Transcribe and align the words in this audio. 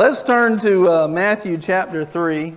Let's 0.00 0.22
turn 0.22 0.58
to 0.60 0.88
uh, 0.88 1.08
Matthew 1.08 1.58
chapter 1.58 2.06
3. 2.06 2.54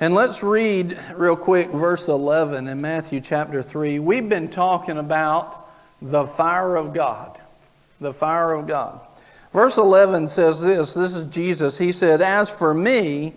And 0.00 0.14
let's 0.14 0.42
read 0.42 0.98
real 1.14 1.36
quick 1.36 1.68
verse 1.68 2.08
11 2.08 2.68
in 2.68 2.80
Matthew 2.80 3.20
chapter 3.20 3.62
3. 3.62 3.98
We've 3.98 4.30
been 4.30 4.48
talking 4.48 4.96
about 4.96 5.70
the 6.00 6.24
fire 6.24 6.76
of 6.76 6.94
God. 6.94 7.38
The 8.00 8.14
fire 8.14 8.54
of 8.54 8.66
God. 8.66 8.98
Verse 9.52 9.76
11 9.76 10.26
says 10.26 10.62
this 10.62 10.94
this 10.94 11.14
is 11.14 11.26
Jesus. 11.26 11.76
He 11.76 11.92
said, 11.92 12.22
As 12.22 12.48
for 12.48 12.72
me, 12.72 13.34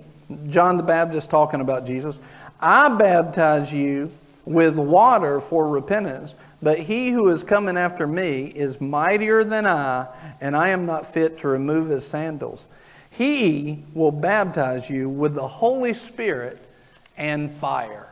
John 0.47 0.77
the 0.77 0.83
Baptist 0.83 1.29
talking 1.29 1.59
about 1.59 1.85
Jesus, 1.85 2.21
I 2.61 2.87
baptize 2.95 3.73
you 3.73 4.09
with 4.45 4.77
water 4.77 5.39
for 5.39 5.69
repentance, 5.69 6.35
but 6.61 6.77
he 6.79 7.11
who 7.11 7.29
is 7.29 7.43
coming 7.43 7.77
after 7.77 8.07
me 8.07 8.45
is 8.45 8.81
mightier 8.81 9.43
than 9.43 9.65
I, 9.65 10.07
and 10.39 10.55
I 10.55 10.69
am 10.69 10.85
not 10.85 11.05
fit 11.05 11.39
to 11.39 11.47
remove 11.47 11.89
his 11.89 12.07
sandals. 12.07 12.67
He 13.09 13.83
will 13.93 14.11
baptize 14.11 14.89
you 14.89 15.09
with 15.09 15.35
the 15.35 15.47
Holy 15.47 15.93
Spirit 15.93 16.59
and 17.17 17.51
fire. 17.51 18.07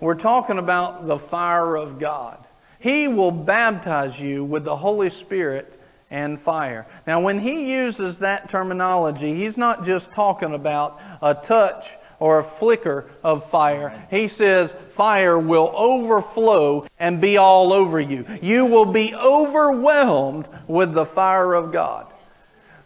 We're 0.00 0.14
talking 0.16 0.58
about 0.58 1.06
the 1.06 1.18
fire 1.18 1.76
of 1.76 1.98
God. 1.98 2.38
He 2.80 3.06
will 3.06 3.30
baptize 3.30 4.20
you 4.20 4.44
with 4.44 4.64
the 4.64 4.74
Holy 4.74 5.10
Spirit 5.10 5.78
and 6.10 6.38
fire. 6.38 6.86
Now, 7.06 7.20
when 7.20 7.38
he 7.38 7.72
uses 7.72 8.18
that 8.18 8.50
terminology, 8.50 9.34
he's 9.34 9.56
not 9.56 9.84
just 9.84 10.12
talking 10.12 10.52
about 10.52 11.00
a 11.22 11.34
touch 11.34 11.92
or 12.22 12.38
a 12.38 12.44
flicker 12.44 13.04
of 13.24 13.44
fire. 13.50 14.06
He 14.08 14.28
says 14.28 14.72
fire 14.90 15.36
will 15.36 15.72
overflow 15.74 16.86
and 17.00 17.20
be 17.20 17.36
all 17.36 17.72
over 17.72 17.98
you. 17.98 18.24
You 18.40 18.64
will 18.66 18.86
be 18.86 19.12
overwhelmed 19.12 20.48
with 20.68 20.94
the 20.94 21.04
fire 21.04 21.52
of 21.54 21.72
God. 21.72 22.06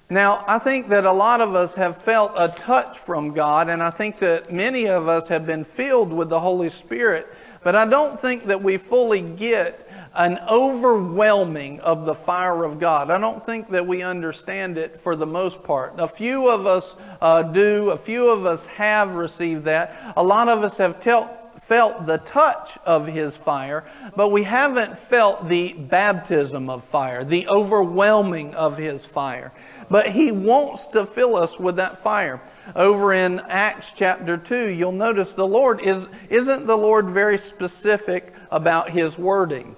Now, 0.08 0.42
I 0.48 0.58
think 0.58 0.88
that 0.88 1.04
a 1.04 1.12
lot 1.12 1.42
of 1.42 1.54
us 1.54 1.74
have 1.74 2.00
felt 2.00 2.32
a 2.34 2.48
touch 2.48 2.96
from 2.96 3.34
God, 3.34 3.68
and 3.68 3.82
I 3.82 3.90
think 3.90 4.20
that 4.20 4.50
many 4.50 4.88
of 4.88 5.06
us 5.06 5.28
have 5.28 5.44
been 5.44 5.64
filled 5.64 6.14
with 6.14 6.30
the 6.30 6.40
Holy 6.40 6.70
Spirit, 6.70 7.26
but 7.62 7.76
I 7.76 7.86
don't 7.86 8.18
think 8.18 8.44
that 8.46 8.62
we 8.62 8.78
fully 8.78 9.20
get 9.20 9.85
an 10.16 10.38
overwhelming 10.50 11.80
of 11.80 12.06
the 12.06 12.14
fire 12.14 12.64
of 12.64 12.78
God. 12.80 13.10
I 13.10 13.18
don't 13.18 13.44
think 13.44 13.68
that 13.68 13.86
we 13.86 14.02
understand 14.02 14.78
it 14.78 14.98
for 14.98 15.14
the 15.14 15.26
most 15.26 15.62
part. 15.62 15.94
A 15.98 16.08
few 16.08 16.48
of 16.48 16.66
us 16.66 16.96
uh, 17.20 17.42
do, 17.42 17.90
a 17.90 17.98
few 17.98 18.30
of 18.30 18.46
us 18.46 18.66
have 18.66 19.14
received 19.14 19.64
that. 19.64 19.94
A 20.16 20.22
lot 20.22 20.48
of 20.48 20.62
us 20.62 20.78
have 20.78 21.02
felt 21.02 22.06
the 22.06 22.18
touch 22.18 22.78
of 22.86 23.06
his 23.06 23.36
fire, 23.36 23.84
but 24.14 24.30
we 24.30 24.42
haven't 24.44 24.96
felt 24.96 25.48
the 25.48 25.74
baptism 25.74 26.70
of 26.70 26.82
fire, 26.82 27.22
the 27.22 27.48
overwhelming 27.48 28.54
of 28.54 28.78
his 28.78 29.04
fire. 29.04 29.52
But 29.90 30.08
he 30.08 30.32
wants 30.32 30.86
to 30.88 31.04
fill 31.04 31.36
us 31.36 31.58
with 31.58 31.76
that 31.76 31.98
fire. 31.98 32.40
Over 32.74 33.12
in 33.12 33.40
Acts 33.48 33.92
chapter 33.92 34.36
2, 34.36 34.70
you'll 34.70 34.92
notice 34.92 35.34
the 35.34 35.46
Lord 35.46 35.80
is, 35.80 36.06
isn't 36.30 36.66
the 36.66 36.76
Lord 36.76 37.06
very 37.06 37.38
specific 37.38 38.32
about 38.50 38.90
his 38.90 39.18
wording? 39.18 39.76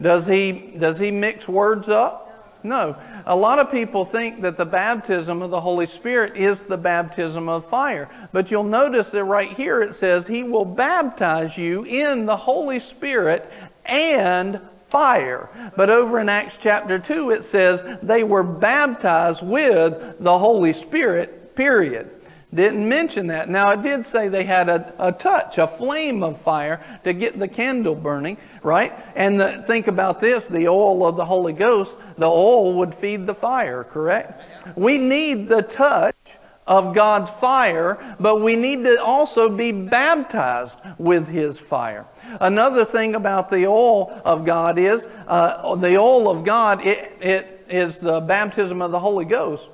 Does 0.00 0.26
he, 0.26 0.74
does 0.78 0.98
he 0.98 1.10
mix 1.10 1.48
words 1.48 1.88
up? 1.88 2.26
No. 2.62 2.96
A 3.26 3.36
lot 3.36 3.58
of 3.58 3.70
people 3.70 4.04
think 4.04 4.42
that 4.42 4.56
the 4.56 4.66
baptism 4.66 5.40
of 5.42 5.50
the 5.50 5.60
Holy 5.60 5.86
Spirit 5.86 6.36
is 6.36 6.64
the 6.64 6.76
baptism 6.76 7.48
of 7.48 7.66
fire. 7.66 8.08
But 8.32 8.50
you'll 8.50 8.64
notice 8.64 9.10
that 9.12 9.24
right 9.24 9.50
here 9.50 9.80
it 9.80 9.94
says, 9.94 10.26
He 10.26 10.42
will 10.42 10.64
baptize 10.64 11.56
you 11.56 11.84
in 11.84 12.26
the 12.26 12.36
Holy 12.36 12.80
Spirit 12.80 13.50
and 13.86 14.60
fire. 14.88 15.48
But 15.76 15.88
over 15.88 16.20
in 16.20 16.28
Acts 16.28 16.58
chapter 16.58 16.98
2, 16.98 17.30
it 17.30 17.44
says 17.44 17.98
they 18.02 18.24
were 18.24 18.42
baptized 18.42 19.46
with 19.46 20.18
the 20.18 20.38
Holy 20.38 20.72
Spirit, 20.72 21.54
period. 21.54 22.10
Didn't 22.52 22.88
mention 22.88 23.28
that. 23.28 23.48
Now, 23.48 23.70
it 23.70 23.82
did 23.82 24.04
say 24.04 24.28
they 24.28 24.42
had 24.42 24.68
a, 24.68 24.92
a 24.98 25.12
touch, 25.12 25.58
a 25.58 25.68
flame 25.68 26.24
of 26.24 26.40
fire 26.40 27.00
to 27.04 27.12
get 27.12 27.38
the 27.38 27.46
candle 27.46 27.94
burning, 27.94 28.38
right? 28.64 28.92
And 29.14 29.38
the, 29.38 29.62
think 29.66 29.86
about 29.86 30.20
this 30.20 30.48
the 30.48 30.66
oil 30.66 31.06
of 31.06 31.16
the 31.16 31.24
Holy 31.24 31.52
Ghost, 31.52 31.96
the 32.18 32.26
oil 32.26 32.74
would 32.74 32.92
feed 32.92 33.28
the 33.28 33.34
fire, 33.34 33.84
correct? 33.84 34.42
We 34.76 34.98
need 34.98 35.46
the 35.46 35.62
touch 35.62 36.38
of 36.66 36.92
God's 36.92 37.30
fire, 37.30 38.16
but 38.18 38.40
we 38.40 38.56
need 38.56 38.82
to 38.82 39.00
also 39.00 39.56
be 39.56 39.70
baptized 39.70 40.80
with 40.98 41.28
His 41.28 41.60
fire. 41.60 42.06
Another 42.40 42.84
thing 42.84 43.14
about 43.14 43.48
the 43.48 43.66
oil 43.66 44.20
of 44.24 44.44
God 44.44 44.76
is 44.76 45.06
uh, 45.28 45.76
the 45.76 45.96
oil 45.96 46.28
of 46.28 46.44
God, 46.44 46.84
it, 46.84 47.12
it 47.20 47.64
is 47.68 48.00
the 48.00 48.20
baptism 48.20 48.82
of 48.82 48.90
the 48.90 48.98
Holy 48.98 49.24
Ghost 49.24 49.70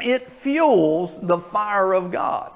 it 0.00 0.30
fuels 0.30 1.20
the 1.20 1.38
fire 1.38 1.92
of 1.92 2.10
God. 2.10 2.52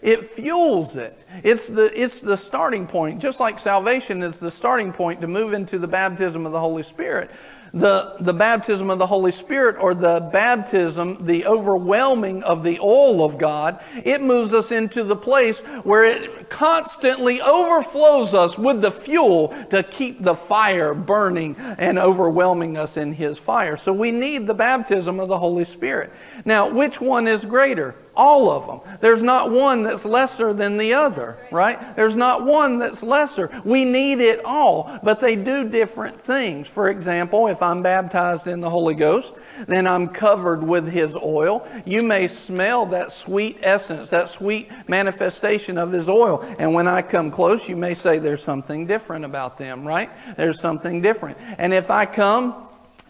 It 0.00 0.24
fuels 0.24 0.96
it. 0.96 1.24
It's 1.44 1.68
the, 1.68 1.90
it's 1.94 2.20
the 2.20 2.36
starting 2.36 2.88
point. 2.88 3.22
Just 3.22 3.38
like 3.38 3.60
salvation 3.60 4.22
is 4.22 4.40
the 4.40 4.50
starting 4.50 4.92
point 4.92 5.20
to 5.20 5.28
move 5.28 5.52
into 5.52 5.78
the 5.78 5.86
baptism 5.86 6.44
of 6.44 6.52
the 6.52 6.58
Holy 6.58 6.82
Spirit 6.82 7.30
the, 7.72 8.16
the 8.20 8.34
baptism 8.34 8.90
of 8.90 8.98
the 8.98 9.06
Holy 9.06 9.32
Spirit 9.32 9.76
or 9.78 9.94
the 9.94 10.28
baptism, 10.32 11.24
the 11.24 11.46
overwhelming 11.46 12.42
of 12.42 12.62
the 12.62 12.78
oil 12.80 13.24
of 13.24 13.38
God, 13.38 13.82
it 14.04 14.20
moves 14.20 14.52
us 14.52 14.72
into 14.72 15.02
the 15.02 15.16
place 15.16 15.60
where 15.82 16.04
it 16.04 16.41
constantly 16.52 17.40
overflows 17.40 18.34
us 18.34 18.58
with 18.58 18.82
the 18.82 18.90
fuel 18.90 19.48
to 19.70 19.82
keep 19.82 20.20
the 20.20 20.34
fire 20.34 20.92
burning 20.92 21.56
and 21.58 21.98
overwhelming 21.98 22.76
us 22.76 22.98
in 22.98 23.14
His 23.14 23.38
fire. 23.38 23.76
So 23.76 23.92
we 23.92 24.12
need 24.12 24.46
the 24.46 24.54
baptism 24.54 25.18
of 25.18 25.28
the 25.28 25.38
Holy 25.38 25.64
Spirit. 25.64 26.12
Now, 26.44 26.68
which 26.68 27.00
one 27.00 27.26
is 27.26 27.46
greater? 27.46 27.96
All 28.14 28.50
of 28.50 28.66
them. 28.66 28.98
There's 29.00 29.22
not 29.22 29.50
one 29.50 29.84
that's 29.84 30.04
lesser 30.04 30.52
than 30.52 30.76
the 30.76 30.92
other, 30.92 31.38
right? 31.50 31.96
There's 31.96 32.14
not 32.14 32.44
one 32.44 32.78
that's 32.78 33.02
lesser. 33.02 33.48
We 33.64 33.86
need 33.86 34.20
it 34.20 34.44
all, 34.44 34.98
but 35.02 35.22
they 35.22 35.34
do 35.34 35.66
different 35.66 36.20
things. 36.20 36.68
For 36.68 36.90
example, 36.90 37.46
if 37.46 37.62
I'm 37.62 37.82
baptized 37.82 38.46
in 38.46 38.60
the 38.60 38.68
Holy 38.68 38.92
Ghost, 38.92 39.34
then 39.66 39.86
I'm 39.86 40.08
covered 40.08 40.62
with 40.62 40.90
His 40.90 41.16
oil. 41.16 41.66
You 41.86 42.02
may 42.02 42.28
smell 42.28 42.84
that 42.86 43.12
sweet 43.12 43.58
essence, 43.62 44.10
that 44.10 44.28
sweet 44.28 44.70
manifestation 44.86 45.78
of 45.78 45.90
His 45.90 46.10
oil. 46.10 46.41
And 46.58 46.74
when 46.74 46.88
I 46.88 47.02
come 47.02 47.30
close, 47.30 47.68
you 47.68 47.76
may 47.76 47.94
say 47.94 48.18
there's 48.18 48.42
something 48.42 48.86
different 48.86 49.24
about 49.24 49.58
them, 49.58 49.86
right? 49.86 50.10
There's 50.36 50.60
something 50.60 51.02
different. 51.02 51.38
And 51.58 51.72
if 51.72 51.90
I 51.90 52.06
come 52.06 52.54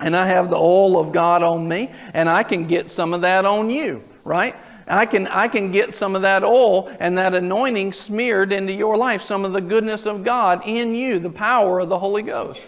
and 0.00 0.16
I 0.16 0.26
have 0.26 0.50
the 0.50 0.56
oil 0.56 0.98
of 0.98 1.12
God 1.12 1.42
on 1.42 1.68
me, 1.68 1.90
and 2.12 2.28
I 2.28 2.42
can 2.42 2.66
get 2.66 2.90
some 2.90 3.14
of 3.14 3.20
that 3.22 3.44
on 3.44 3.70
you, 3.70 4.02
right? 4.24 4.56
I 4.88 5.06
can, 5.06 5.26
I 5.26 5.48
can 5.48 5.70
get 5.72 5.94
some 5.94 6.16
of 6.16 6.22
that 6.22 6.42
oil 6.42 6.88
and 6.98 7.16
that 7.18 7.34
anointing 7.34 7.92
smeared 7.92 8.52
into 8.52 8.72
your 8.72 8.96
life, 8.96 9.22
some 9.22 9.44
of 9.44 9.52
the 9.52 9.60
goodness 9.60 10.06
of 10.06 10.24
God 10.24 10.62
in 10.66 10.94
you, 10.94 11.18
the 11.18 11.30
power 11.30 11.80
of 11.80 11.88
the 11.88 11.98
Holy 11.98 12.22
Ghost. 12.22 12.60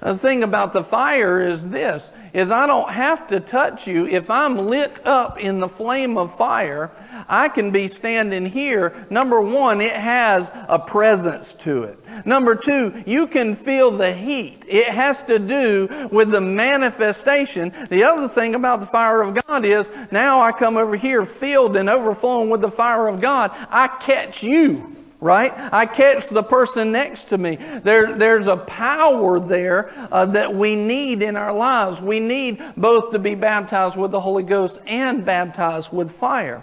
The 0.00 0.16
thing 0.16 0.42
about 0.42 0.72
the 0.72 0.84
fire 0.84 1.40
is 1.40 1.68
this 1.68 2.10
is 2.32 2.50
I 2.50 2.66
don't 2.66 2.90
have 2.90 3.26
to 3.28 3.40
touch 3.40 3.86
you. 3.86 4.06
If 4.06 4.30
I'm 4.30 4.56
lit 4.56 5.06
up 5.06 5.38
in 5.38 5.58
the 5.58 5.68
flame 5.68 6.18
of 6.18 6.36
fire 6.36 6.90
I 7.28 7.48
can 7.48 7.70
be 7.70 7.88
standing 7.88 8.46
here. 8.46 9.06
Number 9.10 9.40
1 9.40 9.80
it 9.80 9.92
has 9.92 10.50
a 10.68 10.78
presence 10.78 11.54
to 11.54 11.84
it. 11.84 11.98
Number 12.24 12.54
2 12.54 13.04
you 13.06 13.26
can 13.26 13.54
feel 13.54 13.90
the 13.90 14.12
heat. 14.12 14.64
It 14.68 14.88
has 14.88 15.22
to 15.24 15.38
do 15.38 16.08
with 16.10 16.30
the 16.30 16.40
manifestation. 16.40 17.72
The 17.88 18.04
other 18.04 18.28
thing 18.28 18.54
about 18.54 18.80
the 18.80 18.86
fire 18.86 19.22
of 19.22 19.34
God 19.46 19.64
is 19.64 19.90
now 20.10 20.40
I 20.40 20.52
come 20.52 20.76
over 20.76 20.96
here 20.96 21.24
filled 21.24 21.76
and 21.76 21.88
overflowing 21.88 22.50
with 22.50 22.60
the 22.60 22.70
fire 22.70 23.08
of 23.08 23.20
God. 23.20 23.50
I 23.70 23.88
catch 24.00 24.42
you 24.42 24.94
right? 25.20 25.52
I 25.72 25.86
catch 25.86 26.28
the 26.28 26.42
person 26.42 26.92
next 26.92 27.28
to 27.30 27.38
me. 27.38 27.56
There, 27.56 28.14
there's 28.14 28.46
a 28.46 28.56
power 28.56 29.40
there 29.40 29.90
uh, 30.12 30.26
that 30.26 30.54
we 30.54 30.76
need 30.76 31.22
in 31.22 31.36
our 31.36 31.54
lives. 31.54 32.00
We 32.00 32.20
need 32.20 32.62
both 32.76 33.12
to 33.12 33.18
be 33.18 33.34
baptized 33.34 33.96
with 33.96 34.10
the 34.10 34.20
Holy 34.20 34.42
Ghost 34.42 34.80
and 34.86 35.24
baptized 35.24 35.92
with 35.92 36.10
fire. 36.10 36.62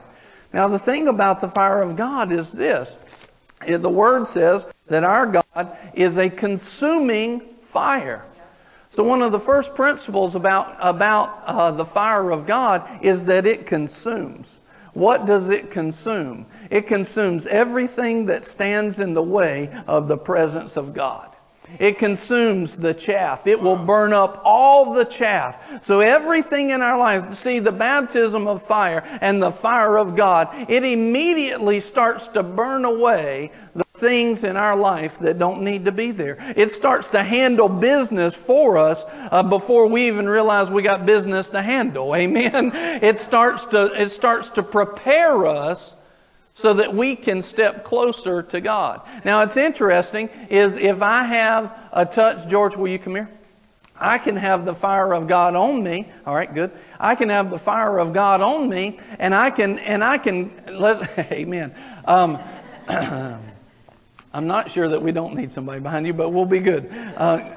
Now, 0.53 0.67
the 0.67 0.79
thing 0.79 1.07
about 1.07 1.41
the 1.41 1.47
fire 1.47 1.81
of 1.81 1.95
God 1.95 2.31
is 2.31 2.51
this 2.51 2.97
the 3.65 3.89
Word 3.89 4.27
says 4.27 4.71
that 4.87 5.03
our 5.03 5.25
God 5.25 5.77
is 5.93 6.17
a 6.17 6.29
consuming 6.29 7.39
fire. 7.61 8.25
So, 8.89 9.03
one 9.03 9.21
of 9.21 9.31
the 9.31 9.39
first 9.39 9.73
principles 9.73 10.35
about, 10.35 10.75
about 10.79 11.43
uh, 11.45 11.71
the 11.71 11.85
fire 11.85 12.29
of 12.29 12.45
God 12.45 12.87
is 13.03 13.25
that 13.25 13.45
it 13.45 13.65
consumes. 13.65 14.59
What 14.93 15.25
does 15.25 15.49
it 15.49 15.71
consume? 15.71 16.45
It 16.69 16.87
consumes 16.87 17.47
everything 17.47 18.27
that 18.27 18.45
stands 18.45 18.99
in 18.99 19.13
the 19.13 19.23
way 19.23 19.73
of 19.87 20.07
the 20.07 20.17
presence 20.17 20.77
of 20.77 20.93
God. 20.93 21.29
It 21.79 21.97
consumes 21.97 22.77
the 22.77 22.93
chaff. 22.93 23.47
It 23.47 23.59
will 23.59 23.75
burn 23.75 24.13
up 24.13 24.41
all 24.43 24.93
the 24.93 25.05
chaff. 25.05 25.83
So 25.83 26.01
everything 26.01 26.69
in 26.69 26.81
our 26.81 26.99
life, 26.99 27.33
see 27.33 27.59
the 27.59 27.71
baptism 27.71 28.47
of 28.47 28.61
fire 28.61 29.01
and 29.21 29.41
the 29.41 29.51
fire 29.51 29.97
of 29.97 30.15
God, 30.15 30.49
it 30.69 30.83
immediately 30.83 31.79
starts 31.79 32.27
to 32.29 32.43
burn 32.43 32.85
away 32.85 33.51
the 33.73 33.82
things 34.03 34.43
in 34.43 34.57
our 34.57 34.75
life 34.75 35.17
that 35.19 35.39
don't 35.39 35.63
need 35.63 35.85
to 35.85 35.91
be 35.91 36.11
there. 36.11 36.37
It 36.57 36.71
starts 36.71 37.07
to 37.09 37.23
handle 37.23 37.69
business 37.69 38.35
for 38.35 38.77
us 38.77 39.05
uh, 39.31 39.43
before 39.43 39.87
we 39.87 40.07
even 40.07 40.27
realize 40.27 40.69
we 40.69 40.83
got 40.83 41.05
business 41.05 41.49
to 41.51 41.61
handle. 41.61 42.13
Amen. 42.23 42.71
It 43.01 43.19
starts 43.19 43.65
to 43.67 43.91
it 43.99 44.09
starts 44.09 44.49
to 44.49 44.63
prepare 44.63 45.47
us 45.47 45.95
so 46.53 46.73
that 46.75 46.93
we 46.93 47.15
can 47.15 47.41
step 47.41 47.83
closer 47.83 48.43
to 48.43 48.61
God. 48.61 49.01
Now, 49.25 49.41
it's 49.41 49.57
interesting 49.57 50.29
is 50.49 50.77
if 50.77 51.01
I 51.01 51.23
have 51.23 51.89
a 51.91 52.05
touch, 52.05 52.47
George, 52.47 52.75
will 52.75 52.89
you 52.89 52.99
come 52.99 53.15
here? 53.15 53.29
I 53.95 54.17
can 54.17 54.35
have 54.35 54.65
the 54.65 54.75
fire 54.75 55.13
of 55.13 55.27
God 55.27 55.55
on 55.55 55.81
me. 55.81 56.09
All 56.25 56.35
right, 56.35 56.53
good. 56.53 56.71
I 56.99 57.15
can 57.15 57.29
have 57.29 57.49
the 57.49 57.57
fire 57.57 57.99
of 57.99 58.11
God 58.11 58.41
on 58.41 58.69
me, 58.69 58.99
and 59.17 59.33
I 59.33 59.49
can, 59.49 59.79
and 59.79 60.03
I 60.03 60.17
can, 60.17 60.51
let, 60.67 61.17
amen. 61.31 61.73
Um, 62.05 62.39
I'm 64.33 64.47
not 64.47 64.71
sure 64.71 64.89
that 64.89 65.01
we 65.01 65.11
don't 65.11 65.35
need 65.35 65.51
somebody 65.51 65.79
behind 65.79 66.07
you, 66.07 66.13
but 66.13 66.29
we'll 66.29 66.45
be 66.45 66.59
good. 66.59 66.89
Uh, 66.91 67.51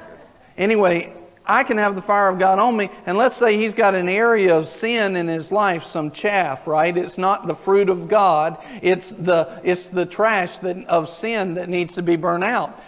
anyway, 0.58 1.14
I 1.46 1.62
can 1.62 1.78
have 1.78 1.94
the 1.94 2.02
fire 2.02 2.28
of 2.28 2.38
God 2.38 2.58
on 2.58 2.76
me, 2.76 2.90
and 3.06 3.16
let's 3.16 3.36
say 3.36 3.56
he's 3.56 3.72
got 3.72 3.94
an 3.94 4.08
area 4.08 4.56
of 4.56 4.68
sin 4.68 5.16
in 5.16 5.28
his 5.28 5.52
life, 5.52 5.84
some 5.84 6.10
chaff, 6.10 6.66
right? 6.66 6.96
It's 6.96 7.18
not 7.18 7.46
the 7.46 7.54
fruit 7.54 7.88
of 7.88 8.08
God, 8.08 8.58
it's 8.82 9.10
the, 9.10 9.60
it's 9.62 9.88
the 9.88 10.04
trash 10.04 10.58
that, 10.58 10.84
of 10.86 11.08
sin 11.08 11.54
that 11.54 11.68
needs 11.68 11.94
to 11.94 12.02
be 12.02 12.16
burned 12.16 12.44
out. 12.44 12.82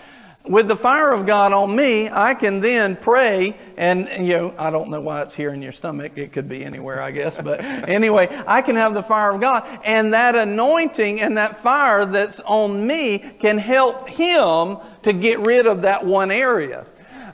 With 0.48 0.66
the 0.66 0.76
fire 0.76 1.12
of 1.12 1.26
God 1.26 1.52
on 1.52 1.76
me, 1.76 2.08
I 2.08 2.32
can 2.32 2.60
then 2.60 2.96
pray, 2.96 3.54
and, 3.76 4.08
you 4.26 4.34
know, 4.34 4.54
I 4.56 4.70
don't 4.70 4.88
know 4.88 5.00
why 5.00 5.20
it's 5.20 5.34
here 5.34 5.52
in 5.52 5.60
your 5.60 5.72
stomach. 5.72 6.16
It 6.16 6.32
could 6.32 6.48
be 6.48 6.64
anywhere, 6.64 7.02
I 7.02 7.10
guess. 7.10 7.36
But 7.36 7.60
anyway, 7.64 8.28
I 8.46 8.62
can 8.62 8.74
have 8.76 8.94
the 8.94 9.02
fire 9.02 9.34
of 9.34 9.42
God, 9.42 9.80
and 9.84 10.14
that 10.14 10.34
anointing 10.34 11.20
and 11.20 11.36
that 11.36 11.58
fire 11.58 12.06
that's 12.06 12.40
on 12.40 12.86
me 12.86 13.18
can 13.18 13.58
help 13.58 14.08
him 14.08 14.78
to 15.02 15.12
get 15.12 15.38
rid 15.40 15.66
of 15.66 15.82
that 15.82 16.06
one 16.06 16.30
area. 16.30 16.86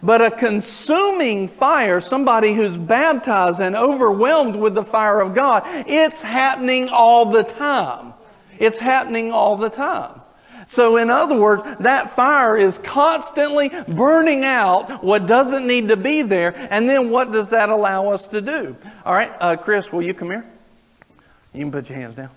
But 0.03 0.21
a 0.21 0.31
consuming 0.31 1.47
fire, 1.47 2.01
somebody 2.01 2.53
who's 2.53 2.77
baptized 2.77 3.61
and 3.61 3.77
overwhelmed 3.77 4.57
with 4.57 4.75
the 4.75 4.85
fire 4.85 5.21
of 5.21 5.35
God, 5.35 5.63
it's 5.65 6.21
happening 6.21 6.89
all 6.89 7.27
the 7.27 7.45
time. 7.45 8.13
It's 8.59 8.79
happening 8.79 9.31
all 9.31 9.57
the 9.57 9.71
time. 9.71 10.21
So, 10.67 10.97
in 10.97 11.11
other 11.11 11.39
words, 11.39 11.63
that 11.81 12.11
fire 12.11 12.57
is 12.57 12.79
constantly 12.79 13.71
burning 13.89 14.45
out 14.45 15.05
what 15.05 15.27
doesn't 15.27 15.67
need 15.67 15.89
to 15.89 15.97
be 15.97 16.23
there. 16.23 16.55
And 16.71 16.89
then 16.89 17.11
what 17.11 17.33
does 17.33 17.51
that 17.51 17.69
allow 17.69 18.09
us 18.09 18.27
to 18.29 18.41
do? 18.41 18.77
All 19.05 19.15
right, 19.15 19.33
uh, 19.41 19.57
Chris, 19.57 19.93
will 19.93 20.03
you 20.03 20.15
come 20.15 20.31
here? 20.31 20.47
You 21.53 21.65
can 21.65 21.73
put 21.73 21.89
your 21.89 21.99
hands 21.99 22.15
down. 22.15 22.31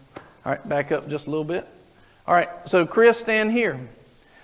All 0.46 0.52
right, 0.52 0.70
back 0.70 0.92
up 0.92 1.10
just 1.10 1.28
a 1.28 1.30
little 1.30 1.46
bit. 1.46 1.68
All 2.26 2.36
right, 2.36 2.50
so 2.66 2.86
Chris, 2.86 3.20
stand 3.20 3.52
here. 3.52 3.80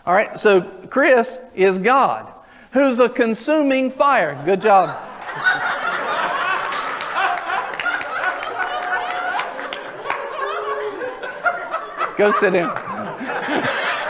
All 0.06 0.14
right, 0.14 0.40
so 0.40 0.62
Chris 0.88 1.38
is 1.56 1.78
God 1.78 2.34
who's 2.74 3.00
a 3.00 3.08
consuming 3.08 3.92
fire. 3.92 4.42
Good 4.44 4.62
job. 4.62 4.90
Go 12.18 12.32
sit 12.32 12.54
down. 12.54 12.83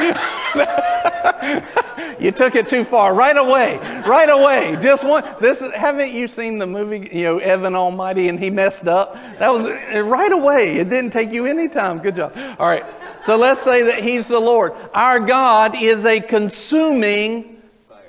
you 2.20 2.32
took 2.32 2.56
it 2.56 2.70
too 2.70 2.84
far. 2.84 3.14
Right 3.14 3.38
away. 3.38 3.78
Right 4.08 4.30
away. 4.30 4.78
Just 4.82 5.06
one. 5.06 5.24
This 5.40 5.62
is, 5.62 5.72
haven't 5.74 6.12
you 6.12 6.28
seen 6.28 6.58
the 6.58 6.68
movie, 6.68 7.10
you 7.12 7.24
know, 7.24 7.38
Evan 7.40 7.76
Almighty 7.76 8.28
and 8.28 8.40
he 8.40 8.50
messed 8.50 8.88
up? 8.88 9.14
That 9.40 9.50
was 9.50 9.68
right 9.68 10.32
away. 10.32 10.76
It 10.76 10.90
didn't 10.90 11.12
take 11.12 11.32
you 11.32 11.46
any 11.46 11.70
time. 11.70 12.00
Good 12.00 12.16
job. 12.16 12.34
All 12.60 12.68
right. 12.68 12.86
So 13.22 13.38
let's 13.38 13.62
say 13.62 13.84
that 13.84 14.04
he's 14.04 14.28
the 14.28 14.40
Lord. 14.40 14.74
Our 14.94 15.20
God 15.20 15.82
is 15.82 16.06
a 16.06 16.20
consuming 16.20 17.62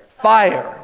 fire. 0.09 0.81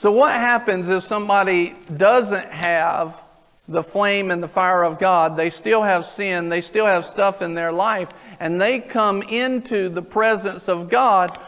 So, 0.00 0.12
what 0.12 0.34
happens 0.34 0.88
if 0.88 1.04
somebody 1.04 1.74
doesn't 1.94 2.50
have 2.50 3.22
the 3.68 3.82
flame 3.82 4.30
and 4.30 4.42
the 4.42 4.48
fire 4.48 4.82
of 4.82 4.98
God? 4.98 5.36
They 5.36 5.50
still 5.50 5.82
have 5.82 6.06
sin, 6.06 6.48
they 6.48 6.62
still 6.62 6.86
have 6.86 7.04
stuff 7.04 7.42
in 7.42 7.52
their 7.52 7.70
life, 7.70 8.10
and 8.40 8.60
they 8.60 8.80
come 8.80 9.22
into 9.22 9.90
the 9.90 10.02
presence 10.02 10.68
of 10.68 10.88
God, 10.88 11.38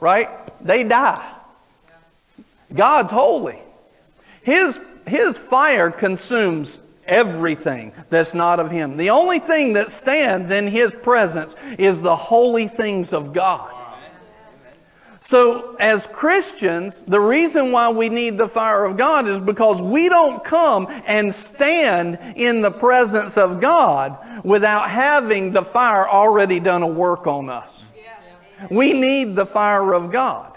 right? 0.00 0.28
They 0.64 0.82
die. 0.82 1.28
God's 2.74 3.12
holy. 3.12 3.60
His, 4.42 4.80
his 5.06 5.38
fire 5.38 5.90
consumes 5.90 6.80
everything 7.06 7.92
that's 8.10 8.34
not 8.34 8.58
of 8.58 8.70
Him. 8.70 8.96
The 8.96 9.10
only 9.10 9.38
thing 9.38 9.74
that 9.74 9.90
stands 9.90 10.50
in 10.50 10.66
His 10.66 10.92
presence 11.02 11.54
is 11.78 12.00
the 12.02 12.16
holy 12.16 12.68
things 12.68 13.12
of 13.12 13.32
God. 13.32 13.71
So, 15.32 15.76
as 15.80 16.06
Christians, 16.06 17.04
the 17.04 17.18
reason 17.18 17.72
why 17.72 17.88
we 17.88 18.10
need 18.10 18.36
the 18.36 18.46
fire 18.46 18.84
of 18.84 18.98
God 18.98 19.26
is 19.26 19.40
because 19.40 19.80
we 19.80 20.10
don't 20.10 20.44
come 20.44 20.86
and 21.06 21.34
stand 21.34 22.18
in 22.36 22.60
the 22.60 22.70
presence 22.70 23.38
of 23.38 23.58
God 23.58 24.18
without 24.44 24.90
having 24.90 25.50
the 25.50 25.62
fire 25.62 26.06
already 26.06 26.60
done 26.60 26.82
a 26.82 26.86
work 26.86 27.26
on 27.26 27.48
us. 27.48 27.88
We 28.70 28.92
need 28.92 29.34
the 29.34 29.46
fire 29.46 29.94
of 29.94 30.12
God. 30.12 30.51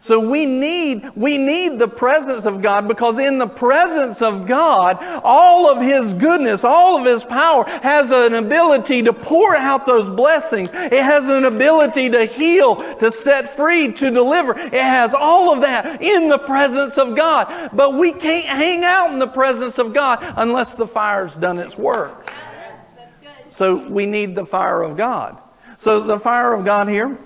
So 0.00 0.20
we 0.20 0.46
need, 0.46 1.08
we 1.14 1.38
need 1.38 1.78
the 1.78 1.88
presence 1.88 2.44
of 2.44 2.62
God 2.62 2.88
because 2.88 3.18
in 3.18 3.38
the 3.38 3.46
presence 3.46 4.22
of 4.22 4.46
God, 4.46 4.98
all 5.22 5.70
of 5.70 5.82
His 5.82 6.14
goodness, 6.14 6.64
all 6.64 6.98
of 6.98 7.06
His 7.06 7.24
power 7.24 7.64
has 7.66 8.10
an 8.10 8.34
ability 8.34 9.02
to 9.02 9.12
pour 9.12 9.56
out 9.56 9.86
those 9.86 10.08
blessings. 10.08 10.70
It 10.72 11.02
has 11.02 11.28
an 11.28 11.44
ability 11.44 12.10
to 12.10 12.24
heal, 12.24 12.76
to 12.98 13.10
set 13.10 13.48
free, 13.48 13.92
to 13.92 14.10
deliver. 14.10 14.58
It 14.58 14.72
has 14.74 15.14
all 15.14 15.52
of 15.52 15.60
that 15.62 16.02
in 16.02 16.28
the 16.28 16.38
presence 16.38 16.98
of 16.98 17.14
God. 17.14 17.70
But 17.72 17.94
we 17.94 18.12
can't 18.12 18.46
hang 18.46 18.84
out 18.84 19.12
in 19.12 19.18
the 19.18 19.26
presence 19.26 19.78
of 19.78 19.92
God 19.92 20.18
unless 20.36 20.74
the 20.74 20.86
fire's 20.86 21.36
done 21.36 21.58
its 21.58 21.76
work. 21.76 22.30
So 23.48 23.88
we 23.88 24.06
need 24.06 24.34
the 24.34 24.46
fire 24.46 24.82
of 24.82 24.96
God. 24.96 25.38
So 25.76 26.00
the 26.00 26.18
fire 26.18 26.54
of 26.54 26.64
God 26.64 26.88
here, 26.88 27.18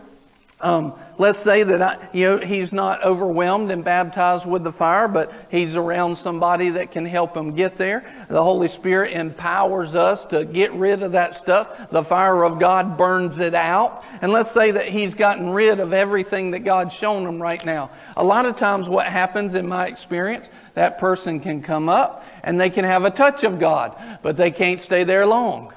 um, 0.59 0.95
let's 1.19 1.39
say 1.39 1.65
that 1.65 1.83
I, 1.83 2.09
you 2.15 2.25
know, 2.25 2.39
he's 2.39 2.73
not 2.73 3.05
overwhelmed 3.05 3.71
and 3.71 3.85
baptized 3.85 4.47
with 4.47 4.65
the 4.65 4.73
fire, 4.73 5.07
but 5.07 5.31
he's 5.51 5.77
around 5.77 6.17
somebody 6.17 6.71
that 6.71 6.93
can 6.93 7.05
help 7.05 7.37
him 7.37 7.55
get 7.55 7.77
there. 7.77 8.11
The 8.29 8.43
Holy 8.43 8.69
Spirit 8.69 9.13
empowers 9.13 9.95
us 9.95 10.25
to 10.27 10.47
get 10.47 10.73
rid 10.73 11.03
of 11.03 11.13
that 11.13 11.35
stuff. 11.35 11.91
The 11.91 12.03
fire 12.03 12.43
of 12.43 12.59
God 12.59 12.97
burns 12.97 13.39
it 13.39 13.55
out. 13.55 14.03
And 14.23 14.33
let's 14.33 14.51
say 14.51 14.71
that 14.71 14.89
he's 14.89 15.13
gotten 15.13 15.51
rid 15.51 15.79
of 15.79 15.93
everything 15.93 16.53
that 16.53 16.61
God's 16.61 16.95
shown 16.95 17.27
him 17.27 17.41
right 17.41 17.63
now. 17.63 17.91
A 18.17 18.25
lot 18.25 18.47
of 18.47 18.57
times, 18.57 18.89
what 18.89 19.07
happens 19.07 19.55
in 19.55 19.69
my 19.69 19.87
experience, 19.89 20.49
that 20.73 20.99
person 20.99 21.39
can 21.39 21.61
come 21.61 21.91
up 21.91 22.25
and 22.43 22.59
they 22.59 22.71
can 22.71 22.87
have 22.87 23.05
a 23.05 23.11
touch 23.11 23.45
of 23.45 23.59
God, 23.59 23.95
but 24.23 24.39
they 24.39 24.51
can't 24.51 24.81
stay 24.81 25.05
there 25.05 25.27
long. 25.27 25.75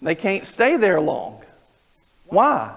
They 0.00 0.14
can't 0.14 0.46
stay 0.46 0.78
there 0.78 1.02
long. 1.02 1.42
Why? 2.26 2.74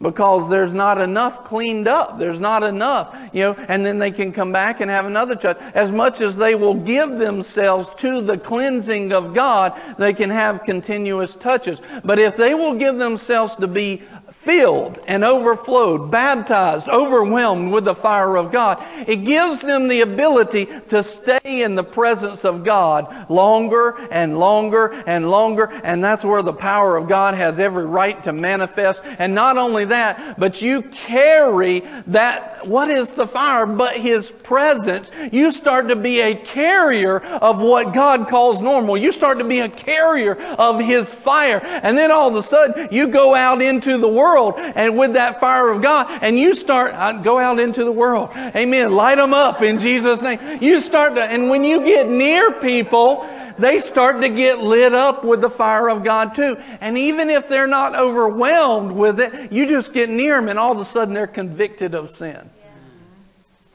Because 0.00 0.48
there's 0.48 0.72
not 0.72 1.00
enough 1.00 1.44
cleaned 1.44 1.88
up. 1.88 2.18
There's 2.18 2.38
not 2.38 2.62
enough, 2.62 3.16
you 3.32 3.40
know, 3.40 3.54
and 3.68 3.84
then 3.84 3.98
they 3.98 4.10
can 4.10 4.32
come 4.32 4.52
back 4.52 4.80
and 4.80 4.90
have 4.90 5.06
another 5.06 5.34
touch. 5.34 5.58
As 5.74 5.90
much 5.90 6.20
as 6.20 6.36
they 6.36 6.54
will 6.54 6.74
give 6.74 7.18
themselves 7.18 7.94
to 7.96 8.20
the 8.20 8.38
cleansing 8.38 9.12
of 9.12 9.34
God, 9.34 9.78
they 9.98 10.12
can 10.12 10.30
have 10.30 10.62
continuous 10.62 11.34
touches. 11.34 11.80
But 12.04 12.18
if 12.18 12.36
they 12.36 12.54
will 12.54 12.74
give 12.74 12.96
themselves 12.96 13.56
to 13.56 13.66
be 13.66 14.02
filled 14.48 14.98
and 15.06 15.24
overflowed, 15.24 16.10
baptized, 16.10 16.88
overwhelmed 16.88 17.70
with 17.70 17.84
the 17.84 17.94
fire 17.94 18.38
of 18.38 18.50
God, 18.50 18.78
it 19.06 19.26
gives 19.26 19.60
them 19.60 19.88
the 19.88 20.00
ability 20.00 20.64
to 20.88 21.02
stay 21.02 21.62
in 21.62 21.74
the 21.74 21.84
presence 21.84 22.46
of 22.46 22.64
God 22.64 23.28
longer 23.28 23.98
and 24.10 24.38
longer 24.38 24.94
and 25.06 25.28
longer. 25.28 25.68
And 25.84 26.02
that's 26.02 26.24
where 26.24 26.42
the 26.42 26.54
power 26.54 26.96
of 26.96 27.08
God 27.08 27.34
has 27.34 27.60
every 27.60 27.84
right 27.84 28.22
to 28.22 28.32
manifest. 28.32 29.02
And 29.18 29.34
not 29.34 29.58
only 29.58 29.84
that, 29.84 30.40
but 30.40 30.62
you 30.62 30.80
carry 30.80 31.80
that, 32.06 32.66
what 32.66 32.88
is 32.88 33.10
the 33.10 33.26
fire 33.26 33.66
but 33.66 33.98
His 33.98 34.30
presence? 34.30 35.10
You 35.30 35.52
start 35.52 35.88
to 35.88 35.96
be 35.96 36.22
a 36.22 36.34
carrier 36.34 37.20
of 37.20 37.60
what 37.60 37.92
God 37.92 38.28
calls 38.28 38.62
normal. 38.62 38.96
You 38.96 39.12
start 39.12 39.40
to 39.40 39.44
be 39.44 39.60
a 39.60 39.68
carrier 39.68 40.36
of 40.36 40.80
His 40.80 41.12
fire. 41.12 41.60
And 41.62 41.98
then 41.98 42.10
all 42.10 42.28
of 42.28 42.34
a 42.34 42.42
sudden, 42.42 42.88
you 42.90 43.08
go 43.08 43.34
out 43.34 43.60
into 43.60 43.98
the 43.98 44.08
world 44.08 44.37
and 44.58 44.96
with 44.96 45.14
that 45.14 45.40
fire 45.40 45.70
of 45.70 45.82
God, 45.82 46.06
and 46.22 46.38
you 46.38 46.54
start, 46.54 46.94
uh, 46.94 47.12
go 47.12 47.38
out 47.38 47.58
into 47.58 47.84
the 47.84 47.92
world. 47.92 48.30
Amen. 48.34 48.92
Light 48.92 49.16
them 49.16 49.34
up 49.34 49.62
in 49.62 49.78
Jesus' 49.78 50.20
name. 50.22 50.38
You 50.62 50.80
start 50.80 51.14
to, 51.16 51.22
and 51.22 51.50
when 51.50 51.64
you 51.64 51.84
get 51.84 52.08
near 52.08 52.52
people, 52.52 53.26
they 53.58 53.78
start 53.80 54.20
to 54.20 54.28
get 54.28 54.60
lit 54.60 54.94
up 54.94 55.24
with 55.24 55.40
the 55.40 55.50
fire 55.50 55.90
of 55.90 56.04
God 56.04 56.34
too. 56.34 56.56
And 56.80 56.96
even 56.96 57.28
if 57.28 57.48
they're 57.48 57.66
not 57.66 57.96
overwhelmed 57.96 58.92
with 58.92 59.20
it, 59.20 59.52
you 59.52 59.66
just 59.66 59.92
get 59.92 60.08
near 60.08 60.40
them 60.40 60.48
and 60.48 60.58
all 60.58 60.72
of 60.72 60.78
a 60.78 60.84
sudden 60.84 61.12
they're 61.12 61.26
convicted 61.26 61.94
of 61.94 62.08
sin. 62.08 62.48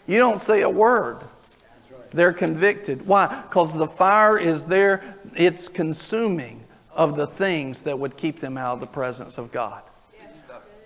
You 0.08 0.18
don't 0.18 0.40
say 0.40 0.62
a 0.62 0.70
word. 0.70 1.20
They're 2.12 2.34
convicted. 2.34 3.08
Why? 3.08 3.44
Because 3.44 3.74
the 3.74 3.88
fire 3.88 4.38
is 4.38 4.66
there, 4.66 5.16
it's 5.36 5.68
consuming 5.68 6.64
of 6.92 7.16
the 7.16 7.28
things 7.28 7.82
that 7.82 7.98
would 7.98 8.18
keep 8.18 8.40
them 8.40 8.58
out 8.58 8.76
of 8.76 8.80
the 8.80 8.88
presence 8.88 9.38
of 9.38 9.52
God. 9.52 9.82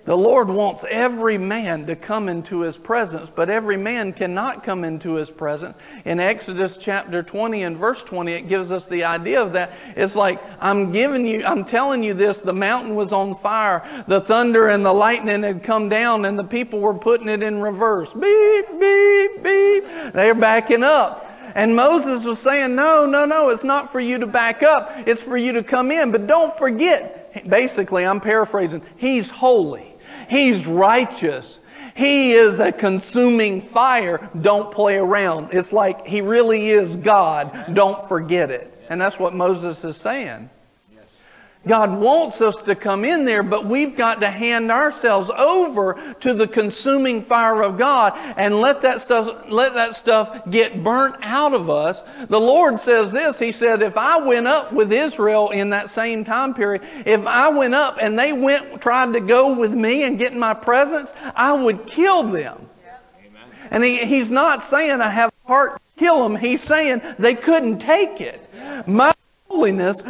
The 0.07 0.15
Lord 0.15 0.47
wants 0.47 0.85
every 0.89 1.37
man 1.37 1.87
to 1.87 1.95
come 1.97 2.29
into 2.29 2.61
His 2.61 2.77
presence, 2.77 3.29
but 3.29 3.49
every 3.49 3.75
man 3.75 4.13
cannot 4.13 4.63
come 4.63 4.85
into 4.85 5.15
His 5.15 5.29
presence. 5.29 5.77
In 6.05 6.21
Exodus 6.21 6.77
chapter 6.77 7.21
20 7.21 7.63
and 7.63 7.75
verse 7.75 8.01
20, 8.03 8.31
it 8.31 8.47
gives 8.47 8.71
us 8.71 8.87
the 8.87 9.03
idea 9.03 9.41
of 9.41 9.51
that. 9.51 9.75
It's 9.97 10.15
like, 10.15 10.41
I'm 10.61 10.93
giving 10.93 11.27
you, 11.27 11.43
I'm 11.43 11.65
telling 11.65 12.05
you 12.05 12.13
this, 12.13 12.39
the 12.39 12.53
mountain 12.53 12.95
was 12.95 13.11
on 13.11 13.35
fire, 13.35 13.85
the 14.07 14.21
thunder 14.21 14.69
and 14.69 14.85
the 14.85 14.93
lightning 14.93 15.43
had 15.43 15.61
come 15.61 15.89
down, 15.89 16.23
and 16.23 16.39
the 16.39 16.45
people 16.45 16.79
were 16.79 16.93
putting 16.93 17.27
it 17.27 17.43
in 17.43 17.59
reverse. 17.59 18.13
Beep, 18.13 18.65
beep, 18.79 19.43
beep. 19.43 20.13
They're 20.13 20.33
backing 20.35 20.83
up. 20.83 21.25
And 21.53 21.75
Moses 21.75 22.23
was 22.23 22.39
saying, 22.39 22.75
No, 22.75 23.05
no, 23.05 23.25
no, 23.25 23.49
it's 23.49 23.65
not 23.65 23.91
for 23.91 23.99
you 23.99 24.19
to 24.19 24.27
back 24.27 24.63
up, 24.63 24.89
it's 25.05 25.21
for 25.21 25.35
you 25.35 25.51
to 25.51 25.63
come 25.63 25.91
in. 25.91 26.13
But 26.13 26.27
don't 26.27 26.57
forget, 26.57 27.49
basically, 27.49 28.05
I'm 28.05 28.21
paraphrasing, 28.21 28.81
He's 28.95 29.29
holy. 29.29 29.95
He's 30.29 30.67
righteous. 30.67 31.59
He 31.95 32.33
is 32.33 32.59
a 32.59 32.71
consuming 32.71 33.61
fire. 33.61 34.29
Don't 34.39 34.71
play 34.71 34.97
around. 34.97 35.49
It's 35.51 35.73
like 35.73 36.05
He 36.05 36.21
really 36.21 36.67
is 36.67 36.95
God. 36.95 37.73
Don't 37.73 38.07
forget 38.07 38.51
it. 38.51 38.73
And 38.89 39.01
that's 39.01 39.19
what 39.19 39.33
Moses 39.33 39.83
is 39.83 39.97
saying. 39.97 40.49
God 41.67 41.97
wants 41.99 42.41
us 42.41 42.61
to 42.63 42.75
come 42.75 43.05
in 43.05 43.25
there, 43.25 43.43
but 43.43 43.65
we've 43.65 43.95
got 43.95 44.21
to 44.21 44.29
hand 44.29 44.71
ourselves 44.71 45.29
over 45.29 46.15
to 46.21 46.33
the 46.33 46.47
consuming 46.47 47.21
fire 47.21 47.63
of 47.63 47.77
God 47.77 48.13
and 48.37 48.55
let 48.55 48.81
that 48.83 49.01
stuff, 49.01 49.45
let 49.49 49.73
that 49.73 49.95
stuff 49.95 50.49
get 50.49 50.83
burnt 50.83 51.15
out 51.21 51.53
of 51.53 51.69
us. 51.69 52.01
The 52.27 52.39
Lord 52.39 52.79
says 52.79 53.11
this. 53.11 53.39
He 53.39 53.51
said, 53.51 53.81
if 53.81 53.97
I 53.97 54.17
went 54.19 54.47
up 54.47 54.71
with 54.71 54.91
Israel 54.91 55.49
in 55.51 55.71
that 55.71 55.89
same 55.89 56.23
time 56.23 56.53
period, 56.53 56.81
if 57.05 57.25
I 57.25 57.49
went 57.49 57.75
up 57.75 57.97
and 58.01 58.17
they 58.17 58.33
went, 58.33 58.81
tried 58.81 59.13
to 59.13 59.19
go 59.19 59.57
with 59.57 59.73
me 59.73 60.03
and 60.03 60.17
get 60.17 60.33
in 60.33 60.39
my 60.39 60.53
presence, 60.53 61.13
I 61.35 61.53
would 61.53 61.85
kill 61.87 62.23
them. 62.23 62.69
And 63.69 63.83
he, 63.83 64.05
he's 64.05 64.31
not 64.31 64.63
saying 64.63 65.01
I 65.01 65.09
have 65.09 65.31
heart 65.45 65.75
to 65.77 65.99
kill 65.99 66.27
them. 66.27 66.37
He's 66.37 66.61
saying 66.61 67.01
they 67.19 67.35
couldn't 67.35 67.79
take 67.79 68.21
it. 68.21 68.41
My 68.87 69.13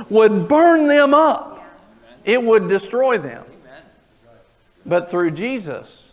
would 0.09 0.47
burn 0.47 0.87
them 0.87 1.13
up, 1.13 1.63
it 2.25 2.41
would 2.43 2.67
destroy 2.67 3.17
them. 3.17 3.45
But 4.85 5.09
through 5.09 5.31
Jesus, 5.31 6.06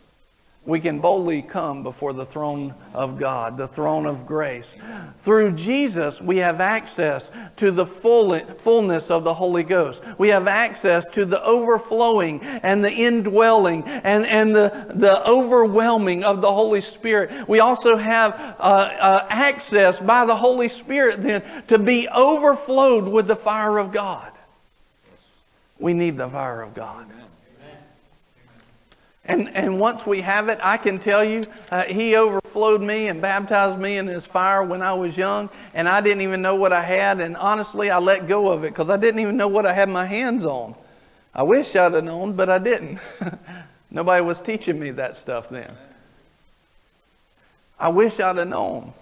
we 0.67 0.81
can 0.81 0.99
boldly 0.99 1.43
come 1.43 1.83
before 1.83 2.15
the 2.15 2.25
throne 2.25 2.75
of 2.95 3.19
God, 3.19 3.59
the 3.59 3.69
throne 3.69 4.07
of 4.07 4.27
grace. 4.27 4.75
Through 5.19 5.53
Jesus, 5.53 6.23
we 6.23 6.39
have 6.39 6.61
access 6.61 7.31
to 7.57 7.71
the 7.71 7.85
full, 7.85 8.39
fullness 8.39 9.11
of 9.11 9.25
the 9.25 9.35
Holy 9.35 9.63
Ghost. 9.63 10.03
We 10.19 10.29
have 10.29 10.47
access 10.47 11.07
to 11.09 11.27
the 11.27 11.43
overflowing 11.45 12.41
and 12.43 12.83
the 12.83 12.93
indwelling 12.93 13.85
and, 13.85 14.25
and 14.25 14.55
the, 14.55 14.93
the 14.95 15.29
overwhelming 15.29 16.25
of 16.25 16.41
the 16.41 16.53
Holy 16.53 16.81
Spirit. 16.81 17.47
We 17.47 17.61
also 17.61 17.97
have 17.97 18.33
uh, 18.59 18.63
uh, 18.99 19.27
access 19.29 20.01
by 20.01 20.25
the 20.25 20.37
Holy 20.37 20.71
Spirit 20.71 21.23
then 21.23 21.43
to 21.69 21.79
be 21.79 22.09
overflowed 22.09 23.07
with 23.07 23.29
the 23.29 23.37
fire 23.37 23.77
of 23.77 23.93
God. 23.93 24.33
We 25.79 25.93
need 25.93 26.17
the 26.17 26.29
fire 26.29 26.63
of 26.63 26.73
God. 26.73 27.07
And, 29.27 29.49
and 29.57 29.81
once 29.81 30.07
we 30.07 30.21
have 30.21 30.49
it, 30.49 30.59
I 30.63 30.77
can 30.77 30.99
tell 30.99 31.25
you, 31.25 31.45
uh, 31.71 31.85
He 31.85 32.15
overflowed 32.15 32.83
me 32.83 33.09
and 33.09 33.23
baptized 33.23 33.79
me 33.79 33.97
in 33.97 34.07
His 34.07 34.27
fire 34.27 34.63
when 34.63 34.83
I 34.83 34.93
was 34.93 35.17
young, 35.17 35.49
and 35.73 35.89
I 35.89 36.03
didn't 36.03 36.21
even 36.21 36.43
know 36.43 36.57
what 36.57 36.73
I 36.73 36.83
had. 36.83 37.21
And 37.21 37.37
honestly, 37.37 37.91
I 37.91 37.99
let 37.99 38.27
go 38.27 38.53
of 38.53 38.65
it 38.65 38.71
because 38.71 38.91
I 38.91 38.99
didn't 38.99 39.21
even 39.21 39.37
know 39.37 39.49
what 39.49 39.65
I 39.65 39.73
had 39.73 39.89
my 39.89 40.05
hands 40.05 40.45
on. 40.45 40.75
I 41.35 41.43
wish 41.43 41.75
I'd 41.75 41.95
have 41.95 42.05
known, 42.05 42.35
but 42.35 42.51
I 42.51 42.59
didn't. 42.59 42.99
Nobody 43.91 44.23
was 44.23 44.41
teaching 44.41 44.79
me 44.79 44.91
that 44.93 45.17
stuff 45.17 45.49
then. 45.49 45.73
I 47.79 47.89
wish 47.89 48.21
I'd 48.21 48.37
have 48.37 48.49
known. 48.49 48.93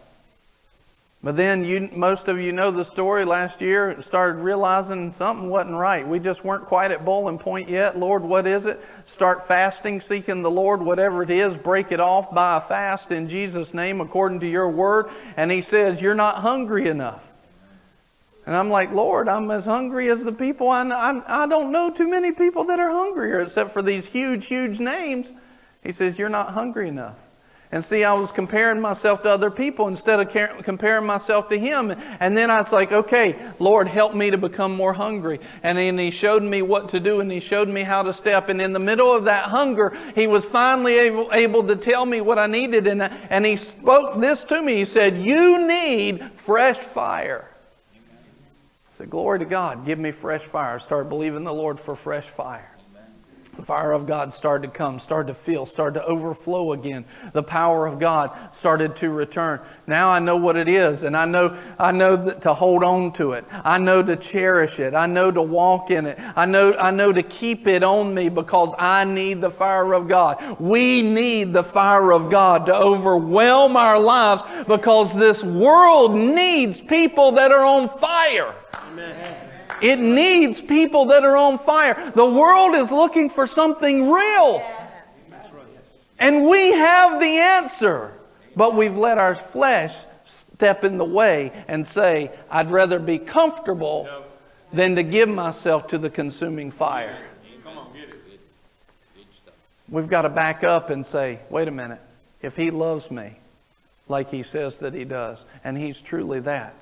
But 1.24 1.36
then 1.36 1.64
you, 1.64 1.88
most 1.94 2.26
of 2.26 2.40
you 2.40 2.50
know 2.50 2.72
the 2.72 2.84
story 2.84 3.24
last 3.24 3.60
year, 3.60 4.02
started 4.02 4.38
realizing 4.38 5.12
something 5.12 5.48
wasn't 5.48 5.76
right. 5.76 6.06
We 6.06 6.18
just 6.18 6.44
weren't 6.44 6.64
quite 6.64 6.90
at 6.90 7.04
boiling 7.04 7.38
point 7.38 7.68
yet. 7.68 7.96
Lord, 7.96 8.24
what 8.24 8.44
is 8.44 8.66
it? 8.66 8.80
Start 9.04 9.46
fasting, 9.46 10.00
seeking 10.00 10.42
the 10.42 10.50
Lord, 10.50 10.82
whatever 10.82 11.22
it 11.22 11.30
is, 11.30 11.56
break 11.56 11.92
it 11.92 12.00
off 12.00 12.34
by 12.34 12.56
a 12.56 12.60
fast 12.60 13.12
in 13.12 13.28
Jesus' 13.28 13.72
name 13.72 14.00
according 14.00 14.40
to 14.40 14.48
your 14.48 14.68
word. 14.68 15.06
And 15.36 15.52
he 15.52 15.60
says, 15.60 16.02
You're 16.02 16.16
not 16.16 16.38
hungry 16.38 16.88
enough. 16.88 17.28
And 18.44 18.56
I'm 18.56 18.70
like, 18.70 18.90
Lord, 18.90 19.28
I'm 19.28 19.48
as 19.52 19.64
hungry 19.64 20.08
as 20.08 20.24
the 20.24 20.32
people. 20.32 20.68
I, 20.68 20.82
I, 20.88 21.44
I 21.44 21.46
don't 21.46 21.70
know 21.70 21.92
too 21.92 22.08
many 22.08 22.32
people 22.32 22.64
that 22.64 22.80
are 22.80 22.90
hungrier 22.90 23.40
except 23.40 23.70
for 23.70 23.82
these 23.82 24.06
huge, 24.06 24.46
huge 24.46 24.80
names. 24.80 25.30
He 25.84 25.92
says, 25.92 26.18
You're 26.18 26.28
not 26.28 26.50
hungry 26.50 26.88
enough. 26.88 27.16
And 27.72 27.82
see, 27.82 28.04
I 28.04 28.12
was 28.12 28.32
comparing 28.32 28.82
myself 28.82 29.22
to 29.22 29.30
other 29.30 29.50
people 29.50 29.88
instead 29.88 30.20
of 30.20 30.62
comparing 30.62 31.06
myself 31.06 31.48
to 31.48 31.58
Him. 31.58 31.94
And 32.20 32.36
then 32.36 32.50
I 32.50 32.58
was 32.58 32.70
like, 32.70 32.92
okay, 32.92 33.34
Lord, 33.58 33.88
help 33.88 34.14
me 34.14 34.30
to 34.30 34.36
become 34.36 34.76
more 34.76 34.92
hungry. 34.92 35.40
And 35.62 35.78
then 35.78 35.96
He 35.96 36.10
showed 36.10 36.42
me 36.42 36.60
what 36.60 36.90
to 36.90 37.00
do 37.00 37.20
and 37.20 37.32
He 37.32 37.40
showed 37.40 37.70
me 37.70 37.82
how 37.82 38.02
to 38.02 38.12
step. 38.12 38.50
And 38.50 38.60
in 38.60 38.74
the 38.74 38.78
middle 38.78 39.16
of 39.16 39.24
that 39.24 39.44
hunger, 39.44 39.96
He 40.14 40.26
was 40.26 40.44
finally 40.44 40.98
able, 40.98 41.30
able 41.32 41.66
to 41.66 41.74
tell 41.74 42.04
me 42.04 42.20
what 42.20 42.38
I 42.38 42.46
needed. 42.46 42.86
And, 42.86 43.02
and 43.02 43.46
He 43.46 43.56
spoke 43.56 44.20
this 44.20 44.44
to 44.44 44.60
me. 44.60 44.76
He 44.76 44.84
said, 44.84 45.16
You 45.16 45.66
need 45.66 46.22
fresh 46.32 46.76
fire. 46.76 47.48
I 47.94 47.98
said, 48.90 49.08
Glory 49.08 49.38
to 49.38 49.46
God, 49.46 49.86
give 49.86 49.98
me 49.98 50.10
fresh 50.10 50.42
fire. 50.42 50.74
I 50.74 50.78
started 50.78 51.08
believing 51.08 51.44
the 51.44 51.54
Lord 51.54 51.80
for 51.80 51.96
fresh 51.96 52.26
fire. 52.26 52.71
The 53.56 53.62
fire 53.62 53.92
of 53.92 54.06
God 54.06 54.32
started 54.32 54.68
to 54.68 54.72
come, 54.72 54.98
started 54.98 55.28
to 55.28 55.34
feel, 55.34 55.66
started 55.66 56.00
to 56.00 56.06
overflow 56.06 56.72
again. 56.72 57.04
The 57.34 57.42
power 57.42 57.86
of 57.86 57.98
God 57.98 58.30
started 58.54 58.96
to 58.96 59.10
return. 59.10 59.60
Now 59.86 60.08
I 60.08 60.20
know 60.20 60.38
what 60.38 60.56
it 60.56 60.68
is, 60.68 61.02
and 61.02 61.14
I 61.14 61.26
know 61.26 61.58
I 61.78 61.92
know 61.92 62.30
to 62.40 62.54
hold 62.54 62.82
on 62.82 63.12
to 63.14 63.32
it. 63.32 63.44
I 63.62 63.76
know 63.76 64.02
to 64.02 64.16
cherish 64.16 64.80
it. 64.80 64.94
I 64.94 65.06
know 65.06 65.30
to 65.30 65.42
walk 65.42 65.90
in 65.90 66.06
it. 66.06 66.18
I 66.34 66.46
know 66.46 66.74
I 66.78 66.92
know 66.92 67.12
to 67.12 67.22
keep 67.22 67.66
it 67.66 67.82
on 67.82 68.14
me 68.14 68.30
because 68.30 68.74
I 68.78 69.04
need 69.04 69.42
the 69.42 69.50
fire 69.50 69.92
of 69.92 70.08
God. 70.08 70.58
We 70.58 71.02
need 71.02 71.52
the 71.52 71.64
fire 71.64 72.10
of 72.10 72.30
God 72.30 72.64
to 72.66 72.74
overwhelm 72.74 73.76
our 73.76 74.00
lives 74.00 74.42
because 74.66 75.14
this 75.14 75.44
world 75.44 76.14
needs 76.14 76.80
people 76.80 77.32
that 77.32 77.52
are 77.52 77.66
on 77.66 77.90
fire. 77.98 78.54
Amen. 78.86 79.41
It 79.82 79.98
needs 79.98 80.60
people 80.60 81.06
that 81.06 81.24
are 81.24 81.36
on 81.36 81.58
fire. 81.58 82.12
The 82.12 82.24
world 82.24 82.76
is 82.76 82.90
looking 82.92 83.28
for 83.28 83.46
something 83.46 84.10
real. 84.10 84.64
And 86.18 86.46
we 86.48 86.72
have 86.72 87.20
the 87.20 87.26
answer. 87.26 88.14
But 88.54 88.76
we've 88.76 88.96
let 88.96 89.18
our 89.18 89.34
flesh 89.34 89.94
step 90.24 90.84
in 90.84 90.98
the 90.98 91.04
way 91.04 91.52
and 91.66 91.86
say, 91.86 92.30
I'd 92.50 92.70
rather 92.70 92.98
be 92.98 93.18
comfortable 93.18 94.08
than 94.72 94.94
to 94.96 95.02
give 95.02 95.28
myself 95.28 95.88
to 95.88 95.98
the 95.98 96.10
consuming 96.10 96.70
fire. 96.70 97.18
We've 99.88 100.08
got 100.08 100.22
to 100.22 100.30
back 100.30 100.64
up 100.64 100.90
and 100.90 101.04
say, 101.04 101.40
wait 101.50 101.68
a 101.68 101.72
minute. 101.72 102.00
If 102.40 102.56
he 102.56 102.70
loves 102.70 103.10
me 103.10 103.36
like 104.08 104.30
he 104.30 104.42
says 104.42 104.78
that 104.78 104.94
he 104.94 105.04
does, 105.04 105.44
and 105.64 105.76
he's 105.76 106.00
truly 106.00 106.40
that, 106.40 106.74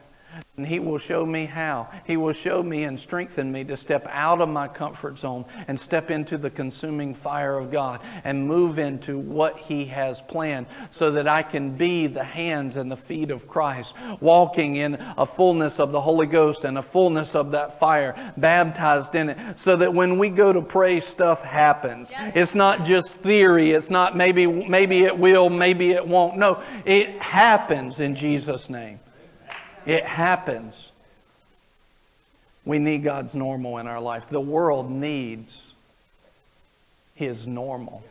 and 0.57 0.67
He 0.67 0.79
will 0.79 0.99
show 0.99 1.25
me 1.25 1.47
how. 1.47 1.89
He 2.07 2.17
will 2.17 2.33
show 2.33 2.63
me 2.63 2.85
and 2.85 3.01
strengthen 3.01 3.51
me 3.51 3.65
to 3.65 3.77
step 3.77 4.07
out 4.11 4.41
of 4.41 4.49
my 4.49 4.69
comfort 4.69 5.19
zone 5.19 5.47
and 5.69 5.79
step 5.79 6.11
into 6.11 6.37
the 6.37 6.51
consuming 6.51 7.15
fire 7.15 7.57
of 7.57 7.71
God 7.71 8.01
and 8.25 8.47
move 8.47 8.79
into 8.79 9.19
what 9.19 9.59
He 9.59 9.87
has 9.87 10.21
planned 10.21 10.67
so 10.91 11.13
that 11.13 11.27
I 11.27 11.43
can 11.43 11.77
be 11.77 12.07
the 12.07 12.25
hands 12.25 12.77
and 12.77 12.93
the 12.93 12.97
feet 12.97 13.31
of 13.31 13.49
Christ, 13.49 13.95
walking 14.21 14.77
in 14.77 14.97
a 15.17 15.25
fullness 15.25 15.81
of 15.81 15.93
the 15.93 16.01
Holy 16.01 16.27
Ghost 16.27 16.65
and 16.65 16.77
a 16.77 16.83
fullness 16.83 17.35
of 17.35 17.53
that 17.53 17.81
fire, 17.81 18.15
baptized 18.37 19.15
in 19.15 19.31
it, 19.31 19.59
so 19.59 19.77
that 19.77 19.95
when 19.95 20.19
we 20.19 20.31
go 20.31 20.53
to 20.53 20.63
pray, 20.63 21.01
stuff 21.01 21.43
happens. 21.43 22.13
It's 22.35 22.55
not 22.55 22.85
just 22.85 23.15
theory. 23.15 23.71
It's 23.71 23.91
not 23.91 24.17
maybe, 24.17 24.47
maybe 24.47 25.01
it 25.05 25.19
will, 25.19 25.49
maybe 25.51 25.91
it 25.91 26.07
won't. 26.07 26.37
No, 26.37 26.63
it 26.85 27.23
happens 27.23 28.01
in 28.01 28.15
Jesus' 28.15 28.69
name. 28.69 29.01
It 29.87 30.05
happens. 30.05 30.93
We 32.65 32.79
need 32.79 33.03
God's 33.03 33.35
normal 33.35 33.79
in 33.79 33.87
our 33.87 34.01
life. 34.01 34.29
The 34.29 34.41
world 34.41 34.91
needs 34.91 35.75
His 37.15 37.47
normal. 37.47 38.03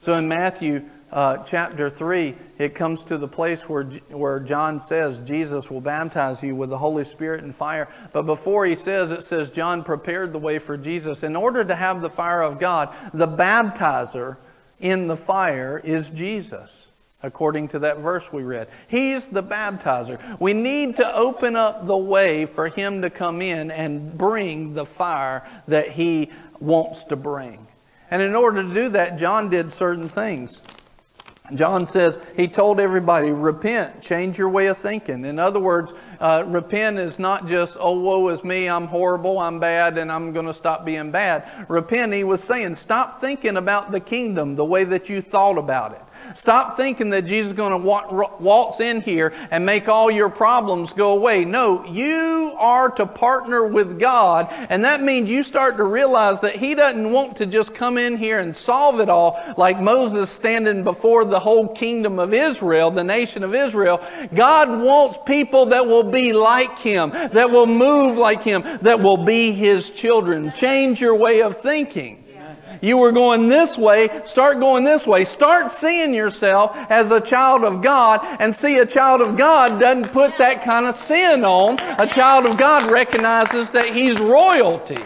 So 0.00 0.16
in 0.16 0.28
Matthew 0.28 0.84
uh, 1.10 1.38
chapter 1.38 1.90
3, 1.90 2.34
it 2.58 2.74
comes 2.74 3.04
to 3.04 3.18
the 3.18 3.26
place 3.26 3.68
where, 3.68 3.84
where 4.10 4.38
John 4.40 4.78
says 4.78 5.20
Jesus 5.20 5.70
will 5.70 5.80
baptize 5.80 6.42
you 6.42 6.54
with 6.54 6.70
the 6.70 6.78
Holy 6.78 7.04
Spirit 7.04 7.42
and 7.42 7.54
fire. 7.54 7.88
But 8.12 8.22
before 8.22 8.66
he 8.66 8.74
says, 8.74 9.10
it 9.10 9.24
says 9.24 9.50
John 9.50 9.82
prepared 9.82 10.32
the 10.32 10.38
way 10.38 10.58
for 10.58 10.76
Jesus. 10.76 11.22
In 11.22 11.34
order 11.34 11.64
to 11.64 11.74
have 11.74 12.00
the 12.00 12.10
fire 12.10 12.42
of 12.42 12.60
God, 12.60 12.94
the 13.12 13.26
baptizer 13.26 14.36
in 14.78 15.08
the 15.08 15.16
fire 15.16 15.80
is 15.82 16.10
Jesus. 16.10 16.87
According 17.22 17.68
to 17.68 17.80
that 17.80 17.98
verse 17.98 18.32
we 18.32 18.42
read. 18.42 18.68
He's 18.88 19.28
the 19.28 19.42
baptizer. 19.42 20.38
We 20.40 20.52
need 20.52 20.96
to 20.96 21.14
open 21.16 21.56
up 21.56 21.86
the 21.86 21.96
way 21.96 22.46
for 22.46 22.68
him 22.68 23.02
to 23.02 23.10
come 23.10 23.42
in 23.42 23.70
and 23.70 24.16
bring 24.16 24.74
the 24.74 24.86
fire 24.86 25.46
that 25.66 25.90
he 25.90 26.30
wants 26.60 27.04
to 27.04 27.16
bring. 27.16 27.66
And 28.10 28.22
in 28.22 28.34
order 28.34 28.62
to 28.62 28.72
do 28.72 28.88
that, 28.90 29.18
John 29.18 29.50
did 29.50 29.72
certain 29.72 30.08
things. 30.08 30.62
John 31.54 31.86
says, 31.86 32.18
he 32.36 32.46
told 32.46 32.78
everybody, 32.78 33.30
repent, 33.30 34.02
change 34.02 34.36
your 34.36 34.50
way 34.50 34.66
of 34.66 34.76
thinking. 34.76 35.24
In 35.24 35.38
other 35.38 35.58
words, 35.58 35.92
uh, 36.20 36.44
repent 36.46 36.98
is 36.98 37.18
not 37.18 37.48
just, 37.48 37.76
oh, 37.80 37.98
woe 37.98 38.28
is 38.28 38.44
me, 38.44 38.68
I'm 38.68 38.86
horrible, 38.86 39.38
I'm 39.38 39.58
bad, 39.58 39.96
and 39.96 40.12
I'm 40.12 40.34
going 40.34 40.44
to 40.44 40.52
stop 40.52 40.84
being 40.84 41.10
bad. 41.10 41.66
Repent, 41.68 42.12
he 42.12 42.22
was 42.22 42.44
saying, 42.44 42.74
stop 42.74 43.20
thinking 43.20 43.56
about 43.56 43.92
the 43.92 44.00
kingdom 44.00 44.56
the 44.56 44.64
way 44.64 44.84
that 44.84 45.08
you 45.08 45.22
thought 45.22 45.56
about 45.56 45.92
it. 45.92 46.02
Stop 46.34 46.76
thinking 46.76 47.10
that 47.10 47.24
Jesus 47.24 47.52
is 47.52 47.56
going 47.56 47.72
to 47.72 47.78
walk, 47.78 48.40
waltz 48.40 48.80
in 48.80 49.00
here 49.00 49.32
and 49.50 49.64
make 49.64 49.88
all 49.88 50.10
your 50.10 50.28
problems 50.28 50.92
go 50.92 51.16
away. 51.16 51.44
No, 51.44 51.84
you 51.84 52.54
are 52.58 52.90
to 52.90 53.06
partner 53.06 53.66
with 53.66 53.98
God, 53.98 54.48
and 54.68 54.84
that 54.84 55.02
means 55.02 55.30
you 55.30 55.42
start 55.42 55.76
to 55.78 55.84
realize 55.84 56.40
that 56.42 56.56
He 56.56 56.74
doesn't 56.74 57.10
want 57.10 57.36
to 57.36 57.46
just 57.46 57.74
come 57.74 57.98
in 57.98 58.16
here 58.16 58.38
and 58.38 58.54
solve 58.54 59.00
it 59.00 59.08
all 59.08 59.38
like 59.56 59.80
Moses 59.80 60.30
standing 60.30 60.84
before 60.84 61.24
the 61.24 61.40
whole 61.40 61.74
kingdom 61.74 62.18
of 62.18 62.34
Israel, 62.34 62.90
the 62.90 63.04
nation 63.04 63.42
of 63.42 63.54
Israel. 63.54 64.00
God 64.34 64.68
wants 64.68 65.18
people 65.26 65.66
that 65.66 65.86
will 65.86 66.10
be 66.10 66.32
like 66.32 66.78
Him, 66.78 67.10
that 67.10 67.50
will 67.50 67.66
move 67.66 68.18
like 68.18 68.42
Him, 68.42 68.62
that 68.82 69.00
will 69.00 69.24
be 69.24 69.52
His 69.52 69.90
children. 69.90 70.52
Change 70.52 71.00
your 71.00 71.16
way 71.16 71.42
of 71.42 71.60
thinking. 71.60 72.24
You 72.80 72.98
were 72.98 73.12
going 73.12 73.48
this 73.48 73.76
way, 73.76 74.08
start 74.24 74.60
going 74.60 74.84
this 74.84 75.06
way. 75.06 75.24
Start 75.24 75.70
seeing 75.70 76.14
yourself 76.14 76.76
as 76.90 77.10
a 77.10 77.20
child 77.20 77.64
of 77.64 77.82
God 77.82 78.20
and 78.40 78.54
see 78.54 78.78
a 78.78 78.86
child 78.86 79.20
of 79.20 79.36
God 79.36 79.80
doesn't 79.80 80.12
put 80.12 80.36
that 80.38 80.62
kind 80.62 80.86
of 80.86 80.96
sin 80.96 81.44
on. 81.44 81.78
A 82.00 82.06
child 82.06 82.46
of 82.46 82.56
God 82.56 82.90
recognizes 82.90 83.70
that 83.72 83.94
he's 83.94 84.20
royalty. 84.20 85.02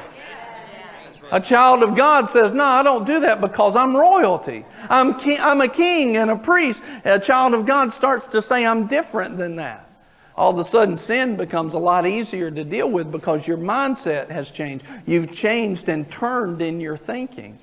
A 1.30 1.40
child 1.40 1.82
of 1.82 1.96
God 1.96 2.28
says, 2.28 2.52
No, 2.52 2.64
I 2.64 2.82
don't 2.82 3.06
do 3.06 3.20
that 3.20 3.40
because 3.40 3.74
I'm 3.74 3.96
royalty. 3.96 4.66
I'm, 4.90 5.18
king, 5.18 5.38
I'm 5.40 5.62
a 5.62 5.68
king 5.68 6.18
and 6.18 6.30
a 6.30 6.36
priest. 6.36 6.82
A 7.06 7.18
child 7.18 7.54
of 7.54 7.64
God 7.64 7.90
starts 7.90 8.26
to 8.28 8.42
say, 8.42 8.66
I'm 8.66 8.86
different 8.86 9.38
than 9.38 9.56
that 9.56 9.88
all 10.36 10.52
of 10.52 10.58
a 10.58 10.64
sudden 10.64 10.96
sin 10.96 11.36
becomes 11.36 11.74
a 11.74 11.78
lot 11.78 12.06
easier 12.06 12.50
to 12.50 12.64
deal 12.64 12.90
with 12.90 13.12
because 13.12 13.46
your 13.46 13.58
mindset 13.58 14.30
has 14.30 14.50
changed. 14.50 14.84
You've 15.06 15.32
changed 15.32 15.88
and 15.88 16.10
turned 16.10 16.62
in 16.62 16.80
your 16.80 16.96
thinking. 16.96 17.58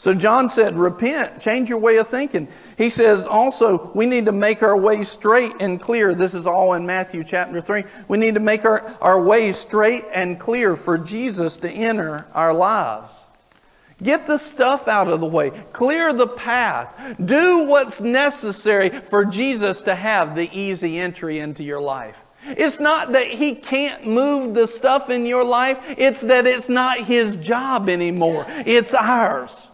So 0.00 0.14
John 0.14 0.48
said, 0.48 0.76
repent, 0.76 1.42
change 1.42 1.68
your 1.68 1.78
way 1.78 1.98
of 1.98 2.08
thinking. 2.08 2.48
He 2.78 2.88
says 2.88 3.26
also, 3.26 3.92
we 3.92 4.06
need 4.06 4.24
to 4.24 4.32
make 4.32 4.62
our 4.62 4.80
way 4.80 5.04
straight 5.04 5.52
and 5.60 5.78
clear. 5.78 6.14
This 6.14 6.32
is 6.32 6.46
all 6.46 6.72
in 6.72 6.86
Matthew 6.86 7.22
chapter 7.22 7.60
3. 7.60 7.84
We 8.08 8.16
need 8.16 8.32
to 8.32 8.40
make 8.40 8.64
our, 8.64 8.80
our 9.02 9.22
way 9.22 9.52
straight 9.52 10.04
and 10.14 10.40
clear 10.40 10.74
for 10.74 10.96
Jesus 10.96 11.58
to 11.58 11.70
enter 11.70 12.26
our 12.32 12.54
lives. 12.54 13.12
Get 14.02 14.26
the 14.26 14.38
stuff 14.38 14.88
out 14.88 15.08
of 15.08 15.20
the 15.20 15.26
way. 15.26 15.50
Clear 15.74 16.14
the 16.14 16.28
path. 16.28 17.16
Do 17.22 17.66
what's 17.66 18.00
necessary 18.00 18.88
for 18.88 19.26
Jesus 19.26 19.82
to 19.82 19.94
have 19.94 20.34
the 20.34 20.48
easy 20.50 20.98
entry 20.98 21.40
into 21.40 21.62
your 21.62 21.82
life. 21.82 22.16
It's 22.44 22.80
not 22.80 23.12
that 23.12 23.26
he 23.26 23.54
can't 23.54 24.06
move 24.06 24.54
the 24.54 24.66
stuff 24.66 25.10
in 25.10 25.26
your 25.26 25.44
life. 25.44 25.94
It's 25.98 26.22
that 26.22 26.46
it's 26.46 26.70
not 26.70 27.00
his 27.00 27.36
job 27.36 27.90
anymore. 27.90 28.46
It's 28.48 28.94
ours. 28.94 29.66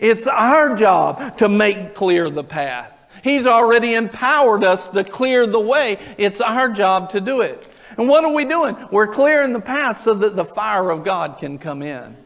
It's 0.00 0.26
our 0.26 0.76
job 0.76 1.38
to 1.38 1.48
make 1.48 1.94
clear 1.94 2.30
the 2.30 2.44
path. 2.44 2.90
He's 3.22 3.46
already 3.46 3.94
empowered 3.94 4.64
us 4.64 4.88
to 4.88 5.04
clear 5.04 5.46
the 5.46 5.60
way. 5.60 5.98
It's 6.18 6.40
our 6.40 6.72
job 6.72 7.10
to 7.10 7.20
do 7.20 7.40
it. 7.40 7.66
And 7.96 8.08
what 8.08 8.24
are 8.24 8.32
we 8.32 8.44
doing? 8.44 8.76
We're 8.90 9.12
clearing 9.12 9.52
the 9.52 9.60
path 9.60 9.98
so 9.98 10.14
that 10.14 10.34
the 10.34 10.44
fire 10.44 10.90
of 10.90 11.04
God 11.04 11.38
can 11.38 11.58
come 11.58 11.82
in. 11.82 12.16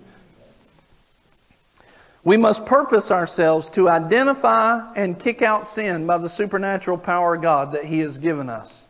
We 2.26 2.36
must 2.36 2.66
purpose 2.66 3.12
ourselves 3.12 3.70
to 3.70 3.88
identify 3.88 4.92
and 4.94 5.16
kick 5.16 5.42
out 5.42 5.64
sin 5.64 6.08
by 6.08 6.18
the 6.18 6.28
supernatural 6.28 6.98
power 6.98 7.36
of 7.36 7.42
God 7.42 7.72
that 7.72 7.84
He 7.84 8.00
has 8.00 8.18
given 8.18 8.50
us. 8.50 8.88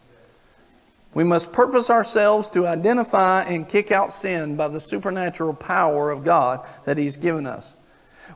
We 1.12 1.22
must 1.22 1.52
purpose 1.52 1.90
ourselves 1.90 2.48
to 2.50 2.66
identify 2.66 3.42
and 3.42 3.68
kick 3.68 3.90
out 3.92 4.14
sin 4.14 4.56
by 4.56 4.68
the 4.68 4.80
supernatural 4.80 5.52
power 5.52 6.10
of 6.10 6.24
God 6.24 6.66
that 6.86 6.96
He's 6.98 7.16
given 7.16 7.46
us. 7.46 7.75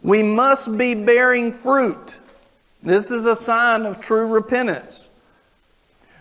We 0.03 0.23
must 0.23 0.77
be 0.77 0.95
bearing 0.95 1.53
fruit. 1.53 2.19
This 2.83 3.11
is 3.11 3.27
a 3.27 3.37
sign 3.37 3.83
of 3.83 4.01
true 4.01 4.33
repentance. 4.33 5.09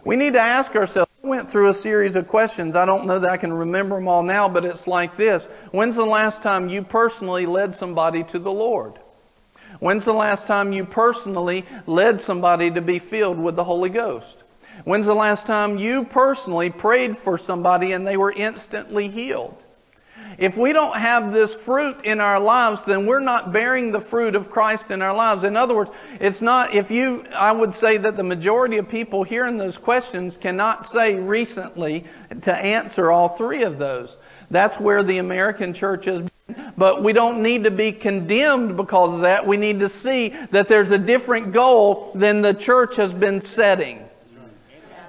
We 0.04 0.15
need 0.15 0.34
to 0.34 0.39
ask 0.39 0.76
ourselves, 0.76 1.10
I 1.24 1.28
went 1.28 1.50
through 1.50 1.70
a 1.70 1.74
series 1.74 2.15
of 2.15 2.28
questions. 2.28 2.76
I 2.76 2.86
don't 2.86 3.06
know 3.06 3.20
that 3.20 3.32
I 3.32 3.38
can 3.38 3.54
remember 3.54 3.96
them 3.96 4.08
all 4.08 4.24
now, 4.24 4.50
but 4.50 4.65
it's 4.65 4.88
like 4.88 5.15
this. 5.15 5.46
When's 5.72 5.96
the 5.96 6.06
last 6.06 6.42
time 6.42 6.70
you 6.70 6.82
personally 6.82 7.46
led 7.46 7.76
somebody 7.76 8.24
to 8.26 8.39
the 8.39 8.52
Lord? 8.52 9.00
When's 9.80 10.06
the 10.06 10.13
last 10.13 10.48
time 10.48 10.74
you 10.74 10.84
personally 10.84 11.65
led 11.86 12.20
somebody 12.20 12.72
to 12.72 12.82
be 12.82 13.00
filled 13.00 13.39
with 13.39 13.56
the 13.56 13.63
Holy 13.63 13.89
Ghost? 13.89 14.44
When's 14.84 15.06
the 15.06 15.13
last 15.13 15.46
time 15.46 15.78
you 15.78 16.06
personally 16.06 16.70
prayed 16.70 17.18
for 17.18 17.38
somebody 17.38 17.92
and 17.92 18.06
they 18.06 18.18
were 18.18 18.32
instantly 18.32 19.10
healed? 19.10 19.63
If 20.39 20.58
we 20.58 20.71
don't 20.71 20.95
have 20.95 21.34
this 21.34 21.54
fruit 21.54 22.06
in 22.06 22.21
our 22.21 22.39
lives, 22.39 22.84
then 22.84 23.06
we're 23.06 23.19
not 23.19 23.52
bearing 23.52 23.91
the 23.91 23.99
fruit 23.99 24.36
of 24.36 24.49
Christ 24.49 24.89
in 24.89 25.02
our 25.02 25.13
lives. 25.13 25.43
In 25.43 25.58
other 25.58 25.75
words, 25.75 25.91
it's 26.21 26.41
not, 26.41 26.73
if 26.73 26.89
you, 26.89 27.25
I 27.36 27.52
would 27.52 27.73
say 27.73 27.97
that 27.97 28.15
the 28.15 28.23
majority 28.23 28.78
of 28.78 28.88
people 28.88 29.23
hearing 29.23 29.58
those 29.58 29.78
questions 29.78 30.38
cannot 30.38 30.86
say 30.86 31.15
recently 31.15 32.06
to 32.41 32.56
answer 32.56 33.12
all 33.12 33.28
three 33.28 33.63
of 33.63 33.80
those. 33.80 34.15
That's 34.49 34.80
where 34.80 35.04
the 35.04 35.17
American 35.17 35.73
church 35.73 36.08
is. 36.08 36.30
But 36.78 37.04
we 37.04 37.12
don't 37.12 37.43
need 37.43 37.65
to 37.65 37.71
be 37.71 37.91
condemned 37.91 38.78
because 38.78 39.15
of 39.15 39.21
that. 39.21 39.45
We 39.45 39.58
need 39.58 39.80
to 39.82 39.89
see 39.89 40.30
that 40.52 40.69
there's 40.69 40.91
a 40.91 40.97
different 40.97 41.52
goal 41.52 42.12
than 42.15 42.41
the 42.41 42.54
church 42.54 42.95
has 42.95 43.13
been 43.13 43.41
setting. 43.41 44.09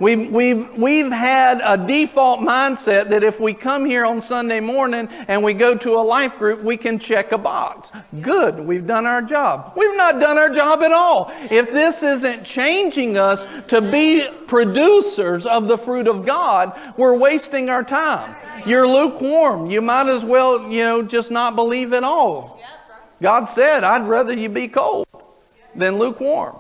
We've, 0.00 0.30
we've, 0.30 0.74
we've 0.76 1.12
had 1.12 1.60
a 1.62 1.86
default 1.86 2.40
mindset 2.40 3.10
that 3.10 3.22
if 3.22 3.38
we 3.38 3.52
come 3.52 3.84
here 3.84 4.06
on 4.06 4.22
Sunday 4.22 4.58
morning 4.58 5.08
and 5.28 5.44
we 5.44 5.52
go 5.52 5.76
to 5.76 5.90
a 5.90 6.00
life 6.00 6.38
group, 6.38 6.62
we 6.62 6.78
can 6.78 6.98
check 6.98 7.32
a 7.32 7.38
box. 7.38 7.92
Good, 8.22 8.58
we've 8.58 8.86
done 8.86 9.04
our 9.04 9.20
job. 9.20 9.74
We've 9.76 9.96
not 9.98 10.18
done 10.18 10.38
our 10.38 10.54
job 10.54 10.82
at 10.82 10.90
all. 10.90 11.30
If 11.50 11.70
this 11.72 12.02
isn't 12.02 12.44
changing 12.44 13.18
us 13.18 13.44
to 13.68 13.82
be 13.82 14.26
producers 14.46 15.44
of 15.44 15.68
the 15.68 15.76
fruit 15.76 16.08
of 16.08 16.24
God, 16.24 16.72
we're 16.96 17.18
wasting 17.18 17.68
our 17.68 17.84
time. 17.84 18.34
You're 18.66 18.88
lukewarm. 18.88 19.70
You 19.70 19.82
might 19.82 20.08
as 20.08 20.24
well, 20.24 20.72
you 20.72 20.82
know, 20.82 21.02
just 21.02 21.30
not 21.30 21.56
believe 21.56 21.92
at 21.92 22.04
all. 22.04 22.58
God 23.20 23.44
said, 23.44 23.84
I'd 23.84 24.08
rather 24.08 24.32
you 24.32 24.48
be 24.48 24.68
cold 24.68 25.06
than 25.74 25.98
lukewarm. 25.98 26.56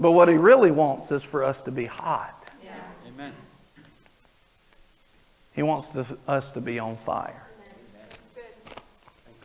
But 0.00 0.12
what 0.12 0.28
he 0.28 0.36
really 0.36 0.70
wants 0.70 1.12
is 1.12 1.22
for 1.22 1.44
us 1.44 1.60
to 1.62 1.70
be 1.70 1.84
hot. 1.84 2.46
Yeah. 2.64 2.70
Amen. 3.06 3.34
He 5.54 5.62
wants 5.62 5.90
to, 5.90 6.06
us 6.26 6.50
to 6.52 6.62
be 6.62 6.78
on 6.78 6.96
fire. 6.96 7.46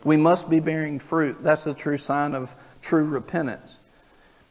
We 0.05 0.17
must 0.17 0.49
be 0.49 0.59
bearing 0.59 0.99
fruit. 0.99 1.43
That's 1.43 1.67
a 1.67 1.73
true 1.73 1.97
sign 1.97 2.35
of 2.35 2.55
true 2.81 3.05
repentance. 3.05 3.79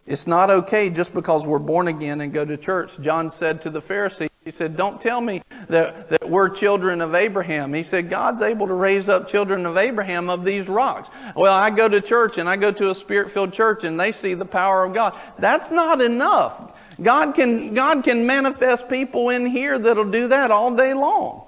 It's 0.07 0.27
not 0.27 0.51
okay 0.51 0.91
just 0.91 1.15
because 1.15 1.47
we're 1.47 1.61
born 1.61 1.89
again 1.89 2.21
and 2.21 2.33
go 2.33 2.45
to 2.45 2.57
church. 2.57 3.01
John 3.01 3.31
said 3.31 3.63
to 3.63 3.71
the 3.71 3.81
Pharisees, 3.81 4.29
he 4.45 4.51
said, 4.51 4.77
Don't 4.77 5.01
tell 5.01 5.23
me 5.23 5.43
that, 5.69 6.11
that 6.11 6.29
we're 6.29 6.51
children 6.51 7.01
of 7.01 7.15
Abraham. 7.15 7.73
He 7.73 7.83
said, 7.83 8.11
God's 8.11 8.43
able 8.43 8.67
to 8.67 8.75
raise 8.75 9.09
up 9.09 9.27
children 9.27 9.65
of 9.65 9.79
Abraham 9.79 10.29
of 10.29 10.45
these 10.45 10.69
rocks. 10.69 11.09
Well, 11.35 11.55
I 11.55 11.71
go 11.71 11.89
to 11.89 12.03
church 12.03 12.37
and 12.37 12.47
I 12.47 12.57
go 12.57 12.71
to 12.71 12.91
a 12.91 12.95
spirit 12.95 13.31
filled 13.31 13.55
church 13.55 13.85
and 13.85 13.99
they 13.99 14.13
see 14.13 14.35
the 14.35 14.45
power 14.45 14.85
of 14.85 14.93
God. 14.93 15.19
That's 15.39 15.71
not 15.71 16.03
enough. 16.03 16.79
God 17.01 17.35
can, 17.35 17.73
God 17.73 18.05
can 18.05 18.27
manifest 18.27 18.91
people 18.91 19.31
in 19.31 19.47
here 19.47 19.79
that'll 19.79 20.11
do 20.11 20.29
that 20.29 20.51
all 20.51 20.77
day 20.77 20.93
long. 20.93 21.45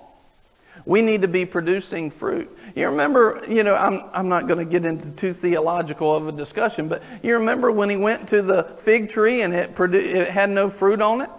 We 0.86 1.02
need 1.02 1.22
to 1.22 1.28
be 1.28 1.44
producing 1.44 2.10
fruit. 2.10 2.56
You 2.74 2.88
remember, 2.88 3.42
you 3.48 3.62
know, 3.62 3.74
I'm, 3.74 4.08
I'm 4.12 4.28
not 4.28 4.46
going 4.46 4.58
to 4.58 4.64
get 4.64 4.86
into 4.86 5.10
too 5.10 5.32
theological 5.32 6.14
of 6.14 6.28
a 6.28 6.32
discussion, 6.32 6.88
but 6.88 7.02
you 7.22 7.34
remember 7.34 7.70
when 7.70 7.90
he 7.90 7.96
went 7.96 8.28
to 8.30 8.40
the 8.40 8.62
fig 8.62 9.10
tree 9.10 9.42
and 9.42 9.52
it, 9.52 9.74
produ- 9.74 9.94
it 9.94 10.28
had 10.28 10.48
no 10.48 10.70
fruit 10.70 11.02
on 11.02 11.20
it? 11.20 11.30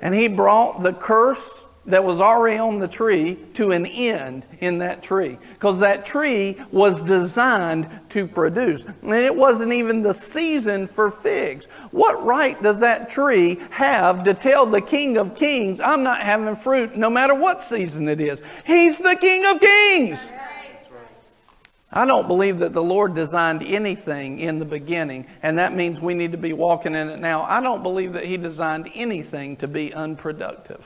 And 0.00 0.14
he 0.14 0.28
brought 0.28 0.82
the 0.82 0.92
curse 0.92 1.64
that 1.86 2.04
was 2.04 2.20
already 2.20 2.58
on 2.58 2.78
the 2.78 2.88
tree 2.88 3.38
to 3.54 3.70
an 3.72 3.86
end 3.86 4.44
in 4.60 4.78
that 4.78 5.02
tree. 5.02 5.38
Because 5.54 5.80
that 5.80 6.04
tree 6.04 6.56
was 6.70 7.00
designed 7.02 7.88
to 8.10 8.26
produce. 8.26 8.84
And 8.84 9.12
it 9.12 9.34
wasn't 9.34 9.72
even 9.72 10.02
the 10.02 10.14
season 10.14 10.86
for 10.86 11.10
figs. 11.10 11.66
What 11.90 12.24
right 12.24 12.60
does 12.62 12.80
that 12.80 13.08
tree 13.08 13.60
have 13.70 14.24
to 14.24 14.34
tell 14.34 14.66
the 14.66 14.80
King 14.80 15.16
of 15.16 15.34
Kings, 15.34 15.80
I'm 15.80 16.02
not 16.02 16.20
having 16.20 16.54
fruit 16.54 16.96
no 16.96 17.10
matter 17.10 17.34
what 17.34 17.62
season 17.62 18.08
it 18.08 18.20
is? 18.20 18.42
He's 18.66 18.98
the 18.98 19.16
King 19.20 19.46
of 19.46 19.60
Kings. 19.60 20.24
I 21.92 22.06
don't 22.06 22.28
believe 22.28 22.60
that 22.60 22.72
the 22.72 22.82
Lord 22.82 23.14
designed 23.14 23.64
anything 23.66 24.38
in 24.38 24.60
the 24.60 24.64
beginning, 24.64 25.26
and 25.42 25.58
that 25.58 25.74
means 25.74 26.00
we 26.00 26.14
need 26.14 26.32
to 26.32 26.38
be 26.38 26.52
walking 26.52 26.94
in 26.94 27.08
it 27.08 27.18
now. 27.18 27.42
I 27.42 27.60
don't 27.60 27.82
believe 27.82 28.12
that 28.12 28.24
He 28.24 28.36
designed 28.36 28.88
anything 28.94 29.56
to 29.56 29.66
be 29.66 29.92
unproductive. 29.92 30.84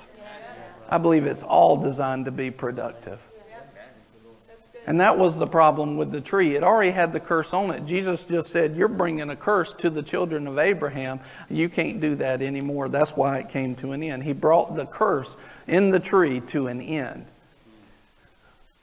I 0.89 0.99
believe 0.99 1.27
it's 1.27 1.43
all 1.43 1.77
designed 1.77 2.25
to 2.25 2.31
be 2.31 2.51
productive. 2.51 3.21
And 4.87 5.01
that 5.01 5.17
was 5.17 5.39
the 5.39 5.47
problem 5.47 5.97
with 5.97 6.13
the 6.13 6.21
tree. 6.21 6.57
It 6.57 6.63
already 6.63 6.91
had 6.91 7.15
the 7.15 7.21
curse 7.21 7.55
on 7.55 7.71
it. 7.71 7.87
Jesus 7.87 8.27
just 8.27 8.51
said, 8.51 8.77
You're 8.77 8.89
bringing 8.89 9.31
a 9.31 9.37
curse 9.37 9.73
to 9.75 9.89
the 9.89 10.03
children 10.03 10.47
of 10.47 10.59
Abraham. 10.59 11.21
You 11.49 11.71
can't 11.71 12.01
do 12.01 12.17
that 12.17 12.43
anymore. 12.43 12.91
That's 12.91 13.17
why 13.17 13.39
it 13.39 13.49
came 13.49 13.75
to 13.77 13.93
an 13.93 14.03
end. 14.03 14.25
He 14.25 14.35
brought 14.35 14.77
the 14.77 14.85
curse 14.85 15.37
in 15.67 15.91
the 15.91 16.01
tree 16.01 16.41
to 16.49 16.67
an 16.67 16.83
end. 16.83 17.25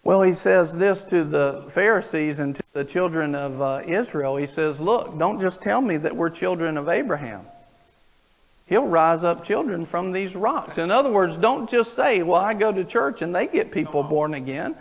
Well, 0.04 0.24
he 0.24 0.34
says 0.34 0.78
this 0.78 1.04
to 1.06 1.24
the 1.24 1.66
Pharisees 1.70 2.40
and 2.40 2.56
to 2.56 2.64
the 2.74 2.84
children 2.84 3.36
of 3.36 3.62
uh, 3.62 3.82
Israel. 3.86 4.36
He 4.36 4.48
says, 4.48 4.80
Look, 4.80 5.18
don't 5.18 5.40
just 5.40 5.62
tell 5.62 5.80
me 5.80 5.98
that 5.98 6.16
we're 6.16 6.32
children 6.32 6.78
of 6.78 6.90
Abraham. 6.90 7.46
He'll 8.66 8.88
rise 8.88 9.24
up 9.24 9.44
children 9.44 9.86
from 9.86 10.12
these 10.12 10.36
rocks. 10.36 10.78
In 10.78 10.90
other 10.92 11.12
words, 11.12 11.38
don't 11.38 11.70
just 11.70 11.94
say, 11.94 12.24
Well, 12.24 12.42
I 12.42 12.56
go 12.56 12.72
to 12.72 12.84
church 12.84 13.22
and 13.22 13.36
they 13.36 13.46
get 13.46 13.72
people 13.72 14.02
born 14.02 14.34
again. 14.34 14.76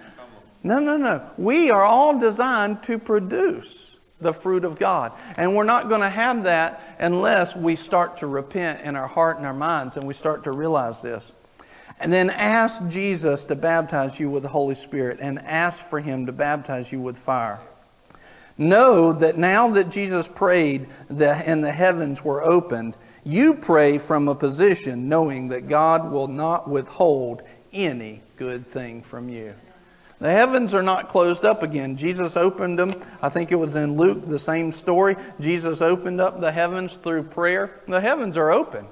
No, 0.63 0.79
no, 0.79 0.97
no. 0.97 1.31
We 1.37 1.71
are 1.71 1.85
all 1.85 2.19
designed 2.19 2.83
to 2.85 2.99
produce 2.99 3.99
the 4.21 4.33
fruit 4.33 4.65
of 4.65 4.79
God. 4.79 5.13
And 5.37 5.55
we're 5.55 5.65
not 5.65 5.89
going 5.89 6.03
to 6.03 6.11
have 6.11 6.45
that 6.45 6.97
unless 6.99 7.57
we 7.57 7.77
start 7.77 8.19
to 8.19 8.27
repent 8.27 8.83
in 8.83 8.97
our 8.97 9.07
heart 9.07 9.39
and 9.39 9.47
our 9.47 9.55
minds 9.55 9.97
and 9.97 10.07
we 10.07 10.15
start 10.15 10.45
to 10.45 10.53
realize 10.53 11.03
this. 11.03 11.33
And 12.01 12.13
then 12.13 12.31
ask 12.31 12.89
Jesus 12.89 13.45
to 13.45 13.55
baptize 13.55 14.19
you 14.19 14.31
with 14.31 14.43
the 14.43 14.49
Holy 14.49 14.75
Spirit 14.75 15.19
and 15.21 15.39
ask 15.41 15.85
for 15.85 16.01
Him 16.01 16.27
to 16.27 16.33
baptize 16.33 16.91
you 16.91 17.01
with 17.01 17.19
fire. 17.19 17.61
Know 18.57 19.13
that 19.13 19.39
now 19.39 19.71
that 19.71 19.91
Jesus 19.91 20.27
prayed 20.27 20.87
and 21.09 21.63
the 21.65 21.73
heavens 21.73 22.25
were 22.25 22.43
opened, 22.43 22.97
you 23.25 23.55
pray 23.55 23.99
from 23.99 24.29
a 24.29 24.35
position 24.35 25.09
knowing 25.09 25.49
that 25.49 25.69
God 25.69 26.11
will 26.11 26.29
not 26.29 26.69
withhold 26.69 27.43
any 27.73 28.23
good 28.37 28.67
thing 28.67 29.03
from 29.03 29.29
you. 29.29 29.55
The 30.21 30.31
heavens 30.31 30.75
are 30.75 30.83
not 30.83 31.09
closed 31.09 31.47
up 31.47 31.63
again. 31.63 31.97
Jesus 31.97 32.37
opened 32.37 32.79
them. 32.79 32.95
I 33.23 33.31
think 33.31 33.53
it 33.53 33.57
was 33.57 33.77
in 33.77 33.97
Luke, 33.97 34.27
the 34.27 34.39
same 34.39 34.73
story. 34.73 35.17
Jesus 35.41 35.81
opened 35.81 36.21
up 36.21 36.41
the 36.41 36.53
heavens 36.53 36.97
through 36.97 37.25
prayer. 37.25 37.81
The 37.89 38.03
heavens 38.03 38.37
are 38.37 38.51
open. 38.51 38.87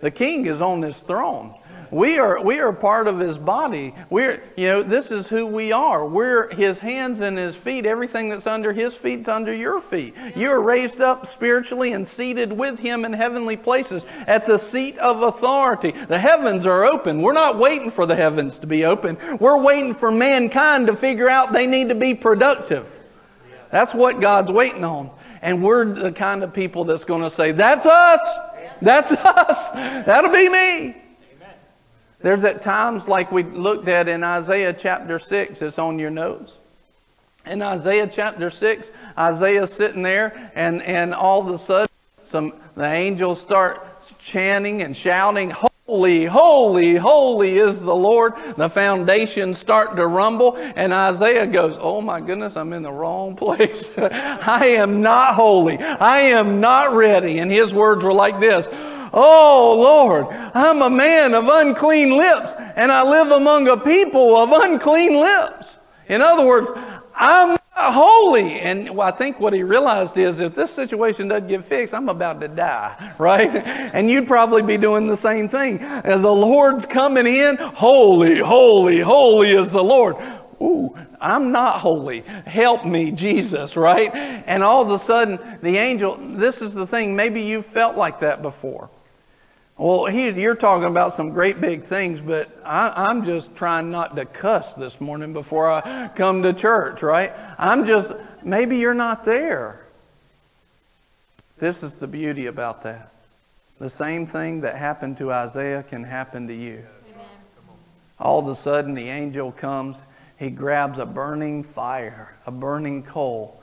The 0.00 0.10
king 0.10 0.46
is 0.46 0.60
on 0.60 0.82
his 0.82 1.00
throne. 1.00 1.54
We 1.92 2.18
are, 2.18 2.42
we 2.42 2.58
are 2.58 2.72
part 2.72 3.06
of 3.06 3.18
his 3.18 3.36
body. 3.36 3.94
We're, 4.08 4.42
you 4.56 4.66
know, 4.66 4.82
this 4.82 5.10
is 5.10 5.28
who 5.28 5.46
we 5.46 5.72
are. 5.72 6.08
We're 6.08 6.48
his 6.48 6.78
hands 6.78 7.20
and 7.20 7.36
his 7.36 7.54
feet. 7.54 7.84
Everything 7.84 8.30
that's 8.30 8.46
under 8.46 8.72
his 8.72 8.94
feet 8.94 9.20
is 9.20 9.28
under 9.28 9.54
your 9.54 9.78
feet. 9.78 10.14
You're 10.34 10.62
raised 10.62 11.02
up 11.02 11.26
spiritually 11.26 11.92
and 11.92 12.08
seated 12.08 12.50
with 12.50 12.78
him 12.78 13.04
in 13.04 13.12
heavenly 13.12 13.58
places 13.58 14.06
at 14.26 14.46
the 14.46 14.58
seat 14.58 14.96
of 14.96 15.20
authority. 15.20 15.90
The 15.90 16.18
heavens 16.18 16.64
are 16.64 16.86
open. 16.86 17.20
We're 17.20 17.34
not 17.34 17.58
waiting 17.58 17.90
for 17.90 18.06
the 18.06 18.16
heavens 18.16 18.60
to 18.60 18.66
be 18.66 18.86
open. 18.86 19.18
We're 19.38 19.62
waiting 19.62 19.92
for 19.92 20.10
mankind 20.10 20.86
to 20.86 20.96
figure 20.96 21.28
out 21.28 21.52
they 21.52 21.66
need 21.66 21.90
to 21.90 21.94
be 21.94 22.14
productive. 22.14 22.98
That's 23.70 23.94
what 23.94 24.18
God's 24.18 24.50
waiting 24.50 24.84
on. 24.84 25.10
And 25.42 25.62
we're 25.62 25.84
the 25.84 26.12
kind 26.12 26.42
of 26.42 26.54
people 26.54 26.84
that's 26.84 27.04
going 27.04 27.22
to 27.22 27.30
say, 27.30 27.52
That's 27.52 27.84
us. 27.84 28.20
That's 28.80 29.12
us. 29.12 29.68
That'll 29.70 30.32
be 30.32 30.48
me. 30.48 31.01
There's 32.22 32.44
at 32.44 32.62
times 32.62 33.08
like 33.08 33.32
we 33.32 33.42
looked 33.42 33.88
at 33.88 34.08
in 34.08 34.22
Isaiah 34.22 34.72
chapter 34.72 35.18
6, 35.18 35.60
it's 35.60 35.78
on 35.78 35.98
your 35.98 36.10
notes. 36.10 36.56
In 37.44 37.60
Isaiah 37.60 38.08
chapter 38.10 38.50
6, 38.50 38.92
Isaiah's 39.18 39.72
sitting 39.72 40.02
there, 40.02 40.52
and, 40.54 40.80
and 40.82 41.12
all 41.12 41.40
of 41.40 41.48
a 41.52 41.58
sudden, 41.58 41.88
some, 42.22 42.52
the 42.76 42.84
angels 42.84 43.40
start 43.40 43.84
chanting 44.20 44.82
and 44.82 44.96
shouting, 44.96 45.50
Holy, 45.50 46.24
holy, 46.24 46.94
holy 46.94 47.56
is 47.56 47.80
the 47.80 47.94
Lord. 47.94 48.34
The 48.56 48.70
foundations 48.70 49.58
start 49.58 49.96
to 49.96 50.06
rumble, 50.06 50.56
and 50.56 50.92
Isaiah 50.92 51.48
goes, 51.48 51.76
Oh 51.80 52.00
my 52.00 52.20
goodness, 52.20 52.56
I'm 52.56 52.72
in 52.72 52.82
the 52.82 52.92
wrong 52.92 53.34
place. 53.36 53.90
I 53.98 54.76
am 54.78 55.02
not 55.02 55.34
holy. 55.34 55.78
I 55.78 56.20
am 56.20 56.60
not 56.60 56.94
ready. 56.94 57.40
And 57.40 57.50
his 57.50 57.74
words 57.74 58.04
were 58.04 58.12
like 58.12 58.38
this 58.38 58.68
Oh 59.12 59.76
Lord, 59.78 60.26
I'm 60.54 60.80
a 60.82 60.90
man 60.90 61.34
of 61.34 61.44
unclean 61.46 62.16
lips 62.16 62.54
and 62.76 62.90
I 62.90 63.02
live 63.02 63.30
among 63.30 63.68
a 63.68 63.76
people 63.76 64.36
of 64.36 64.50
unclean 64.52 65.20
lips. 65.20 65.80
In 66.08 66.22
other 66.22 66.46
words, 66.46 66.68
I'm 67.14 67.58
not 67.76 67.94
holy. 67.94 68.60
And 68.60 69.00
I 69.00 69.10
think 69.10 69.38
what 69.40 69.52
he 69.52 69.62
realized 69.62 70.16
is 70.16 70.40
if 70.40 70.54
this 70.54 70.70
situation 70.70 71.28
doesn't 71.28 71.48
get 71.48 71.64
fixed, 71.64 71.94
I'm 71.94 72.08
about 72.08 72.40
to 72.40 72.48
die, 72.48 73.14
right? 73.18 73.54
And 73.54 74.10
you'd 74.10 74.26
probably 74.26 74.62
be 74.62 74.76
doing 74.76 75.06
the 75.06 75.16
same 75.16 75.48
thing. 75.48 75.82
Uh, 75.82 76.18
the 76.18 76.32
Lord's 76.32 76.86
coming 76.86 77.26
in, 77.26 77.56
holy, 77.58 78.38
holy, 78.38 79.00
holy 79.00 79.50
is 79.52 79.70
the 79.70 79.84
Lord. 79.84 80.16
Ooh, 80.62 80.96
I'm 81.20 81.52
not 81.52 81.80
holy. 81.80 82.20
Help 82.20 82.86
me, 82.86 83.10
Jesus, 83.10 83.76
right? 83.76 84.10
And 84.46 84.62
all 84.62 84.82
of 84.82 84.90
a 84.90 84.98
sudden, 84.98 85.38
the 85.60 85.76
angel, 85.76 86.16
this 86.20 86.62
is 86.62 86.72
the 86.72 86.86
thing, 86.86 87.16
maybe 87.16 87.42
you 87.42 87.62
felt 87.62 87.96
like 87.96 88.20
that 88.20 88.42
before. 88.42 88.90
Well, 89.78 90.04
he, 90.06 90.28
you're 90.30 90.54
talking 90.54 90.88
about 90.88 91.14
some 91.14 91.30
great 91.30 91.60
big 91.60 91.82
things, 91.82 92.20
but 92.20 92.48
I, 92.64 93.10
am 93.10 93.24
just 93.24 93.56
trying 93.56 93.90
not 93.90 94.16
to 94.16 94.26
cuss 94.26 94.74
this 94.74 95.00
morning 95.00 95.32
before 95.32 95.70
I 95.70 96.08
come 96.14 96.42
to 96.42 96.52
church, 96.52 97.02
right? 97.02 97.32
I'm 97.58 97.84
just, 97.86 98.12
maybe 98.44 98.76
you're 98.76 98.94
not 98.94 99.24
there. 99.24 99.86
This 101.58 101.82
is 101.82 101.96
the 101.96 102.06
beauty 102.06 102.46
about 102.46 102.82
that. 102.82 103.12
The 103.78 103.88
same 103.88 104.26
thing 104.26 104.60
that 104.60 104.76
happened 104.76 105.16
to 105.18 105.32
Isaiah 105.32 105.82
can 105.82 106.04
happen 106.04 106.46
to 106.48 106.54
you. 106.54 106.84
Amen. 107.14 107.26
All 108.20 108.40
of 108.40 108.48
a 108.48 108.54
sudden, 108.54 108.94
the 108.94 109.08
angel 109.08 109.50
comes, 109.52 110.02
he 110.38 110.50
grabs 110.50 110.98
a 110.98 111.06
burning 111.06 111.64
fire, 111.64 112.36
a 112.46 112.52
burning 112.52 113.02
coal 113.02 113.62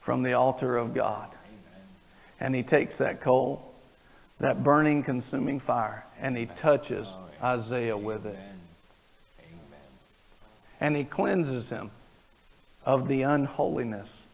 from 0.00 0.22
the 0.22 0.34
altar 0.34 0.76
of 0.76 0.92
God. 0.94 1.28
Amen. 1.28 1.82
And 2.40 2.54
he 2.54 2.62
takes 2.62 2.98
that 2.98 3.20
coal 3.20 3.65
that 4.38 4.62
burning, 4.62 5.02
consuming 5.02 5.60
fire, 5.60 6.04
and 6.20 6.36
he 6.36 6.46
touches 6.46 7.12
Isaiah 7.42 7.96
with 7.96 8.26
it. 8.26 8.38
And 10.80 10.94
he 10.94 11.04
cleanses 11.04 11.70
him 11.70 11.90
of 12.84 13.08
the 13.08 13.22
unholiness 13.22 14.28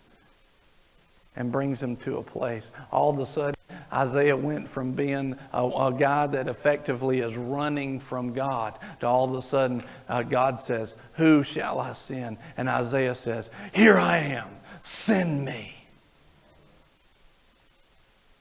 and 1.37 1.53
brings 1.53 1.83
him 1.83 1.97
to 1.97 2.19
a 2.19 2.23
place. 2.23 2.71
All 2.91 3.11
of 3.11 3.19
a 3.19 3.27
sudden, 3.27 3.55
Isaiah 3.93 4.37
went 4.37 4.69
from 4.69 4.93
being 4.93 5.37
a, 5.53 5.65
a 5.65 5.95
guy 5.97 6.27
that 6.27 6.49
effectively 6.49 7.21
is 7.21 7.37
running 7.37 8.01
from 8.01 8.33
God 8.33 8.79
to 9.01 9.07
all 9.07 9.31
of 9.31 9.37
a 9.37 9.47
sudden, 9.47 9.83
uh, 10.09 10.23
God 10.23 10.61
says, 10.61 10.95
Who 11.15 11.43
shall 11.43 11.79
I 11.79 11.93
send? 11.93 12.38
And 12.57 12.69
Isaiah 12.69 13.15
says, 13.15 13.51
Here 13.73 13.99
I 13.99 14.19
am, 14.19 14.49
send 14.81 15.45
me. 15.45 15.82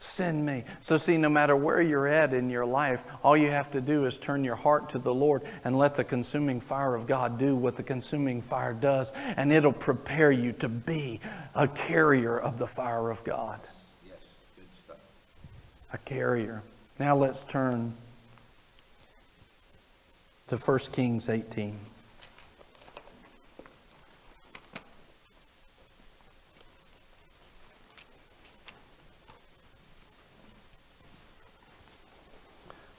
Send 0.04 0.48
me. 0.48 0.64
So, 0.80 0.98
see, 0.98 1.16
no 1.18 1.30
matter 1.30 1.56
where 1.56 1.80
you're 1.80 2.08
at 2.08 2.34
in 2.34 2.50
your 2.50 2.66
life, 2.66 3.04
all 3.22 3.38
you 3.38 3.52
have 3.52 3.72
to 3.74 3.82
do 3.82 4.06
is 4.08 4.18
turn 4.18 4.44
your 4.44 4.56
heart 4.56 4.90
to 4.90 4.98
the 4.98 5.14
Lord 5.14 5.44
and 5.64 5.78
let 5.78 5.94
the 5.94 6.04
consuming 6.04 6.60
fire 6.60 6.96
of 6.96 7.06
God 7.06 7.38
do 7.38 7.56
what 7.56 7.76
the 7.76 7.84
consuming 7.84 8.42
fire 8.42 8.74
does, 8.74 9.12
and 9.14 9.54
it'll 9.54 9.72
prepare 9.72 10.32
you 10.32 10.54
to 10.54 10.68
be 10.68 11.20
a 11.54 11.68
carrier 11.68 12.36
of 12.40 12.58
the 12.58 12.66
fire 12.66 13.12
of 13.12 13.24
God. 13.24 13.60
Yes, 14.04 14.18
good 14.56 14.66
stuff. 14.84 14.98
A 15.94 16.00
carrier. 16.00 16.64
Now 16.98 17.16
let's 17.16 17.44
turn 17.44 17.94
to 20.48 20.58
1 20.58 20.80
Kings 20.94 21.30
18. 21.30 21.78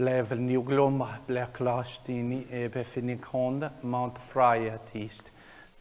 blev 0.00 0.40
nu 0.40 0.62
glömma 0.62 1.08
blev 1.26 1.46
klastini 1.52 2.68
befinnikonda 2.72 3.70
Mount 3.80 4.14
Friatist. 4.32 5.32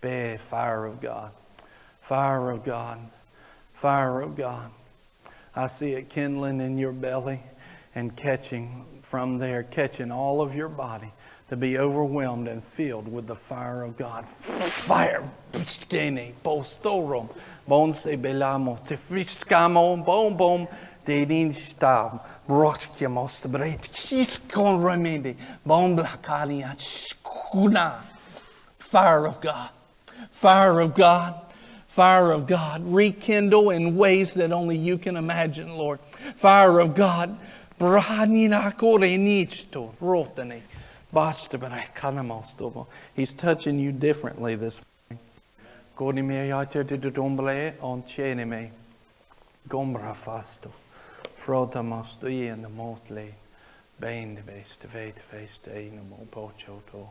Be 0.01 0.37
fire 0.37 0.85
of 0.85 1.01
God. 1.01 1.29
Fire 2.01 2.51
of 2.51 2.65
God. 2.65 2.97
Fire 3.73 4.21
of 4.21 4.37
God. 4.37 4.71
I 5.55 5.67
see 5.67 5.93
it 5.93 6.09
kindling 6.09 6.61
in 6.61 6.77
your 6.77 6.93
belly 6.93 7.39
and 7.95 8.15
catching 8.15 8.85
from 9.01 9.39
there, 9.39 9.63
catching 9.63 10.11
all 10.11 10.41
of 10.41 10.55
your 10.55 10.69
body 10.69 11.11
to 11.49 11.55
be 11.55 11.79
overwhelmed 11.79 12.47
and 12.47 12.63
filled 12.63 13.07
with 13.07 13.25
the 13.25 13.35
fire 13.35 13.83
of 13.83 13.97
God. 13.97 14.25
Fire. 14.27 15.23
Bonse 17.67 18.17
belamo, 18.17 18.83
te 18.85 18.95
friskamo, 18.95 20.03
bom 20.05 20.35
bom, 20.35 20.67
de 21.09 21.25
din 21.25 21.53
stab, 21.53 22.21
brochkiamos, 22.47 23.51
bret, 23.51 23.81
kiskon 23.91 24.77
remedi, 24.83 25.35
bom 25.65 25.97
blakania, 25.97 26.75
skuna. 26.77 28.01
Fire 28.77 29.25
of 29.25 29.41
God. 29.41 29.69
Fire 30.31 30.79
of 30.79 30.93
God. 30.93 31.33
Fire 31.87 32.31
of 32.31 32.45
God. 32.45 32.83
Rekindle 32.85 33.71
in 33.71 33.95
ways 33.95 34.35
that 34.35 34.51
only 34.51 34.77
you 34.77 34.99
can 34.99 35.17
imagine, 35.17 35.75
Lord. 35.75 35.99
Fire 36.35 36.79
of 36.79 36.93
God. 36.93 37.37
He's 43.15 43.33
touching 43.33 43.79
you 43.79 43.91
differently 43.91 44.55
this 44.55 44.81
morning. 45.09 45.19
Gombra 49.67 50.15
fasto. 50.15 50.71
Frota 51.39 51.81
mosto 51.81 52.27
in 52.27 52.61
the 52.61 52.69
mostly. 52.69 53.33
Bain 53.99 54.35
the 54.35 54.41
best, 54.41 54.81
veit 54.93 55.15
face, 55.15 55.59
day 55.59 55.89
no 55.93 56.03
more 56.03 56.25
pocho 56.31 56.81
to. 56.91 57.07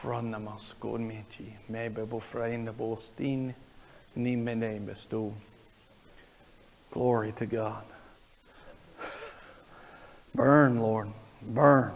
Frannamas 0.00 0.74
gormici, 0.80 1.52
mebe 1.68 2.08
bofraina 2.08 2.72
bostin, 2.72 3.54
ni. 4.14 4.36
Glory 6.90 7.32
to 7.32 7.46
God. 7.46 7.84
Burn, 10.34 10.80
Lord, 10.80 11.08
burn. 11.42 11.92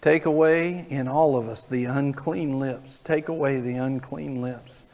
Take 0.00 0.24
away 0.26 0.86
in 0.88 1.08
all 1.08 1.36
of 1.36 1.48
us 1.48 1.64
the 1.64 1.84
unclean 1.86 2.58
lips. 2.58 2.98
Take 2.98 3.28
away 3.28 3.60
the 3.60 3.76
unclean 3.76 4.42
lips 4.42 4.84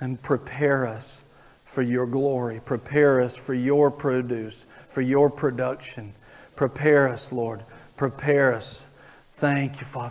and 0.00 0.20
prepare 0.20 0.86
us 0.86 1.24
for 1.72 1.80
your 1.80 2.06
glory. 2.06 2.60
Prepare 2.62 3.22
us 3.22 3.34
for 3.34 3.54
your 3.54 3.90
produce, 3.90 4.66
for 4.90 5.00
your 5.00 5.30
production. 5.30 6.12
Prepare 6.54 7.08
us, 7.08 7.32
Lord. 7.32 7.64
Prepare 7.96 8.52
us. 8.52 8.84
Thank 9.32 9.80
you, 9.80 9.86
Father. 9.86 10.10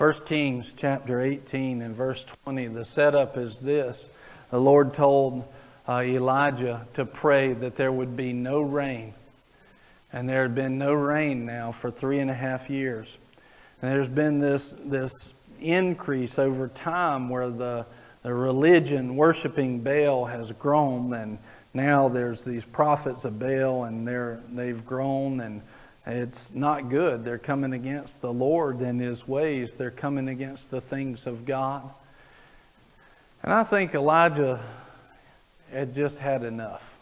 1 0.00 0.12
Kings 0.24 0.72
chapter 0.72 1.20
18 1.20 1.82
and 1.82 1.94
verse 1.94 2.24
20, 2.44 2.68
the 2.68 2.86
setup 2.86 3.36
is 3.36 3.58
this. 3.58 4.06
The 4.50 4.60
Lord 4.60 4.92
told 4.94 5.44
uh, 5.88 6.02
Elijah 6.04 6.86
to 6.94 7.04
pray 7.04 7.52
that 7.52 7.76
there 7.76 7.92
would 7.92 8.16
be 8.16 8.32
no 8.32 8.60
rain. 8.60 9.14
And 10.12 10.28
there 10.28 10.42
had 10.42 10.56
been 10.56 10.76
no 10.76 10.92
rain 10.92 11.46
now 11.46 11.70
for 11.70 11.90
three 11.90 12.18
and 12.18 12.30
a 12.30 12.34
half 12.34 12.68
years. 12.68 13.16
And 13.80 13.92
there's 13.92 14.08
been 14.08 14.40
this, 14.40 14.72
this 14.84 15.34
increase 15.60 16.38
over 16.38 16.66
time 16.66 17.28
where 17.28 17.48
the, 17.50 17.86
the 18.22 18.34
religion 18.34 19.14
worshiping 19.14 19.80
Baal 19.80 20.24
has 20.24 20.50
grown. 20.52 21.12
And 21.14 21.38
now 21.72 22.08
there's 22.08 22.44
these 22.44 22.64
prophets 22.64 23.24
of 23.24 23.38
Baal, 23.38 23.84
and 23.84 24.06
they're, 24.06 24.42
they've 24.50 24.84
grown. 24.84 25.40
And 25.40 25.62
it's 26.06 26.52
not 26.52 26.88
good. 26.88 27.24
They're 27.24 27.38
coming 27.38 27.72
against 27.72 28.20
the 28.20 28.32
Lord 28.32 28.80
and 28.80 29.00
His 29.00 29.28
ways, 29.28 29.74
they're 29.74 29.92
coming 29.92 30.28
against 30.28 30.72
the 30.72 30.80
things 30.80 31.26
of 31.26 31.44
God. 31.44 31.88
And 33.42 33.52
I 33.52 33.64
think 33.64 33.94
Elijah 33.94 34.60
had 35.72 35.94
just 35.94 36.18
had 36.18 36.42
enough. 36.42 36.96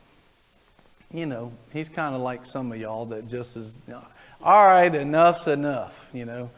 You 1.13 1.27
know, 1.27 1.53
he's 1.73 1.89
kind 1.89 2.15
of 2.15 2.21
like 2.21 2.47
some 2.47 2.71
of 2.71 2.79
y'all 2.79 3.07
that 3.07 3.29
just 3.29 3.57
is, 3.57 3.81
you 3.87 3.95
know, 3.95 4.05
all 4.43 4.67
right, 4.67 4.95
enough's 4.95 5.47
enough, 5.47 6.07
you 6.13 6.25
know. 6.25 6.51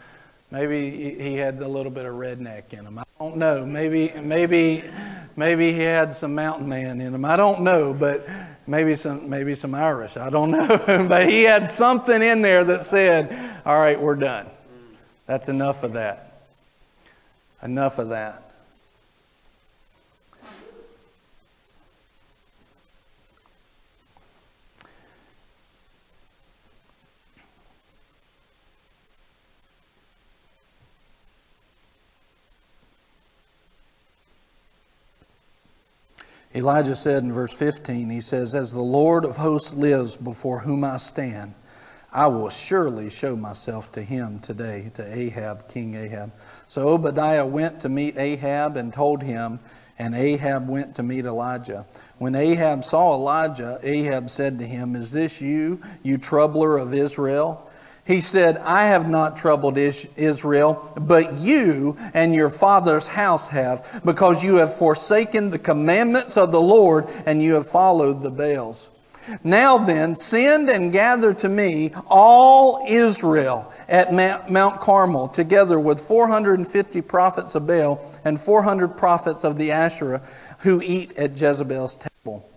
Maybe 0.51 1.15
he 1.15 1.35
had 1.37 1.61
a 1.61 1.69
little 1.69 1.93
bit 1.93 2.05
of 2.05 2.15
redneck 2.15 2.73
in 2.73 2.85
him. 2.85 2.99
I 2.99 3.05
don't 3.21 3.37
know. 3.37 3.65
Maybe, 3.65 4.13
maybe, 4.21 4.83
maybe 5.37 5.73
he 5.73 5.79
had 5.79 6.13
some 6.13 6.35
mountain 6.35 6.69
man 6.69 7.01
in 7.01 7.15
him. 7.15 7.25
I 7.25 7.37
don't 7.37 7.63
know, 7.63 7.95
but 7.95 8.29
maybe 8.67 8.97
some 8.97 9.31
maybe 9.31 9.55
some 9.55 9.77
Irish. 9.77 10.17
I 10.17 10.29
don't 10.29 10.51
know, 10.51 11.07
but 11.09 11.29
he 11.29 11.45
had 11.45 11.71
something 11.71 12.21
in 12.21 12.43
there 12.43 12.65
that 12.65 12.85
said, 12.85 13.63
"All 13.65 13.79
right, 13.79 14.01
we're 14.01 14.17
done. 14.17 14.49
That's 15.27 15.49
enough 15.49 15.85
of 15.85 15.93
that. 15.93 16.43
Enough 17.63 18.01
of 18.01 18.09
that." 18.09 18.50
Elijah 36.55 36.97
said 36.97 37.23
in 37.23 37.33
verse 37.33 37.53
15, 37.53 38.11
he 38.11 38.21
says, 38.21 38.57
As 38.57 38.73
the 38.73 38.81
Lord 38.81 39.25
of 39.25 39.37
hosts 39.37 39.73
lives 39.73 40.17
before 40.17 40.61
whom 40.61 40.83
I 40.83 40.97
stand, 40.97 41.55
I 42.13 42.27
will 42.27 42.51
surely 42.51 43.09
show 43.09 43.37
myself 43.37 43.93
to 43.93 44.03
him 44.03 44.41
today, 44.41 44.91
to 44.95 45.17
Ahab, 45.17 45.69
King 45.69 45.95
Ahab. 45.95 46.33
So 46.67 46.89
Obadiah 46.89 47.47
went 47.47 47.81
to 47.83 47.89
meet 47.89 48.19
Ahab 48.19 48.77
and 48.77 48.93
told 48.93 49.23
him, 49.23 49.61
and 49.97 50.17
Ahab 50.17 50.69
went 50.69 50.97
to 50.97 51.05
meet 51.05 51.25
Elijah. 51.25 51.87
When 52.19 52.35
Ahab 52.35 52.83
saw 52.83 53.15
Elijah, 53.15 53.79
Ahab 53.85 54.29
said 54.29 54.59
to 54.59 54.67
him, 54.67 54.97
Is 54.97 55.13
this 55.13 55.41
you, 55.41 55.81
you 56.03 56.19
troubler 56.19 56.79
of 56.79 56.93
Israel? 56.93 57.70
He 58.11 58.21
said, 58.21 58.57
I 58.57 58.87
have 58.87 59.09
not 59.09 59.37
troubled 59.37 59.79
Israel, 59.79 60.93
but 61.01 61.35
you 61.35 61.97
and 62.13 62.35
your 62.35 62.51
father's 62.51 63.07
house 63.07 63.47
have, 63.47 64.01
because 64.05 64.43
you 64.43 64.57
have 64.57 64.75
forsaken 64.75 65.51
the 65.51 65.61
commandments 65.61 66.37
of 66.37 66.51
the 66.51 66.61
Lord 66.61 67.07
and 67.25 67.41
you 67.41 67.55
have 67.55 67.69
followed 67.69 68.25
the 68.25 68.33
Baals. 68.33 68.91
Now 69.45 69.79
then, 69.79 70.17
send 70.17 70.69
and 70.71 70.91
gather 70.91 71.33
to 71.35 71.49
me 71.49 71.93
all 72.09 72.85
Israel 72.89 73.73
at 73.89 74.13
Mount 74.13 74.81
Carmel, 74.81 75.29
together 75.29 75.79
with 75.79 76.01
450 76.01 77.03
prophets 77.03 77.55
of 77.55 77.69
Baal 77.69 78.05
and 78.25 78.41
400 78.41 78.89
prophets 78.97 79.45
of 79.45 79.57
the 79.57 79.71
Asherah 79.71 80.23
who 80.59 80.83
eat 80.85 81.17
at 81.17 81.41
Jezebel's 81.41 81.97
table. 81.97 82.50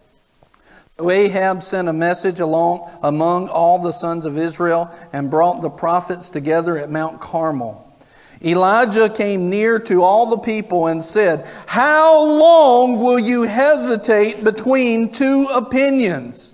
Ahab 1.00 1.64
sent 1.64 1.90
a 1.90 1.94
message 1.94 2.40
along 2.40 2.90
among 3.02 3.50
all 3.50 3.80
the 3.80 3.92
sons 3.92 4.26
of 4.26 4.38
Israel 4.38 4.94
and 5.12 5.30
brought 5.32 5.62
the 5.62 5.70
prophets 5.70 6.30
together 6.30 6.78
at 6.78 6.92
Mount 6.92 7.20
Carmel. 7.20 7.80
Elijah 8.44 9.10
came 9.10 9.50
near 9.50 9.80
to 9.80 10.04
all 10.04 10.30
the 10.30 10.38
people 10.38 10.88
and 10.88 11.04
said, 11.04 11.48
How 11.66 12.22
long 12.24 13.00
will 13.00 13.20
you 13.20 13.44
hesitate 13.44 14.44
between 14.44 15.12
two 15.12 15.48
opinions? 15.54 16.54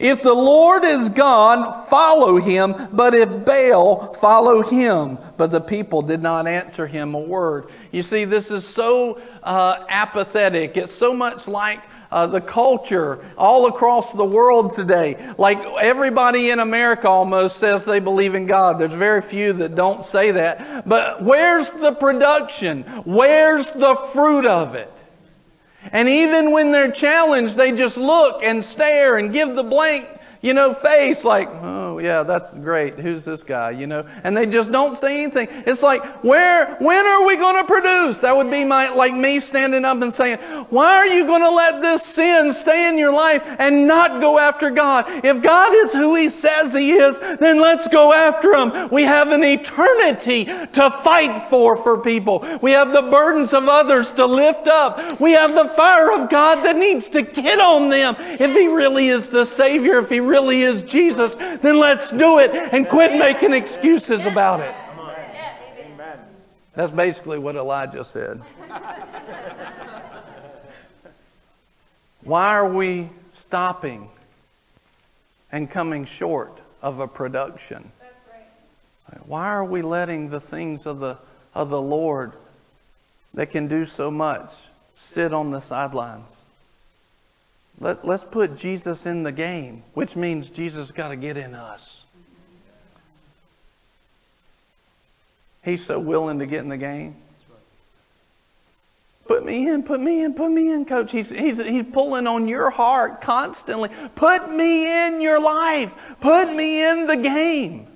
If 0.00 0.22
the 0.22 0.34
Lord 0.34 0.82
is 0.82 1.08
God, 1.08 1.86
follow 1.86 2.38
him, 2.38 2.74
but 2.92 3.14
if 3.14 3.44
Baal, 3.44 4.12
follow 4.14 4.60
him. 4.62 5.16
But 5.36 5.52
the 5.52 5.60
people 5.60 6.02
did 6.02 6.20
not 6.20 6.48
answer 6.48 6.88
him 6.88 7.14
a 7.14 7.20
word. 7.20 7.66
You 7.92 8.02
see, 8.02 8.24
this 8.24 8.50
is 8.50 8.66
so 8.66 9.20
uh, 9.44 9.84
apathetic. 9.88 10.76
It's 10.76 10.90
so 10.90 11.14
much 11.14 11.46
like 11.46 11.84
uh, 12.10 12.26
the 12.26 12.40
culture 12.40 13.24
all 13.36 13.66
across 13.66 14.12
the 14.12 14.24
world 14.24 14.74
today. 14.74 15.34
Like 15.38 15.58
everybody 15.80 16.50
in 16.50 16.58
America 16.58 17.08
almost 17.08 17.58
says 17.58 17.84
they 17.84 18.00
believe 18.00 18.34
in 18.34 18.46
God. 18.46 18.78
There's 18.78 18.94
very 18.94 19.22
few 19.22 19.52
that 19.54 19.74
don't 19.74 20.04
say 20.04 20.32
that. 20.32 20.88
But 20.88 21.22
where's 21.22 21.70
the 21.70 21.92
production? 21.92 22.82
Where's 23.04 23.70
the 23.70 23.94
fruit 24.12 24.46
of 24.46 24.74
it? 24.74 24.92
And 25.92 26.08
even 26.08 26.50
when 26.50 26.72
they're 26.72 26.90
challenged, 26.90 27.56
they 27.56 27.72
just 27.72 27.96
look 27.96 28.42
and 28.42 28.64
stare 28.64 29.18
and 29.18 29.32
give 29.32 29.54
the 29.54 29.62
blank 29.62 30.08
you 30.46 30.54
know, 30.54 30.72
face 30.72 31.24
like, 31.24 31.48
oh 31.62 31.98
yeah, 31.98 32.22
that's 32.22 32.54
great. 32.54 33.00
Who's 33.00 33.24
this 33.24 33.42
guy? 33.42 33.72
You 33.72 33.88
know, 33.88 34.06
and 34.22 34.36
they 34.36 34.46
just 34.46 34.70
don't 34.70 34.96
say 34.96 35.24
anything. 35.24 35.48
It's 35.50 35.82
like, 35.82 36.22
where, 36.22 36.76
when 36.76 37.04
are 37.04 37.26
we 37.26 37.36
going 37.36 37.56
to 37.56 37.66
produce? 37.66 38.20
That 38.20 38.36
would 38.36 38.48
be 38.48 38.62
my, 38.62 38.90
like 38.90 39.12
me 39.12 39.40
standing 39.40 39.84
up 39.84 40.00
and 40.02 40.12
saying, 40.12 40.38
why 40.70 40.94
are 40.94 41.06
you 41.08 41.26
going 41.26 41.42
to 41.42 41.50
let 41.50 41.82
this 41.82 42.04
sin 42.04 42.52
stay 42.52 42.88
in 42.88 42.96
your 42.96 43.12
life 43.12 43.42
and 43.58 43.88
not 43.88 44.20
go 44.20 44.38
after 44.38 44.70
God? 44.70 45.06
If 45.24 45.42
God 45.42 45.72
is 45.74 45.92
who 45.92 46.14
He 46.14 46.30
says 46.30 46.72
He 46.72 46.92
is, 46.92 47.18
then 47.18 47.60
let's 47.60 47.88
go 47.88 48.12
after 48.12 48.54
Him. 48.54 48.88
We 48.90 49.02
have 49.02 49.32
an 49.32 49.42
eternity 49.42 50.44
to 50.44 50.90
fight 51.02 51.48
for 51.50 51.76
for 51.76 52.00
people. 52.00 52.46
We 52.62 52.70
have 52.70 52.92
the 52.92 53.02
burdens 53.02 53.52
of 53.52 53.66
others 53.66 54.12
to 54.12 54.26
lift 54.26 54.68
up. 54.68 55.20
We 55.20 55.32
have 55.32 55.56
the 55.56 55.68
fire 55.70 56.12
of 56.12 56.30
God 56.30 56.64
that 56.64 56.76
needs 56.76 57.08
to 57.08 57.22
get 57.22 57.58
on 57.58 57.88
them. 57.88 58.14
If 58.18 58.52
He 58.52 58.68
really 58.68 59.08
is 59.08 59.28
the 59.28 59.44
Savior, 59.44 59.98
if 59.98 60.08
He 60.08 60.20
really 60.20 60.35
is 60.44 60.82
Jesus, 60.82 61.34
then 61.34 61.78
let's 61.78 62.10
do 62.10 62.38
it 62.38 62.50
and 62.72 62.88
quit 62.88 63.18
making 63.18 63.52
excuses 63.52 64.24
about 64.26 64.60
it. 64.60 64.74
That's 66.74 66.92
basically 66.92 67.38
what 67.38 67.56
Elijah 67.56 68.04
said. 68.04 68.42
Why 72.22 72.48
are 72.48 72.68
we 72.68 73.08
stopping 73.30 74.10
and 75.52 75.70
coming 75.70 76.04
short 76.04 76.60
of 76.82 77.00
a 77.00 77.08
production? 77.08 77.92
Why 79.24 79.46
are 79.46 79.64
we 79.64 79.82
letting 79.82 80.30
the 80.30 80.40
things 80.40 80.86
of 80.86 81.00
the, 81.00 81.18
of 81.54 81.70
the 81.70 81.80
Lord 81.80 82.32
that 83.34 83.50
can 83.50 83.68
do 83.68 83.84
so 83.84 84.10
much 84.10 84.68
sit 84.94 85.32
on 85.32 85.50
the 85.50 85.60
sidelines? 85.60 86.35
Let, 87.78 88.06
let's 88.06 88.24
put 88.24 88.56
Jesus 88.56 89.06
in 89.06 89.22
the 89.22 89.32
game, 89.32 89.82
which 89.94 90.16
means 90.16 90.48
Jesus 90.50 90.90
got 90.90 91.08
to 91.08 91.16
get 91.16 91.36
in 91.36 91.54
us. 91.54 92.04
He's 95.62 95.84
so 95.84 95.98
willing 95.98 96.38
to 96.38 96.46
get 96.46 96.60
in 96.60 96.68
the 96.68 96.76
game. 96.76 97.16
Put 99.26 99.44
me 99.44 99.68
in, 99.68 99.82
put 99.82 100.00
me 100.00 100.22
in, 100.22 100.34
put 100.34 100.50
me 100.52 100.72
in, 100.72 100.84
coach. 100.84 101.10
He's, 101.10 101.30
he's, 101.30 101.58
he's 101.58 101.84
pulling 101.92 102.28
on 102.28 102.46
your 102.46 102.70
heart 102.70 103.20
constantly. 103.20 103.90
Put 104.14 104.52
me 104.52 105.06
in 105.06 105.20
your 105.20 105.40
life. 105.40 106.16
Put 106.20 106.54
me 106.54 106.88
in 106.88 107.08
the 107.08 107.16
game. 107.16 107.88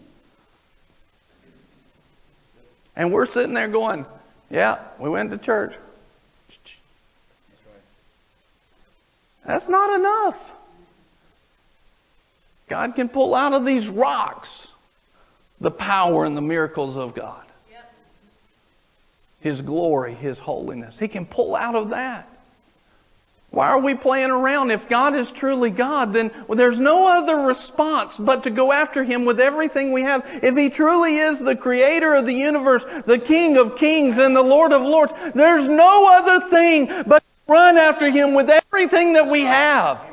And 2.96 3.12
we're 3.12 3.26
sitting 3.26 3.54
there 3.54 3.68
going, 3.68 4.04
Yeah, 4.50 4.80
we 4.98 5.08
went 5.08 5.30
to 5.30 5.38
church. 5.38 5.74
That's 9.46 9.68
not 9.68 9.98
enough. 9.98 10.52
God 12.68 12.94
can 12.94 13.08
pull 13.08 13.34
out 13.34 13.52
of 13.52 13.64
these 13.64 13.88
rocks 13.88 14.68
the 15.60 15.70
power 15.70 16.24
and 16.24 16.36
the 16.36 16.42
miracles 16.42 16.96
of 16.96 17.14
God. 17.14 17.44
His 19.40 19.62
glory, 19.62 20.14
His 20.14 20.38
holiness. 20.38 20.98
He 20.98 21.08
can 21.08 21.24
pull 21.24 21.56
out 21.56 21.74
of 21.74 21.90
that. 21.90 22.28
Why 23.50 23.68
are 23.68 23.80
we 23.80 23.94
playing 23.94 24.30
around? 24.30 24.70
If 24.70 24.88
God 24.88 25.16
is 25.16 25.32
truly 25.32 25.70
God, 25.70 26.12
then 26.12 26.30
there's 26.48 26.78
no 26.78 27.08
other 27.08 27.36
response 27.36 28.16
but 28.16 28.44
to 28.44 28.50
go 28.50 28.70
after 28.70 29.02
Him 29.02 29.24
with 29.24 29.40
everything 29.40 29.92
we 29.92 30.02
have. 30.02 30.24
If 30.42 30.56
He 30.56 30.70
truly 30.70 31.16
is 31.16 31.40
the 31.40 31.56
creator 31.56 32.14
of 32.14 32.26
the 32.26 32.34
universe, 32.34 32.84
the 33.06 33.18
King 33.18 33.56
of 33.56 33.76
kings, 33.76 34.18
and 34.18 34.36
the 34.36 34.42
Lord 34.42 34.72
of 34.72 34.82
lords, 34.82 35.12
there's 35.32 35.68
no 35.68 36.06
other 36.16 36.46
thing 36.48 36.86
but 37.06 37.24
run 37.50 37.76
after 37.76 38.10
Him 38.10 38.34
with 38.34 38.48
everything 38.48 39.14
that 39.14 39.26
we 39.26 39.42
have. 39.42 40.06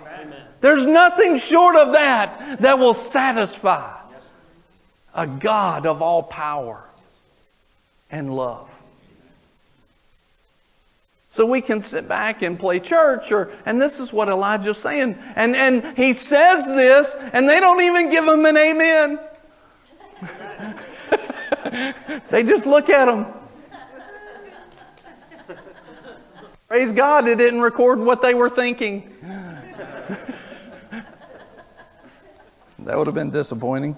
There's 0.60 0.86
nothing 0.86 1.38
short 1.38 1.76
of 1.76 1.94
that 1.94 2.62
that 2.62 2.80
will 2.80 2.96
satisfy 2.96 3.96
a 5.14 5.28
God 5.28 5.86
of 5.86 6.02
all 6.02 6.24
power 6.24 6.84
and 8.10 8.36
love. 8.36 8.68
So 11.30 11.46
we 11.46 11.62
can 11.62 11.82
sit 11.82 12.08
back 12.08 12.42
and 12.42 12.58
play 12.58 12.80
church, 12.80 13.32
or, 13.32 13.52
and 13.66 13.80
this 13.80 14.00
is 14.00 14.12
what 14.12 14.28
Elijah's 14.28 14.80
saying. 14.80 15.16
And, 15.36 15.56
and 15.56 15.96
he 15.96 16.14
says 16.14 16.66
this, 16.66 17.14
and 17.34 17.48
they 17.48 17.60
don't 17.60 17.84
even 17.84 18.10
give 18.10 18.26
him 18.26 18.46
an 18.46 18.58
amen. 18.58 19.20
they 22.32 22.44
just 22.44 22.66
look 22.66 22.90
at 22.90 23.08
him. 23.08 23.28
Praise 26.68 26.92
God, 26.92 27.30
it 27.30 27.38
didn't 27.38 27.62
record 27.62 28.00
what 28.00 28.22
they 28.22 28.34
were 28.34 28.50
thinking. 28.50 29.10
that 32.80 32.98
would 32.98 33.08
have 33.08 33.16
been 33.16 33.30
disappointing. 33.30 33.96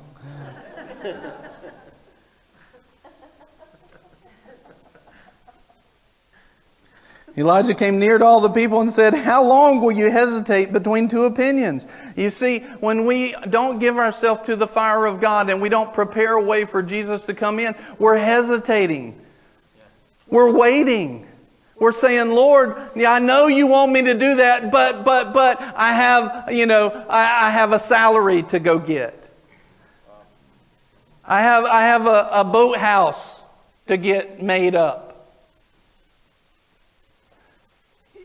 Elijah 7.35 7.73
came 7.73 7.99
near 7.99 8.17
to 8.17 8.25
all 8.25 8.41
the 8.41 8.49
people 8.49 8.81
and 8.81 8.91
said, 8.91 9.13
How 9.13 9.43
long 9.43 9.81
will 9.81 9.93
you 9.93 10.11
hesitate 10.11 10.73
between 10.73 11.07
two 11.07 11.23
opinions? 11.23 11.87
You 12.15 12.29
see, 12.29 12.59
when 12.81 13.05
we 13.05 13.33
don't 13.49 13.79
give 13.79 13.97
ourselves 13.97 14.41
to 14.41 14.55
the 14.55 14.67
fire 14.67 15.05
of 15.05 15.21
God 15.21 15.49
and 15.49 15.61
we 15.61 15.69
don't 15.69 15.93
prepare 15.93 16.33
a 16.33 16.43
way 16.43 16.65
for 16.65 16.83
Jesus 16.83 17.23
to 17.23 17.33
come 17.33 17.59
in, 17.59 17.73
we're 17.97 18.17
hesitating. 18.17 19.19
We're 20.27 20.51
waiting. 20.55 21.28
We're 21.79 21.93
saying, 21.93 22.29
Lord, 22.29 22.75
yeah, 22.93 23.13
I 23.13 23.19
know 23.19 23.47
you 23.47 23.65
want 23.65 23.93
me 23.93 24.01
to 24.03 24.13
do 24.13 24.35
that, 24.35 24.69
but, 24.69 25.05
but, 25.05 25.33
but 25.33 25.61
I 25.61 25.93
have, 25.93 26.51
you 26.51 26.65
know, 26.65 26.89
I, 27.09 27.47
I 27.47 27.49
have 27.51 27.71
a 27.71 27.79
salary 27.79 28.43
to 28.43 28.59
go 28.59 28.79
get. 28.79 29.29
I 31.25 31.41
have, 31.41 31.63
I 31.63 31.81
have 31.81 32.05
a, 32.05 32.29
a 32.33 32.43
boathouse 32.43 33.41
to 33.87 33.95
get 33.95 34.43
made 34.43 34.75
up. 34.75 35.05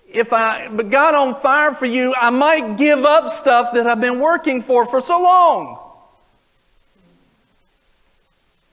If 0.08 0.32
I 0.32 0.68
got 0.68 1.14
on 1.14 1.34
fire 1.40 1.72
for 1.72 1.86
you, 1.86 2.14
I 2.16 2.30
might 2.30 2.76
give 2.76 3.04
up 3.04 3.30
stuff 3.30 3.74
that 3.74 3.86
I've 3.86 4.00
been 4.00 4.20
working 4.20 4.62
for 4.62 4.86
for 4.86 5.00
so 5.00 5.22
long. 5.22 5.78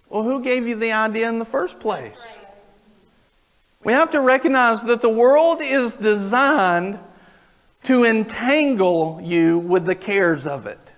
Well, 0.09 0.23
who 0.23 0.43
gave 0.43 0.67
you 0.67 0.75
the 0.75 0.91
idea 0.91 1.29
in 1.29 1.39
the 1.39 1.45
first 1.45 1.79
place? 1.79 2.19
We 3.83 3.93
have 3.93 4.11
to 4.11 4.21
recognize 4.21 4.83
that 4.83 5.01
the 5.01 5.09
world 5.09 5.59
is 5.61 5.95
designed 5.95 6.99
to 7.83 8.03
entangle 8.03 9.19
you 9.23 9.59
with 9.59 9.85
the 9.85 9.95
cares 9.95 10.45
of 10.45 10.67
it. 10.67 10.90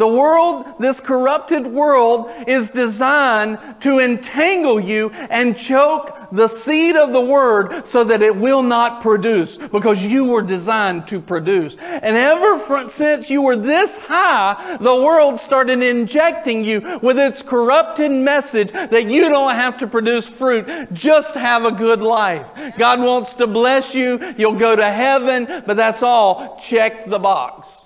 The 0.00 0.08
world, 0.08 0.64
this 0.78 0.98
corrupted 0.98 1.66
world, 1.66 2.30
is 2.48 2.70
designed 2.70 3.58
to 3.80 3.98
entangle 3.98 4.80
you 4.80 5.10
and 5.10 5.54
choke 5.54 6.16
the 6.32 6.48
seed 6.48 6.96
of 6.96 7.12
the 7.12 7.20
word 7.20 7.84
so 7.84 8.04
that 8.04 8.22
it 8.22 8.34
will 8.34 8.62
not 8.62 9.02
produce 9.02 9.58
because 9.58 10.02
you 10.02 10.24
were 10.24 10.40
designed 10.40 11.06
to 11.08 11.20
produce. 11.20 11.76
And 11.76 12.16
ever 12.16 12.88
since 12.88 13.28
you 13.28 13.42
were 13.42 13.56
this 13.56 13.98
high, 13.98 14.78
the 14.80 14.96
world 14.96 15.38
started 15.38 15.82
injecting 15.82 16.64
you 16.64 16.98
with 17.02 17.18
its 17.18 17.42
corrupted 17.42 18.10
message 18.10 18.72
that 18.72 19.04
you 19.04 19.28
don't 19.28 19.54
have 19.54 19.76
to 19.80 19.86
produce 19.86 20.26
fruit, 20.26 20.90
just 20.94 21.34
have 21.34 21.66
a 21.66 21.72
good 21.72 22.00
life. 22.00 22.48
God 22.78 23.00
wants 23.00 23.34
to 23.34 23.46
bless 23.46 23.94
you, 23.94 24.32
you'll 24.38 24.58
go 24.58 24.74
to 24.74 24.90
heaven, 24.90 25.62
but 25.66 25.76
that's 25.76 26.02
all. 26.02 26.58
Check 26.58 27.04
the 27.04 27.18
box. 27.18 27.79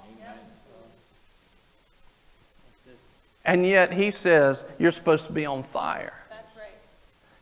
And 3.45 3.67
yet 3.67 3.93
he 3.93 4.11
says 4.11 4.65
you're 4.79 4.91
supposed 4.91 5.27
to 5.27 5.33
be 5.33 5.47
on 5.47 5.63
fire. 5.63 6.15
That's 6.31 6.57
right. 6.57 6.75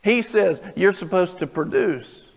He 0.01 0.21
says 0.21 0.61
you're 0.75 0.91
supposed 0.91 1.39
to 1.39 1.47
produce, 1.47 2.31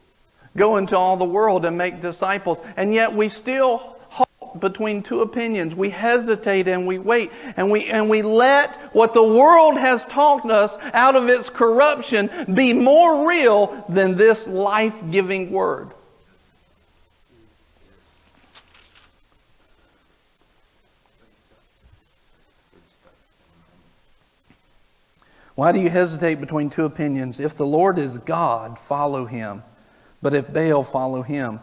go 0.57 0.77
into 0.77 0.97
all 0.97 1.17
the 1.17 1.25
world 1.25 1.65
and 1.65 1.77
make 1.77 2.01
disciples. 2.01 2.61
And 2.77 2.95
yet 2.95 3.13
we 3.13 3.29
still 3.29 3.97
halt 4.09 4.61
between 4.61 5.03
two 5.03 5.23
opinions. 5.23 5.75
We 5.75 5.91
hesitate 5.91 6.69
and 6.69 6.87
we 6.87 6.99
wait 6.99 7.33
and 7.57 7.71
we, 7.71 7.87
and 7.87 8.09
we 8.09 8.23
let 8.23 8.77
what 8.95 9.15
the 9.15 9.27
world 9.27 9.79
has 9.79 10.07
taught 10.07 10.49
us 10.49 10.77
out 10.93 11.17
of 11.17 11.29
its 11.29 11.51
corruption 11.51 12.31
be 12.55 12.73
more 12.73 13.29
real 13.29 13.85
than 13.89 14.17
this 14.17 14.47
life 14.47 14.95
giving 15.11 15.51
word. 15.51 15.91
Why 25.57 25.73
do 25.73 25.81
you 25.81 25.89
hesitate 25.89 26.39
between 26.39 26.69
two 26.69 26.85
opinions? 26.85 27.41
If 27.41 27.55
the 27.55 27.67
Lord 27.67 27.99
is 27.99 28.19
God, 28.19 28.79
follow 28.79 29.25
him. 29.25 29.63
But 30.21 30.35
if 30.35 30.53
Baal, 30.53 30.85
follow 30.85 31.23
him. 31.23 31.61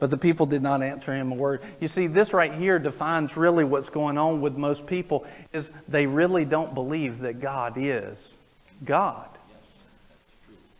But 0.00 0.10
the 0.10 0.18
people 0.18 0.46
did 0.46 0.62
not 0.62 0.82
answer 0.82 1.14
him 1.14 1.30
a 1.30 1.34
word. 1.36 1.62
You 1.80 1.86
see, 1.86 2.08
this 2.08 2.32
right 2.32 2.52
here 2.52 2.80
defines 2.80 3.36
really 3.36 3.64
what's 3.64 3.88
going 3.88 4.18
on 4.18 4.40
with 4.40 4.56
most 4.56 4.86
people 4.86 5.24
is 5.52 5.70
they 5.88 6.08
really 6.08 6.44
don't 6.44 6.74
believe 6.74 7.20
that 7.20 7.40
God 7.40 7.74
is 7.76 8.36
God. 8.84 9.28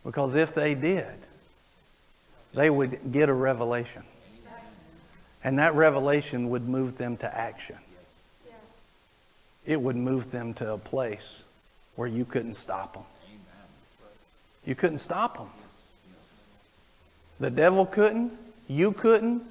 Because 0.03 0.35
if 0.35 0.53
they 0.53 0.75
did, 0.75 1.15
they 2.53 2.69
would 2.69 3.11
get 3.13 3.29
a 3.29 3.33
revelation. 3.33 4.03
And 5.41 5.57
that 5.59 5.73
revelation 5.73 6.49
would 6.49 6.67
move 6.67 6.97
them 6.97 7.15
to 7.17 7.37
action. 7.37 7.77
it 9.65 9.81
would 9.81 9.95
move 9.95 10.31
them 10.31 10.53
to 10.55 10.73
a 10.73 10.77
place 10.77 11.45
where 11.97 12.07
you 12.07 12.23
couldn't 12.23 12.53
stop 12.53 12.93
them. 12.93 13.03
You 14.63 14.75
couldn't 14.75 14.99
stop 14.99 15.37
them. 15.37 15.49
The 17.39 17.49
devil 17.49 17.85
couldn't. 17.85 18.31
You 18.67 18.91
couldn't. 18.91 19.43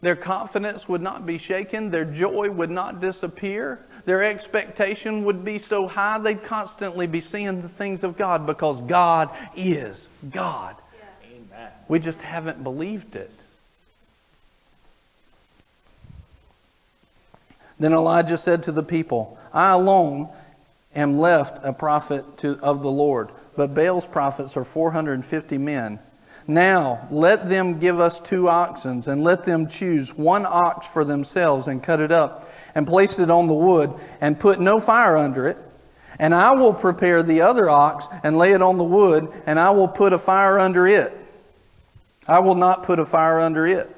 Their 0.00 0.16
confidence 0.16 0.88
would 0.88 1.02
not 1.02 1.26
be 1.26 1.38
shaken. 1.38 1.90
Their 1.90 2.04
joy 2.04 2.50
would 2.50 2.70
not 2.70 3.00
disappear. 3.00 3.80
Their 4.04 4.24
expectation 4.24 5.24
would 5.24 5.44
be 5.44 5.58
so 5.58 5.86
high 5.86 6.18
they'd 6.18 6.42
constantly 6.42 7.06
be 7.06 7.20
seeing 7.20 7.62
the 7.62 7.68
things 7.68 8.02
of 8.02 8.16
God 8.16 8.46
because 8.46 8.80
God 8.80 9.30
is 9.54 10.08
God. 10.30 10.76
Yeah. 11.52 11.68
We 11.88 12.00
just 12.00 12.22
haven't 12.22 12.64
believed 12.64 13.14
it. 13.16 13.30
Then 17.78 17.92
Elijah 17.92 18.38
said 18.38 18.62
to 18.64 18.72
the 18.72 18.82
people, 18.82 19.38
I 19.52 19.72
alone 19.72 20.28
am 20.94 21.18
left 21.18 21.64
a 21.64 21.72
prophet 21.72 22.38
to, 22.38 22.58
of 22.60 22.82
the 22.82 22.90
Lord, 22.90 23.30
but 23.56 23.74
Baal's 23.74 24.06
prophets 24.06 24.56
are 24.56 24.64
450 24.64 25.58
men. 25.58 25.98
Now 26.46 27.06
let 27.10 27.48
them 27.48 27.78
give 27.78 28.00
us 28.00 28.18
two 28.18 28.48
oxen, 28.48 29.02
and 29.06 29.22
let 29.22 29.44
them 29.44 29.68
choose 29.68 30.14
one 30.14 30.44
ox 30.46 30.86
for 30.86 31.04
themselves 31.04 31.68
and 31.68 31.82
cut 31.82 32.00
it 32.00 32.10
up, 32.10 32.50
and 32.74 32.86
place 32.86 33.18
it 33.18 33.30
on 33.30 33.46
the 33.46 33.54
wood, 33.54 33.90
and 34.20 34.38
put 34.38 34.60
no 34.60 34.80
fire 34.80 35.16
under 35.16 35.46
it. 35.46 35.56
And 36.18 36.34
I 36.34 36.52
will 36.54 36.74
prepare 36.74 37.22
the 37.22 37.42
other 37.42 37.70
ox, 37.70 38.06
and 38.22 38.36
lay 38.36 38.52
it 38.52 38.62
on 38.62 38.78
the 38.78 38.84
wood, 38.84 39.28
and 39.46 39.58
I 39.58 39.70
will 39.70 39.88
put 39.88 40.12
a 40.12 40.18
fire 40.18 40.58
under 40.58 40.86
it. 40.86 41.16
I 42.26 42.40
will 42.40 42.54
not 42.54 42.84
put 42.84 42.98
a 42.98 43.06
fire 43.06 43.40
under 43.40 43.66
it. 43.66 43.88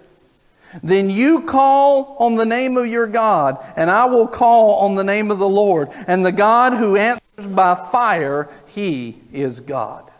Then 0.82 1.10
you 1.10 1.42
call 1.42 2.16
on 2.18 2.36
the 2.36 2.44
name 2.44 2.76
of 2.76 2.86
your 2.86 3.06
God, 3.06 3.64
and 3.76 3.90
I 3.90 4.06
will 4.06 4.26
call 4.26 4.86
on 4.86 4.96
the 4.96 5.04
name 5.04 5.30
of 5.30 5.38
the 5.38 5.48
Lord. 5.48 5.88
And 6.06 6.24
the 6.24 6.32
God 6.32 6.74
who 6.74 6.96
answers 6.96 7.46
by 7.48 7.74
fire, 7.74 8.48
he 8.66 9.18
is 9.32 9.60
God. 9.60 10.10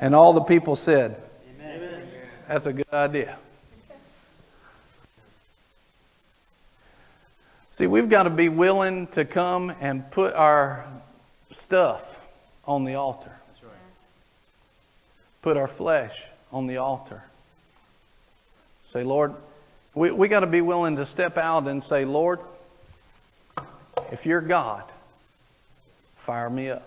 And 0.00 0.14
all 0.14 0.32
the 0.32 0.40
people 0.40 0.76
said, 0.76 1.20
Amen. 1.54 2.02
That's 2.48 2.66
a 2.66 2.72
good 2.72 2.92
idea. 2.92 3.38
See, 7.70 7.86
we've 7.86 8.08
got 8.08 8.24
to 8.24 8.30
be 8.30 8.48
willing 8.48 9.06
to 9.08 9.24
come 9.24 9.72
and 9.80 10.10
put 10.10 10.34
our 10.34 10.86
stuff 11.50 12.20
on 12.66 12.84
the 12.84 12.94
altar. 12.94 13.32
Put 15.42 15.56
our 15.56 15.68
flesh 15.68 16.26
on 16.52 16.66
the 16.66 16.78
altar. 16.78 17.24
Say, 18.90 19.04
Lord, 19.04 19.34
we, 19.94 20.10
we 20.10 20.28
got 20.28 20.40
to 20.40 20.46
be 20.46 20.60
willing 20.60 20.96
to 20.96 21.06
step 21.06 21.36
out 21.36 21.66
and 21.66 21.82
say, 21.82 22.04
Lord, 22.04 22.40
if 24.12 24.26
you're 24.26 24.40
God, 24.40 24.84
fire 26.16 26.50
me 26.50 26.70
up. 26.70 26.86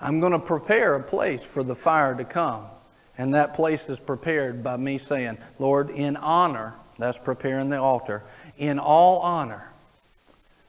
I'm 0.00 0.20
going 0.20 0.32
to 0.32 0.38
prepare 0.38 0.94
a 0.94 1.02
place 1.02 1.44
for 1.44 1.62
the 1.62 1.74
fire 1.74 2.14
to 2.14 2.24
come. 2.24 2.64
And 3.16 3.34
that 3.34 3.54
place 3.54 3.88
is 3.88 3.98
prepared 3.98 4.62
by 4.62 4.76
me 4.76 4.98
saying, 4.98 5.38
Lord, 5.58 5.90
in 5.90 6.16
honor, 6.16 6.74
that's 6.98 7.18
preparing 7.18 7.68
the 7.68 7.80
altar, 7.80 8.22
in 8.56 8.78
all 8.78 9.18
honor, 9.20 9.68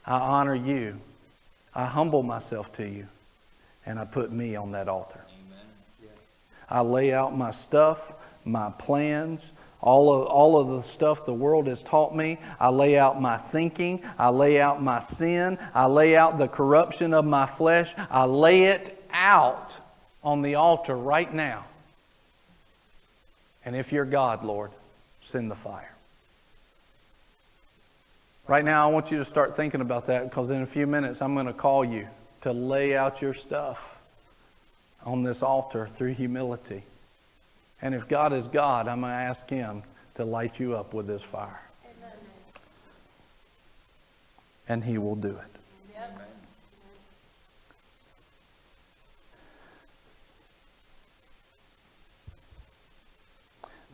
I 0.05 0.17
honor 0.17 0.55
you. 0.55 0.99
I 1.75 1.86
humble 1.86 2.23
myself 2.23 2.73
to 2.73 2.88
you. 2.88 3.07
And 3.86 3.99
I 3.99 4.05
put 4.05 4.32
me 4.32 4.55
on 4.55 4.71
that 4.71 4.88
altar. 4.88 5.23
I 6.69 6.82
lay 6.82 7.13
out 7.13 7.36
my 7.36 7.51
stuff, 7.51 8.13
my 8.45 8.71
plans, 8.77 9.53
all 9.82 10.13
of, 10.13 10.27
all 10.27 10.59
of 10.59 10.67
the 10.69 10.82
stuff 10.82 11.25
the 11.25 11.34
world 11.34 11.67
has 11.67 11.82
taught 11.82 12.15
me. 12.15 12.38
I 12.59 12.69
lay 12.69 12.97
out 12.97 13.21
my 13.21 13.38
thinking. 13.38 14.03
I 14.17 14.30
lay 14.30 14.59
out 14.59 14.82
my 14.82 14.99
sin. 14.99 15.57
I 15.73 15.86
lay 15.86 16.17
out 16.17 16.38
the 16.38 16.47
corruption 16.47 17.13
of 17.13 17.25
my 17.25 17.45
flesh. 17.45 17.93
I 18.09 18.25
lay 18.25 18.65
it 18.65 19.01
out 19.11 19.75
on 20.23 20.41
the 20.41 20.55
altar 20.55 20.95
right 20.95 21.34
now. 21.34 21.65
And 23.63 23.75
if 23.75 23.91
you're 23.91 24.05
God, 24.05 24.43
Lord, 24.43 24.71
send 25.21 25.49
the 25.49 25.55
fire. 25.55 25.93
Right 28.47 28.65
now, 28.65 28.84
I 28.84 28.91
want 28.91 29.11
you 29.11 29.19
to 29.19 29.25
start 29.25 29.55
thinking 29.55 29.80
about 29.80 30.07
that 30.07 30.23
because 30.23 30.49
in 30.49 30.61
a 30.61 30.65
few 30.65 30.88
minutes, 30.88 31.21
I'm 31.21 31.36
going 31.36 31.45
to 31.45 31.53
call 31.53 31.86
you 31.86 32.07
to 32.41 32.51
lay 32.51 32.97
out 32.97 33.21
your 33.21 33.34
stuff 33.34 33.97
on 35.05 35.23
this 35.23 35.43
altar 35.43 35.88
through 35.88 36.15
humility. 36.15 36.84
And 37.82 37.95
if 37.95 38.07
God 38.07 38.34
is 38.34 38.47
God, 38.47 38.88
I'm 38.88 39.01
going 39.01 39.11
to 39.11 39.17
ask 39.17 39.49
Him 39.49 39.84
to 40.15 40.25
light 40.25 40.59
you 40.59 40.75
up 40.75 40.93
with 40.93 41.07
this 41.07 41.23
fire. 41.23 41.61
Amen. 41.86 42.17
And 44.67 44.84
He 44.84 44.97
will 44.97 45.15
do 45.15 45.30
it. 45.30 45.59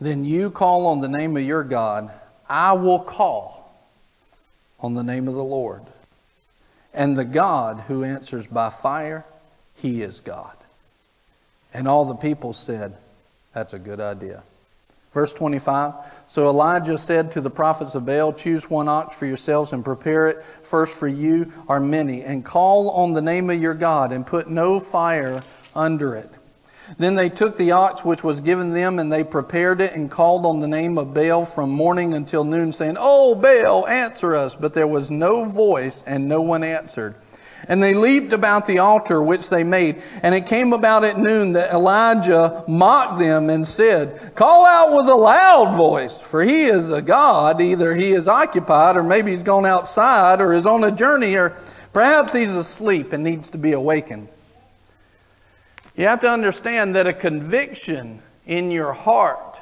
Then 0.00 0.24
you 0.24 0.50
call 0.50 0.86
on 0.86 1.00
the 1.00 1.08
name 1.08 1.36
of 1.36 1.42
your 1.42 1.64
God. 1.64 2.10
I 2.48 2.72
will 2.74 3.00
call 3.00 3.74
on 4.80 4.94
the 4.94 5.02
name 5.02 5.26
of 5.26 5.34
the 5.34 5.44
Lord. 5.44 5.82
And 6.92 7.16
the 7.16 7.24
God 7.24 7.84
who 7.88 8.04
answers 8.04 8.46
by 8.46 8.70
fire, 8.70 9.24
he 9.74 10.02
is 10.02 10.20
God. 10.20 10.56
And 11.72 11.88
all 11.88 12.04
the 12.04 12.14
people 12.14 12.52
said, 12.52 12.96
That's 13.56 13.72
a 13.72 13.78
good 13.78 14.00
idea. 14.00 14.42
Verse 15.14 15.32
25 15.32 15.94
So 16.26 16.46
Elijah 16.46 16.98
said 16.98 17.32
to 17.32 17.40
the 17.40 17.48
prophets 17.48 17.94
of 17.94 18.04
Baal, 18.04 18.34
Choose 18.34 18.68
one 18.68 18.86
ox 18.86 19.18
for 19.18 19.24
yourselves 19.24 19.72
and 19.72 19.82
prepare 19.82 20.28
it. 20.28 20.44
First 20.44 20.98
for 20.98 21.08
you 21.08 21.50
are 21.66 21.80
many. 21.80 22.22
And 22.22 22.44
call 22.44 22.90
on 22.90 23.14
the 23.14 23.22
name 23.22 23.48
of 23.48 23.58
your 23.58 23.72
God 23.72 24.12
and 24.12 24.26
put 24.26 24.50
no 24.50 24.78
fire 24.78 25.40
under 25.74 26.14
it. 26.14 26.28
Then 26.98 27.14
they 27.14 27.30
took 27.30 27.56
the 27.56 27.72
ox 27.72 28.04
which 28.04 28.22
was 28.22 28.40
given 28.40 28.74
them, 28.74 28.98
and 28.98 29.10
they 29.10 29.24
prepared 29.24 29.80
it 29.80 29.94
and 29.94 30.10
called 30.10 30.44
on 30.44 30.60
the 30.60 30.68
name 30.68 30.98
of 30.98 31.14
Baal 31.14 31.46
from 31.46 31.70
morning 31.70 32.12
until 32.12 32.44
noon, 32.44 32.74
saying, 32.74 32.96
Oh, 32.98 33.34
Baal, 33.34 33.88
answer 33.88 34.34
us. 34.34 34.54
But 34.54 34.74
there 34.74 34.86
was 34.86 35.10
no 35.10 35.46
voice, 35.46 36.04
and 36.06 36.28
no 36.28 36.42
one 36.42 36.62
answered. 36.62 37.14
And 37.68 37.82
they 37.82 37.94
leaped 37.94 38.32
about 38.32 38.66
the 38.66 38.78
altar 38.78 39.22
which 39.22 39.50
they 39.50 39.64
made. 39.64 40.02
And 40.22 40.34
it 40.34 40.46
came 40.46 40.72
about 40.72 41.04
at 41.04 41.18
noon 41.18 41.52
that 41.54 41.72
Elijah 41.72 42.64
mocked 42.68 43.18
them 43.18 43.50
and 43.50 43.66
said, 43.66 44.34
Call 44.36 44.64
out 44.64 44.94
with 44.94 45.08
a 45.08 45.14
loud 45.14 45.76
voice, 45.76 46.20
for 46.20 46.42
he 46.42 46.64
is 46.64 46.92
a 46.92 47.02
God. 47.02 47.60
Either 47.60 47.94
he 47.94 48.12
is 48.12 48.28
occupied, 48.28 48.96
or 48.96 49.02
maybe 49.02 49.32
he's 49.32 49.42
gone 49.42 49.66
outside, 49.66 50.40
or 50.40 50.52
is 50.52 50.66
on 50.66 50.84
a 50.84 50.92
journey, 50.92 51.34
or 51.36 51.56
perhaps 51.92 52.32
he's 52.32 52.54
asleep 52.54 53.12
and 53.12 53.24
needs 53.24 53.50
to 53.50 53.58
be 53.58 53.72
awakened. 53.72 54.28
You 55.96 56.06
have 56.06 56.20
to 56.20 56.30
understand 56.30 56.94
that 56.94 57.06
a 57.06 57.12
conviction 57.12 58.22
in 58.46 58.70
your 58.70 58.92
heart 58.92 59.58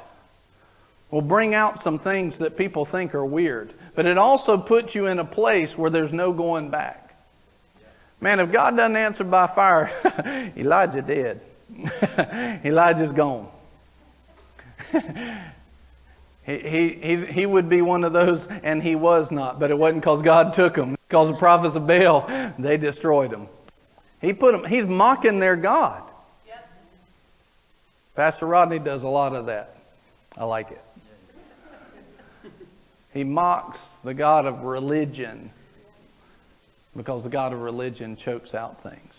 will 1.11 1.23
bring 1.23 1.55
out 1.55 1.79
some 1.79 1.99
things 1.99 2.39
that 2.39 2.57
people 2.57 2.85
think 2.85 3.15
are 3.15 3.25
weird, 3.25 3.73
but 3.95 4.05
it 4.05 4.19
also 4.19 4.59
puts 4.59 4.97
you 4.97 5.07
in 5.07 5.21
a 5.21 5.25
place 5.25 5.79
where 5.79 5.91
there's 5.91 6.13
no 6.13 6.33
going 6.33 6.71
back. 6.71 7.04
Man, 8.25 8.41
if 8.41 8.51
God 8.51 8.75
doesn't 8.75 8.97
answer 8.97 9.23
by 9.23 9.47
fire, 9.47 9.91
Elijah 10.57 11.03
did. 11.03 11.43
Elijah's 12.65 13.13
gone. 13.13 13.51
he, 16.47 16.89
he, 16.89 17.27
he, 17.27 17.45
would 17.45 17.69
be 17.69 17.83
one 17.83 18.03
of 18.03 18.15
those, 18.15 18.47
and 18.47 18.83
he 18.83 18.97
was 18.97 19.31
not, 19.31 19.61
but 19.61 19.71
it 19.71 19.79
wasn't 19.79 20.01
because 20.01 20.23
God 20.23 20.55
took 20.55 20.75
him. 20.75 20.97
Because 21.07 21.33
the 21.33 21.37
prophets 21.37 21.77
of 21.77 21.87
Baal, 21.87 22.27
they 22.59 22.79
destroyed 22.79 23.31
him. 23.31 23.47
He 24.23 24.33
put 24.33 24.55
him, 24.55 24.65
he's 24.65 24.87
mocking 24.87 25.39
their 25.39 25.57
God. 25.57 26.03
Pastor 28.15 28.47
Rodney 28.47 28.79
does 28.79 29.03
a 29.03 29.09
lot 29.09 29.35
of 29.35 29.45
that. 29.47 29.77
I 30.39 30.45
like 30.45 30.71
it. 30.71 30.81
He 33.13 33.23
mocks 33.23 33.97
the 34.03 34.15
God 34.15 34.47
of 34.47 34.63
religion 34.63 35.51
because 36.97 37.25
the 37.25 37.31
God 37.31 37.53
of 37.53 37.61
religion 37.61 38.17
chokes 38.17 38.55
out 38.55 38.83
things. 38.83 39.13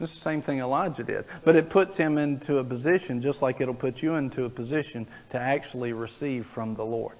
It's 0.00 0.14
the 0.14 0.20
same 0.20 0.42
thing 0.42 0.60
Elijah 0.60 1.02
did. 1.02 1.24
But 1.44 1.56
it 1.56 1.70
puts 1.70 1.96
him 1.96 2.18
into 2.18 2.58
a 2.58 2.64
position, 2.64 3.20
just 3.20 3.42
like 3.42 3.60
it'll 3.60 3.74
put 3.74 4.00
you 4.00 4.14
into 4.14 4.44
a 4.44 4.50
position 4.50 5.08
to 5.30 5.38
actually 5.38 5.92
receive 5.92 6.46
from 6.46 6.74
the 6.74 6.84
Lord. 6.84 7.16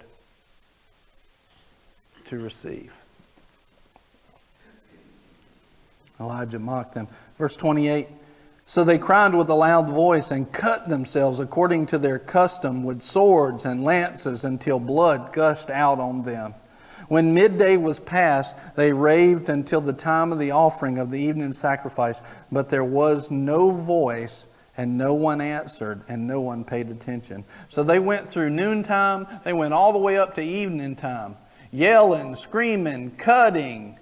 To 2.26 2.38
receive. 2.38 2.92
Elijah 6.20 6.58
mocked 6.58 6.94
them. 6.94 7.08
Verse 7.36 7.56
28 7.56 8.06
so 8.68 8.84
they 8.84 8.98
cried 8.98 9.34
with 9.34 9.48
a 9.48 9.54
loud 9.54 9.88
voice 9.88 10.30
and 10.30 10.52
cut 10.52 10.90
themselves 10.90 11.40
according 11.40 11.86
to 11.86 11.96
their 11.96 12.18
custom 12.18 12.84
with 12.84 13.00
swords 13.00 13.64
and 13.64 13.82
lances 13.82 14.44
until 14.44 14.78
blood 14.78 15.32
gushed 15.32 15.70
out 15.70 15.98
on 15.98 16.24
them. 16.24 16.52
When 17.09 17.34
midday 17.34 17.78
was 17.78 17.98
past, 17.98 18.56
they 18.76 18.92
raved 18.92 19.48
until 19.48 19.80
the 19.80 19.92
time 19.94 20.30
of 20.30 20.38
the 20.38 20.50
offering 20.50 20.98
of 20.98 21.11
the 21.11 21.18
evening 21.18 21.54
sacrifice, 21.54 22.20
but 22.52 22.68
there 22.68 22.84
was 22.84 23.30
no 23.30 23.70
voice 23.70 24.46
and 24.76 24.96
no 24.96 25.14
one 25.14 25.40
answered 25.40 26.02
and 26.09 26.26
no 26.26 26.40
one 26.40 26.64
paid 26.64 26.90
attention. 26.90 27.44
So 27.68 27.82
they 27.82 27.98
went 27.98 28.28
through 28.28 28.50
noontime, 28.50 29.26
they 29.44 29.52
went 29.52 29.74
all 29.74 29.92
the 29.92 29.98
way 29.98 30.18
up 30.18 30.34
to 30.36 30.42
evening 30.42 30.96
time. 30.96 31.36
yelling, 31.70 32.34
screaming, 32.34 33.11
cutting, 33.11 33.98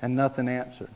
and 0.00 0.16
nothing 0.16 0.48
answered. 0.48 0.88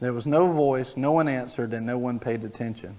There 0.00 0.12
was 0.12 0.26
no 0.26 0.52
voice, 0.52 0.96
no 0.96 1.12
one 1.12 1.28
answered, 1.28 1.72
and 1.72 1.86
no 1.86 1.98
one 1.98 2.18
paid 2.18 2.44
attention. 2.44 2.96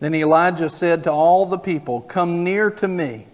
Then 0.00 0.14
Elijah 0.14 0.70
said 0.70 1.04
to 1.04 1.12
all 1.12 1.46
the 1.46 1.58
people, 1.58 2.00
Come 2.00 2.44
near 2.44 2.70
to 2.70 2.88
me. 2.88 3.26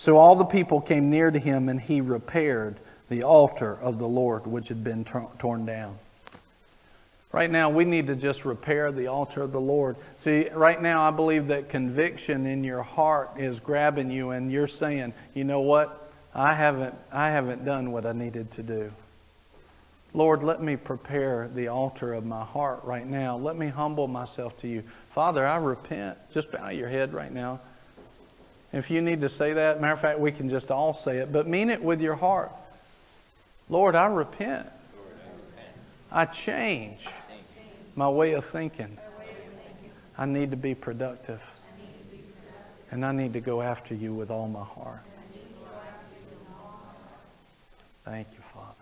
So 0.00 0.16
all 0.16 0.34
the 0.34 0.46
people 0.46 0.80
came 0.80 1.10
near 1.10 1.30
to 1.30 1.38
him, 1.38 1.68
and 1.68 1.78
he 1.78 2.00
repaired 2.00 2.76
the 3.10 3.22
altar 3.22 3.78
of 3.78 3.98
the 3.98 4.08
Lord, 4.08 4.46
which 4.46 4.68
had 4.68 4.82
been 4.82 5.04
torn 5.04 5.66
down. 5.66 5.98
Right 7.32 7.50
now, 7.50 7.68
we 7.68 7.84
need 7.84 8.06
to 8.06 8.16
just 8.16 8.46
repair 8.46 8.92
the 8.92 9.08
altar 9.08 9.42
of 9.42 9.52
the 9.52 9.60
Lord. 9.60 9.96
See, 10.16 10.48
right 10.54 10.80
now, 10.80 11.06
I 11.06 11.10
believe 11.10 11.48
that 11.48 11.68
conviction 11.68 12.46
in 12.46 12.64
your 12.64 12.80
heart 12.82 13.32
is 13.36 13.60
grabbing 13.60 14.10
you, 14.10 14.30
and 14.30 14.50
you're 14.50 14.68
saying, 14.68 15.12
you 15.34 15.44
know 15.44 15.60
what? 15.60 16.10
I 16.34 16.54
haven't, 16.54 16.94
I 17.12 17.28
haven't 17.28 17.66
done 17.66 17.92
what 17.92 18.06
I 18.06 18.12
needed 18.12 18.52
to 18.52 18.62
do. 18.62 18.92
Lord, 20.14 20.42
let 20.42 20.62
me 20.62 20.76
prepare 20.76 21.46
the 21.54 21.68
altar 21.68 22.14
of 22.14 22.24
my 22.24 22.42
heart 22.42 22.84
right 22.84 23.06
now. 23.06 23.36
Let 23.36 23.54
me 23.54 23.66
humble 23.66 24.08
myself 24.08 24.56
to 24.60 24.66
you. 24.66 24.82
Father, 25.10 25.46
I 25.46 25.56
repent. 25.56 26.16
Just 26.32 26.50
bow 26.50 26.70
your 26.70 26.88
head 26.88 27.12
right 27.12 27.30
now. 27.30 27.60
If 28.72 28.90
you 28.90 29.00
need 29.00 29.20
to 29.22 29.28
say 29.28 29.52
that, 29.54 29.80
matter 29.80 29.94
of 29.94 30.00
fact, 30.00 30.20
we 30.20 30.30
can 30.30 30.48
just 30.48 30.70
all 30.70 30.94
say 30.94 31.18
it, 31.18 31.32
but 31.32 31.46
mean 31.46 31.70
it 31.70 31.82
with 31.82 32.00
your 32.00 32.14
heart. 32.14 32.52
Lord, 33.68 33.94
I 33.94 34.06
repent. 34.06 34.68
I 36.10 36.24
change 36.24 37.06
my 37.96 38.08
way 38.08 38.34
of 38.34 38.44
thinking. 38.44 38.98
I 40.16 40.26
need 40.26 40.50
to 40.50 40.56
be 40.56 40.74
productive. 40.74 41.42
And 42.90 43.04
I 43.04 43.12
need 43.12 43.32
to 43.34 43.40
go 43.40 43.62
after 43.62 43.94
you 43.94 44.12
with 44.12 44.30
all 44.30 44.48
my 44.48 44.64
heart. 44.64 45.00
Thank 48.04 48.28
you, 48.32 48.40
Father. 48.40 48.74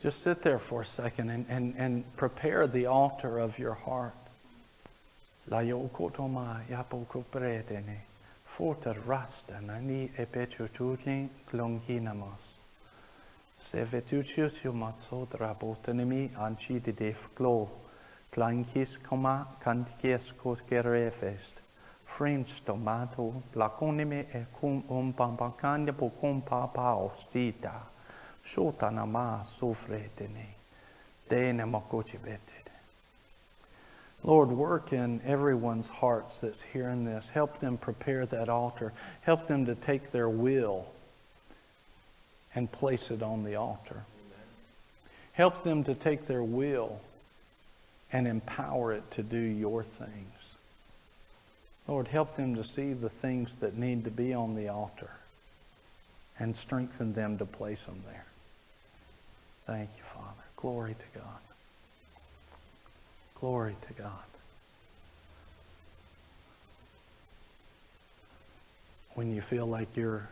Just 0.00 0.22
sit 0.22 0.42
there 0.42 0.58
for 0.58 0.82
a 0.82 0.84
second 0.84 1.28
and, 1.28 1.46
and, 1.48 1.74
and 1.76 2.16
prepare 2.16 2.66
the 2.66 2.86
altar 2.86 3.38
of 3.38 3.58
your 3.58 3.74
heart. 3.74 4.14
La 5.48 5.62
yokotoma 5.62 6.60
yapoko 6.68 7.24
predene, 7.30 8.00
forter 8.44 8.96
rastan 9.06 9.70
ani 9.70 10.10
epetutudine 10.16 11.28
glonginamos. 11.50 12.52
Se 13.60 13.84
vetucius 13.84 14.64
iumatso 14.64 15.26
drabotanimi 15.32 16.30
anci 16.36 16.80
didef 16.80 17.28
glo, 17.34 17.68
clancis 18.30 18.98
coma 18.98 19.46
canticies 19.58 20.32
cotgerefest, 20.32 21.62
frens 22.04 22.60
tomato 22.60 23.32
la 23.32 23.40
placonime 23.50 24.26
e 24.32 24.46
kum 24.52 24.82
um 24.88 25.12
pampacania 25.12 25.92
po 25.92 26.10
cum 26.10 26.42
papa 26.42 26.94
ostita, 26.94 27.88
sotana 28.42 29.04
ma 29.04 29.42
sofretene, 29.42 30.54
dene 31.28 31.64
mococibete. 31.64 32.59
Lord, 34.22 34.50
work 34.50 34.92
in 34.92 35.20
everyone's 35.24 35.88
hearts 35.88 36.40
that's 36.40 36.62
hearing 36.62 37.04
this. 37.04 37.30
Help 37.30 37.58
them 37.58 37.78
prepare 37.78 38.26
that 38.26 38.48
altar. 38.48 38.92
Help 39.22 39.46
them 39.46 39.66
to 39.66 39.74
take 39.74 40.10
their 40.10 40.28
will 40.28 40.86
and 42.54 42.70
place 42.70 43.10
it 43.10 43.22
on 43.22 43.44
the 43.44 43.56
altar. 43.56 44.04
Help 45.32 45.64
them 45.64 45.84
to 45.84 45.94
take 45.94 46.26
their 46.26 46.42
will 46.42 47.00
and 48.12 48.26
empower 48.26 48.92
it 48.92 49.10
to 49.12 49.22
do 49.22 49.38
your 49.38 49.82
things. 49.82 50.10
Lord, 51.88 52.08
help 52.08 52.36
them 52.36 52.56
to 52.56 52.64
see 52.64 52.92
the 52.92 53.08
things 53.08 53.56
that 53.56 53.76
need 53.76 54.04
to 54.04 54.10
be 54.10 54.34
on 54.34 54.54
the 54.54 54.68
altar 54.68 55.10
and 56.38 56.56
strengthen 56.56 57.14
them 57.14 57.38
to 57.38 57.46
place 57.46 57.84
them 57.84 58.02
there. 58.06 58.26
Thank 59.66 59.90
you, 59.96 60.02
Father. 60.04 60.44
Glory 60.56 60.94
to 60.94 61.18
God. 61.18 61.49
Glory 63.40 63.74
to 63.88 63.92
God. 63.94 64.12
When 69.14 69.34
you 69.34 69.40
feel 69.40 69.66
like 69.66 69.96
you're 69.96 70.28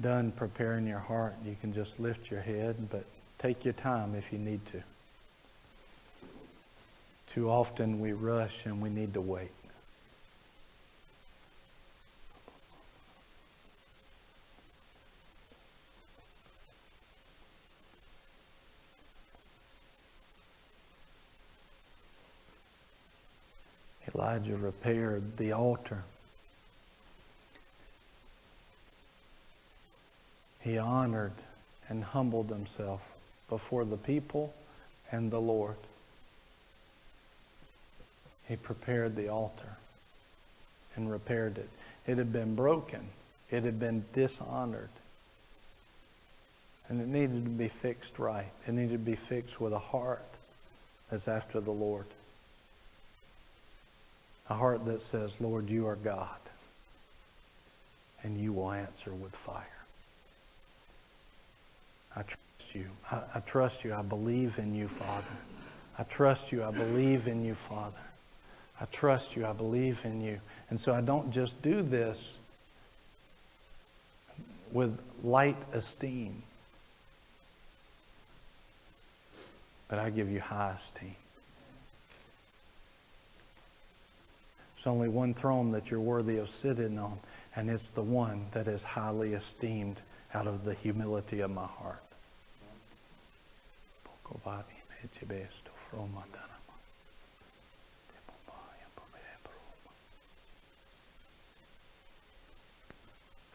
done 0.00 0.30
preparing 0.30 0.86
your 0.86 1.00
heart, 1.00 1.34
you 1.44 1.56
can 1.60 1.72
just 1.72 1.98
lift 1.98 2.30
your 2.30 2.40
head, 2.40 2.88
but 2.90 3.04
take 3.38 3.64
your 3.64 3.74
time 3.74 4.14
if 4.14 4.32
you 4.32 4.38
need 4.38 4.64
to. 4.66 4.82
Too 7.28 7.50
often 7.50 8.00
we 8.00 8.12
rush 8.12 8.64
and 8.64 8.80
we 8.80 8.88
need 8.88 9.14
to 9.14 9.20
wait. 9.20 9.50
Elijah 24.14 24.56
repaired 24.56 25.36
the 25.36 25.52
altar. 25.52 26.04
He 30.60 30.78
honored 30.78 31.32
and 31.88 32.02
humbled 32.02 32.50
himself 32.50 33.00
before 33.48 33.84
the 33.84 33.96
people 33.96 34.52
and 35.10 35.30
the 35.30 35.40
Lord. 35.40 35.76
He 38.48 38.56
prepared 38.56 39.16
the 39.16 39.28
altar 39.28 39.76
and 40.94 41.10
repaired 41.10 41.58
it. 41.58 41.68
It 42.06 42.18
had 42.18 42.32
been 42.32 42.54
broken, 42.54 43.08
it 43.50 43.64
had 43.64 43.78
been 43.78 44.04
dishonored. 44.12 44.90
And 46.88 47.00
it 47.00 47.08
needed 47.08 47.44
to 47.44 47.50
be 47.50 47.66
fixed 47.66 48.18
right. 48.18 48.52
It 48.66 48.72
needed 48.72 48.92
to 48.92 48.98
be 48.98 49.16
fixed 49.16 49.60
with 49.60 49.72
a 49.72 49.78
heart 49.78 50.24
that's 51.10 51.26
after 51.26 51.60
the 51.60 51.72
Lord. 51.72 52.06
A 54.48 54.54
heart 54.54 54.84
that 54.86 55.02
says, 55.02 55.40
Lord, 55.40 55.68
you 55.68 55.86
are 55.86 55.96
God, 55.96 56.28
and 58.22 58.38
you 58.38 58.52
will 58.52 58.70
answer 58.70 59.12
with 59.12 59.34
fire. 59.34 59.64
I 62.14 62.22
trust 62.22 62.74
you. 62.74 62.86
I, 63.10 63.22
I, 63.34 63.40
trust 63.40 63.84
you. 63.84 63.92
I 63.92 64.02
believe 64.02 64.58
in 64.58 64.74
you, 64.74 64.88
Father. 64.88 65.24
I 65.98 66.04
trust 66.04 66.52
you. 66.52 66.64
I 66.64 66.70
believe 66.70 67.26
in 67.26 67.44
you, 67.44 67.54
Father. 67.54 67.96
I 68.80 68.84
trust 68.86 69.36
you. 69.36 69.46
I 69.46 69.52
believe 69.52 70.00
in 70.04 70.20
you. 70.20 70.40
And 70.70 70.80
so 70.80 70.94
I 70.94 71.00
don't 71.00 71.30
just 71.32 71.60
do 71.62 71.82
this 71.82 72.38
with 74.72 75.00
light 75.22 75.56
esteem, 75.72 76.42
but 79.88 79.98
I 79.98 80.10
give 80.10 80.30
you 80.30 80.40
high 80.40 80.74
esteem. 80.76 81.16
There's 84.86 84.94
only 84.94 85.08
one 85.08 85.34
throne 85.34 85.72
that 85.72 85.90
you're 85.90 85.98
worthy 85.98 86.36
of 86.36 86.48
sitting 86.48 86.96
on, 86.96 87.18
and 87.56 87.68
it's 87.68 87.90
the 87.90 88.04
one 88.04 88.46
that 88.52 88.68
is 88.68 88.84
highly 88.84 89.34
esteemed 89.34 90.00
out 90.32 90.46
of 90.46 90.64
the 90.64 90.74
humility 90.74 91.40
of 91.40 91.50
my 91.50 91.66
heart. 91.66 92.04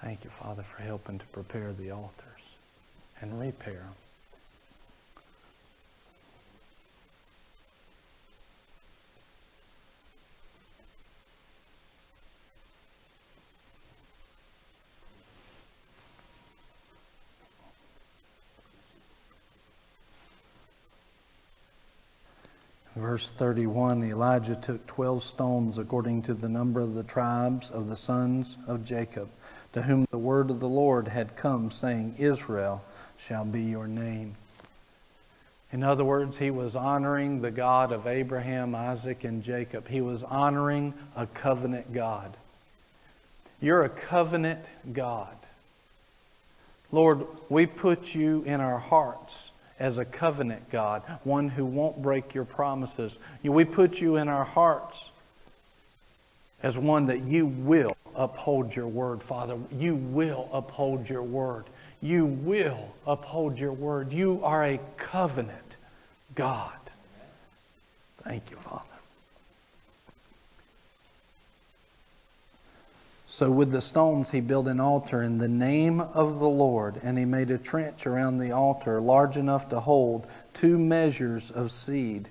Thank 0.02 0.26
you, 0.26 0.30
Father, 0.30 0.64
for 0.64 0.82
helping 0.82 1.18
to 1.18 1.26
prepare 1.28 1.72
the 1.72 1.92
altars 1.92 2.44
and 3.22 3.40
repair 3.40 3.76
them. 3.76 4.01
Verse 23.02 23.32
31 23.32 24.04
Elijah 24.04 24.56
took 24.56 24.86
12 24.86 25.24
stones 25.24 25.80
according 25.80 26.22
to 26.22 26.36
the 26.36 26.48
number 26.48 26.80
of 26.80 26.94
the 26.94 27.02
tribes 27.02 27.72
of 27.72 27.90
the 27.90 27.96
sons 27.96 28.60
of 28.68 28.86
Jacob, 28.86 29.28
to 29.74 29.82
whom 29.82 30.06
the 30.12 30.20
word 30.20 30.52
of 30.52 30.60
the 30.60 30.70
Lord 30.70 31.08
had 31.08 31.36
come, 31.36 31.72
saying, 31.72 32.14
Israel 32.20 32.84
shall 33.18 33.44
be 33.44 33.64
your 33.64 33.88
name. 33.88 34.36
In 35.72 35.82
other 35.82 36.06
words, 36.06 36.38
he 36.38 36.52
was 36.52 36.76
honoring 36.76 37.42
the 37.42 37.50
God 37.50 37.92
of 37.92 38.06
Abraham, 38.06 38.76
Isaac, 38.76 39.24
and 39.24 39.42
Jacob. 39.42 39.88
He 39.88 40.02
was 40.02 40.22
honoring 40.22 40.94
a 41.16 41.26
covenant 41.26 41.94
God. 41.94 42.38
You're 43.60 43.84
a 43.84 43.90
covenant 43.90 44.64
God. 44.94 45.36
Lord, 46.92 47.26
we 47.50 47.66
put 47.66 48.14
you 48.14 48.44
in 48.44 48.62
our 48.62 48.78
hearts 48.78 49.51
as 49.82 49.98
a 49.98 50.06
covenant 50.06 50.70
God, 50.70 51.02
one 51.24 51.50
who 51.50 51.66
won't 51.66 52.04
break 52.04 52.36
your 52.36 52.46
promises. 52.46 53.18
We 53.44 53.66
put 53.66 54.00
you 54.00 54.16
in 54.16 54.28
our 54.28 54.46
hearts 54.46 55.10
as 56.62 56.78
one 56.78 57.08
that 57.08 57.24
you 57.24 57.48
will 57.48 57.98
uphold 58.16 58.76
your 58.76 58.88
word, 58.88 59.24
Father. 59.24 59.58
You 59.72 59.96
will 59.96 60.48
uphold 60.54 61.10
your 61.10 61.24
word. 61.24 61.66
You 62.00 62.28
will 62.28 62.94
uphold 63.08 63.58
your 63.58 63.74
word. 63.74 64.14
You 64.14 64.44
are 64.44 64.64
a 64.64 64.80
covenant 64.98 65.78
God. 66.36 66.78
Thank 68.24 68.52
you, 68.52 68.58
Father. 68.58 68.91
So, 73.34 73.50
with 73.50 73.72
the 73.72 73.80
stones, 73.80 74.30
he 74.32 74.42
built 74.42 74.68
an 74.68 74.82
altar 74.82 75.24
in 75.24 75.38
the 75.38 75.48
name 75.48 76.02
of 76.02 76.40
the 76.40 76.50
Lord, 76.50 77.00
and 77.02 77.18
he 77.18 77.24
made 77.24 77.50
a 77.50 77.58
trench 77.58 78.06
around 78.06 78.40
the 78.40 78.52
altar 78.52 79.00
large 79.00 79.38
enough 79.38 79.70
to 79.70 79.80
hold 79.80 80.28
two 80.54 80.78
measures 80.78 81.50
of 81.50 81.72
seed. 81.72 82.28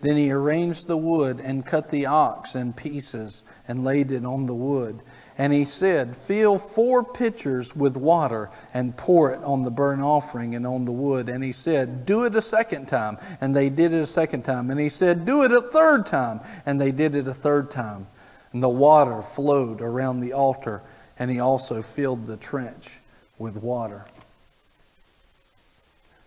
Then 0.00 0.16
he 0.16 0.30
arranged 0.30 0.86
the 0.86 0.96
wood 0.96 1.40
and 1.40 1.66
cut 1.66 1.90
the 1.90 2.06
ox 2.06 2.54
in 2.54 2.72
pieces 2.72 3.42
and 3.66 3.82
laid 3.82 4.12
it 4.12 4.24
on 4.24 4.46
the 4.46 4.54
wood. 4.54 5.02
And 5.36 5.52
he 5.52 5.64
said, 5.64 6.16
Fill 6.16 6.60
four 6.60 7.02
pitchers 7.02 7.74
with 7.74 7.96
water 7.96 8.48
and 8.72 8.96
pour 8.96 9.34
it 9.34 9.42
on 9.42 9.64
the 9.64 9.72
burnt 9.72 10.02
offering 10.02 10.54
and 10.54 10.64
on 10.64 10.84
the 10.84 10.92
wood. 10.92 11.28
And 11.28 11.42
he 11.42 11.50
said, 11.50 12.06
Do 12.06 12.26
it 12.26 12.36
a 12.36 12.42
second 12.42 12.86
time. 12.86 13.18
And 13.40 13.56
they 13.56 13.70
did 13.70 13.92
it 13.92 14.02
a 14.02 14.06
second 14.06 14.44
time. 14.44 14.70
And 14.70 14.78
he 14.78 14.88
said, 14.88 15.24
Do 15.24 15.42
it 15.42 15.50
a 15.50 15.60
third 15.60 16.06
time. 16.06 16.42
And 16.64 16.80
they 16.80 16.92
did 16.92 17.16
it 17.16 17.26
a 17.26 17.34
third 17.34 17.72
time. 17.72 18.06
And 18.54 18.62
the 18.62 18.68
water 18.70 19.20
flowed 19.20 19.82
around 19.82 20.20
the 20.20 20.32
altar. 20.32 20.80
And 21.18 21.30
he 21.30 21.40
also 21.40 21.82
filled 21.82 22.26
the 22.26 22.38
trench 22.38 23.00
with 23.38 23.58
water. 23.58 24.06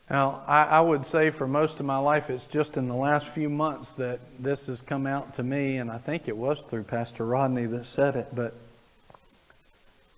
Now, 0.09 0.41
I, 0.47 0.63
I, 0.63 0.82
would 0.82 1.05
say 1.05 1.32
for 1.32 1.47
most 1.47 1.82
of 1.82 1.86
my 1.86 1.97
life, 1.97 2.30
it's 2.30 2.47
just 2.47 2.78
in 2.78 2.88
the 2.88 2.95
last 2.95 3.28
few 3.28 3.49
months 3.49 3.93
that 3.93 4.19
this 4.39 4.67
has 4.67 4.80
come 4.80 5.05
out 5.05 5.34
to 5.34 5.43
me, 5.43 5.78
and 5.78 5.91
I 5.91 5.97
think 5.97 6.30
it 6.30 6.38
was 6.38 6.63
through 6.63 6.84
Pastor 6.84 7.25
Rodney 7.25 7.65
that 7.65 7.86
said 7.86 8.15
it, 8.15 8.28
but 8.34 8.53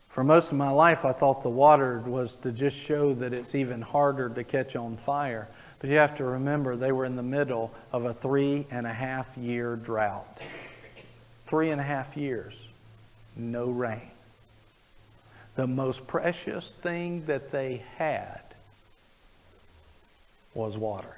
for 0.10 0.24
most 0.24 0.52
of 0.52 0.60
my 0.60 0.70
life, 0.70 1.06
I 1.06 1.12
thought 1.12 1.42
the 1.42 1.50
water 1.50 2.00
was 2.00 2.36
to 2.38 2.52
just 2.52 2.78
show 2.78 3.16
that 3.16 3.34
it's 3.34 3.56
even 3.56 3.82
harder 3.82 4.30
to 4.30 4.44
catch 4.44 4.76
on 4.76 4.98
fire. 4.98 5.48
But 5.80 5.90
you 5.90 5.98
have 5.98 6.18
to 6.18 6.24
remember, 6.24 6.76
they 6.76 6.92
were 6.92 7.06
in 7.06 7.16
the 7.16 7.24
middle 7.24 7.74
of 7.92 8.06
a 8.06 8.14
three 8.14 8.68
and 8.70 8.86
a 8.86 8.94
half 8.94 9.38
year 9.38 9.76
drought. 9.76 10.42
Three 11.50 11.72
and 11.72 11.82
a 11.82 11.84
half 11.84 12.16
years, 12.16 12.70
no 13.36 13.72
rain. 13.72 14.12
The 15.56 15.66
most 15.66 16.06
precious 16.06 16.76
thing 16.76 17.26
that 17.26 17.52
they 17.52 17.82
had 17.98 18.44
was 20.54 20.78
water. 20.78 21.18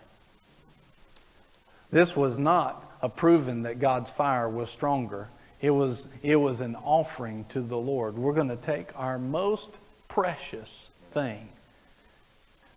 This 1.91 2.15
was 2.15 2.39
not 2.39 2.81
a 3.01 3.09
proven 3.09 3.63
that 3.63 3.79
God's 3.79 4.09
fire 4.09 4.47
was 4.47 4.69
stronger. 4.69 5.27
It 5.59 5.71
was, 5.71 6.07
it 6.23 6.37
was 6.37 6.61
an 6.61 6.77
offering 6.77 7.43
to 7.49 7.59
the 7.59 7.77
Lord. 7.77 8.15
We're 8.15 8.31
going 8.31 8.47
to 8.47 8.55
take 8.55 8.97
our 8.97 9.19
most 9.19 9.71
precious 10.07 10.91
thing. 11.11 11.49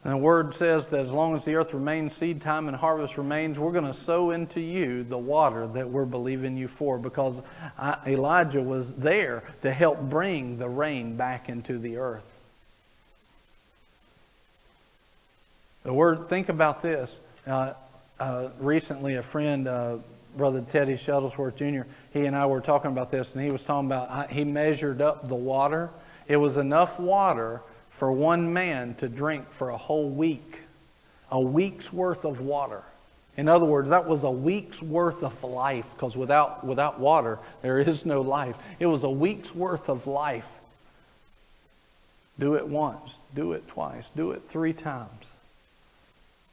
And 0.04 0.12
the 0.12 0.18
word 0.18 0.54
says 0.54 0.88
that 0.88 1.06
as 1.06 1.10
long 1.10 1.34
as 1.34 1.46
the 1.46 1.54
earth 1.54 1.72
remains, 1.72 2.14
seed 2.14 2.42
time 2.42 2.68
and 2.68 2.76
harvest 2.76 3.16
remains, 3.16 3.58
we're 3.58 3.72
going 3.72 3.86
to 3.86 3.94
sow 3.94 4.30
into 4.30 4.60
you 4.60 5.02
the 5.02 5.16
water 5.16 5.66
that 5.68 5.88
we're 5.88 6.04
believing 6.04 6.58
you 6.58 6.68
for 6.68 6.98
because 6.98 7.40
Elijah 8.06 8.62
was 8.62 8.94
there 8.96 9.42
to 9.62 9.72
help 9.72 9.98
bring 10.02 10.58
the 10.58 10.68
rain 10.68 11.16
back 11.16 11.48
into 11.48 11.78
the 11.78 11.96
earth. 11.96 12.22
The 15.84 15.92
word, 15.94 16.28
think 16.28 16.50
about 16.50 16.82
this. 16.82 17.18
Uh, 17.46 17.72
uh, 18.20 18.48
recently, 18.58 19.16
a 19.16 19.22
friend, 19.22 19.66
uh, 19.66 19.96
Brother 20.36 20.60
Teddy 20.60 20.94
Shuttlesworth 20.94 21.56
Jr., 21.56 21.88
he 22.12 22.26
and 22.26 22.36
I 22.36 22.44
were 22.44 22.60
talking 22.60 22.90
about 22.90 23.10
this, 23.10 23.34
and 23.34 23.42
he 23.42 23.50
was 23.50 23.64
talking 23.64 23.86
about 23.86 24.30
he 24.30 24.44
measured 24.44 25.00
up 25.00 25.28
the 25.28 25.34
water. 25.34 25.90
It 26.26 26.36
was 26.36 26.56
enough 26.58 26.98
water 27.00 27.62
for 27.94 28.10
one 28.10 28.52
man 28.52 28.96
to 28.96 29.08
drink 29.08 29.52
for 29.52 29.70
a 29.70 29.76
whole 29.76 30.10
week, 30.10 30.62
a 31.30 31.40
week's 31.40 31.92
worth 31.92 32.24
of 32.24 32.40
water. 32.40 32.82
In 33.36 33.48
other 33.48 33.64
words, 33.64 33.88
that 33.90 34.06
was 34.06 34.24
a 34.24 34.30
week's 34.30 34.82
worth 34.82 35.22
of 35.22 35.42
life, 35.44 35.86
because 35.94 36.16
without, 36.16 36.66
without 36.66 36.98
water, 36.98 37.38
there 37.62 37.78
is 37.78 38.04
no 38.04 38.20
life. 38.20 38.56
It 38.80 38.86
was 38.86 39.04
a 39.04 39.10
week's 39.10 39.54
worth 39.54 39.88
of 39.88 40.08
life. 40.08 40.46
Do 42.36 42.54
it 42.54 42.66
once, 42.66 43.20
do 43.32 43.52
it 43.52 43.68
twice, 43.68 44.10
do 44.10 44.32
it 44.32 44.42
three 44.48 44.72
times. 44.72 45.36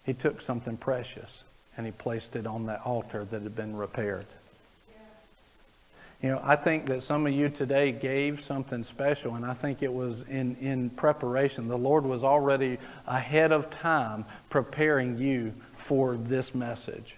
He 0.06 0.14
took 0.14 0.42
something 0.42 0.78
precious 0.78 1.44
and 1.76 1.88
he 1.88 1.92
placed 1.92 2.36
it 2.36 2.46
on 2.46 2.68
that 2.68 2.82
altar 2.82 3.26
that 3.26 3.42
had 3.42 3.56
been 3.56 3.76
repaired. 3.76 4.28
You 6.22 6.30
know, 6.30 6.42
I 6.44 6.56
think 6.56 6.86
that 6.88 7.02
some 7.02 7.26
of 7.26 7.34
you 7.34 7.50
today 7.50 7.92
gave 7.92 8.42
something 8.42 8.84
special, 8.84 9.36
and 9.36 9.44
I 9.44 9.56
think 9.56 9.82
it 9.82 9.92
was 9.92 10.22
in, 10.24 10.56
in 10.58 10.92
preparation. 10.92 11.68
The 11.68 11.78
Lord 11.78 12.06
was 12.06 12.24
already 12.24 12.78
ahead 13.08 13.52
of 13.52 13.72
time 13.72 14.26
preparing 14.50 15.18
you 15.18 15.54
for 15.78 16.18
this 16.18 16.54
message. 16.54 17.16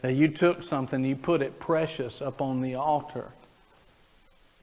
That 0.00 0.14
you 0.14 0.28
took 0.28 0.62
something, 0.62 1.04
you 1.04 1.14
put 1.14 1.42
it 1.42 1.60
precious 1.60 2.22
up 2.22 2.40
on 2.40 2.62
the 2.62 2.74
altar. 2.74 3.32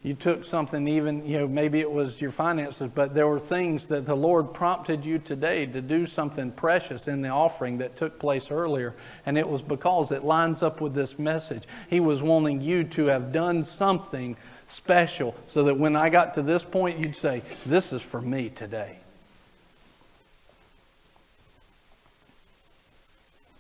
You 0.02 0.14
took 0.14 0.46
something, 0.46 0.88
even, 0.88 1.26
you 1.26 1.40
know, 1.40 1.48
maybe 1.48 1.82
it 1.82 1.92
was 1.92 2.22
your 2.22 2.32
finances, 2.32 2.90
but 2.94 3.14
there 3.14 3.28
were 3.28 3.40
things 3.40 3.88
that 3.88 4.06
the 4.06 4.16
Lord 4.16 4.54
prompted 4.54 5.04
you 5.04 5.20
today 5.20 5.66
to 5.66 5.82
do 5.82 6.08
something 6.08 6.52
precious 6.52 7.10
in 7.10 7.22
the 7.22 7.28
offering 7.28 7.80
that 7.80 7.98
took 7.98 8.18
place 8.18 8.50
earlier. 8.50 8.96
And 9.26 9.38
it 9.38 9.50
was 9.50 9.62
because 9.62 10.14
it 10.14 10.24
lines 10.24 10.64
up 10.64 10.80
with 10.80 10.94
this 10.94 11.20
message. 11.20 11.64
He 11.90 12.00
was 12.00 12.22
wanting 12.22 12.62
you 12.62 12.86
to 12.86 13.08
have 13.08 13.34
done 13.34 13.66
something 13.66 14.38
special 14.70 15.36
so 15.48 15.64
that 15.64 15.78
when 15.78 15.98
I 15.98 16.10
got 16.10 16.34
to 16.36 16.44
this 16.44 16.64
point, 16.64 17.00
you'd 17.00 17.16
say, 17.16 17.42
This 17.66 17.92
is 17.92 18.02
for 18.02 18.22
me 18.22 18.50
today. 18.50 19.00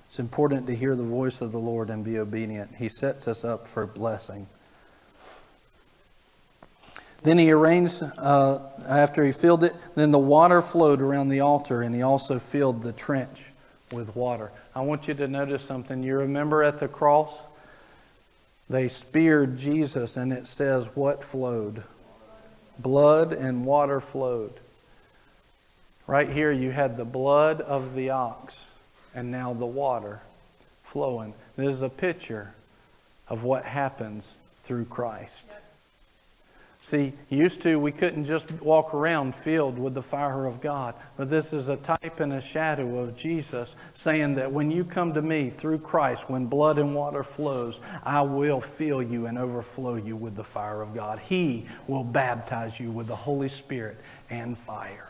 It's 0.07 0.19
important 0.19 0.67
to 0.67 0.75
hear 0.75 0.95
the 0.95 1.03
voice 1.03 1.41
of 1.41 1.51
the 1.51 1.59
Lord 1.59 1.89
and 1.89 2.03
be 2.03 2.17
obedient. 2.17 2.77
He 2.77 2.87
sets 2.87 3.27
us 3.27 3.43
up 3.43 3.67
for 3.67 3.85
blessing. 3.85 4.47
Then 7.21 7.37
he 7.37 7.51
arranged, 7.51 8.01
uh, 8.17 8.59
after 8.87 9.25
he 9.25 9.31
filled 9.31 9.63
it, 9.63 9.73
then 9.95 10.11
the 10.11 10.19
water 10.19 10.61
flowed 10.61 11.01
around 11.01 11.29
the 11.29 11.41
altar, 11.41 11.81
and 11.81 11.93
he 11.93 12.01
also 12.01 12.39
filled 12.39 12.81
the 12.81 12.93
trench 12.93 13.51
with 13.91 14.15
water. 14.15 14.51
I 14.73 14.81
want 14.81 15.07
you 15.07 15.13
to 15.15 15.27
notice 15.27 15.63
something. 15.63 16.03
You 16.03 16.17
remember 16.17 16.63
at 16.63 16.79
the 16.79 16.87
cross? 16.87 17.45
They 18.69 18.87
speared 18.87 19.57
Jesus, 19.57 20.15
and 20.15 20.31
it 20.31 20.47
says, 20.47 20.89
What 20.95 21.23
flowed? 21.23 21.83
Blood 22.77 23.33
and 23.33 23.65
water 23.65 23.99
flowed. 23.99 24.53
Right 26.07 26.29
here, 26.29 26.51
you 26.51 26.71
had 26.71 26.95
the 26.95 27.05
blood 27.05 27.61
of 27.61 27.95
the 27.95 28.11
ox, 28.11 28.71
and 29.13 29.29
now 29.31 29.53
the 29.53 29.65
water 29.65 30.21
flowing. 30.83 31.33
This 31.55 31.69
is 31.69 31.81
a 31.81 31.89
picture 31.89 32.53
of 33.27 33.43
what 33.43 33.65
happens 33.65 34.37
through 34.63 34.85
Christ. 34.85 35.57
See, 36.81 37.11
used 37.29 37.61
to 37.63 37.77
we 37.77 37.91
couldn't 37.91 38.23
just 38.23 38.49
walk 38.61 38.93
around 38.93 39.35
filled 39.35 39.77
with 39.77 39.93
the 39.93 40.01
fire 40.01 40.45
of 40.45 40.61
God, 40.61 40.95
but 41.17 41.29
this 41.29 41.51
is 41.51 41.67
a 41.67 41.75
type 41.75 42.21
and 42.21 42.31
a 42.31 42.39
shadow 42.39 42.99
of 42.99 43.17
Jesus 43.17 43.75
saying 43.93 44.35
that 44.35 44.51
when 44.51 44.71
you 44.71 44.85
come 44.85 45.13
to 45.13 45.21
me 45.21 45.49
through 45.49 45.79
Christ, 45.79 46.29
when 46.29 46.45
blood 46.45 46.79
and 46.79 46.95
water 46.95 47.23
flows, 47.23 47.81
I 48.03 48.21
will 48.21 48.61
fill 48.61 49.03
you 49.03 49.25
and 49.25 49.37
overflow 49.37 49.95
you 49.95 50.15
with 50.15 50.35
the 50.35 50.43
fire 50.43 50.81
of 50.81 50.93
God. 50.93 51.19
He 51.19 51.67
will 51.87 52.05
baptize 52.05 52.79
you 52.79 52.91
with 52.91 53.07
the 53.07 53.15
Holy 53.15 53.49
Spirit 53.49 53.97
and 54.29 54.57
fire. 54.57 55.08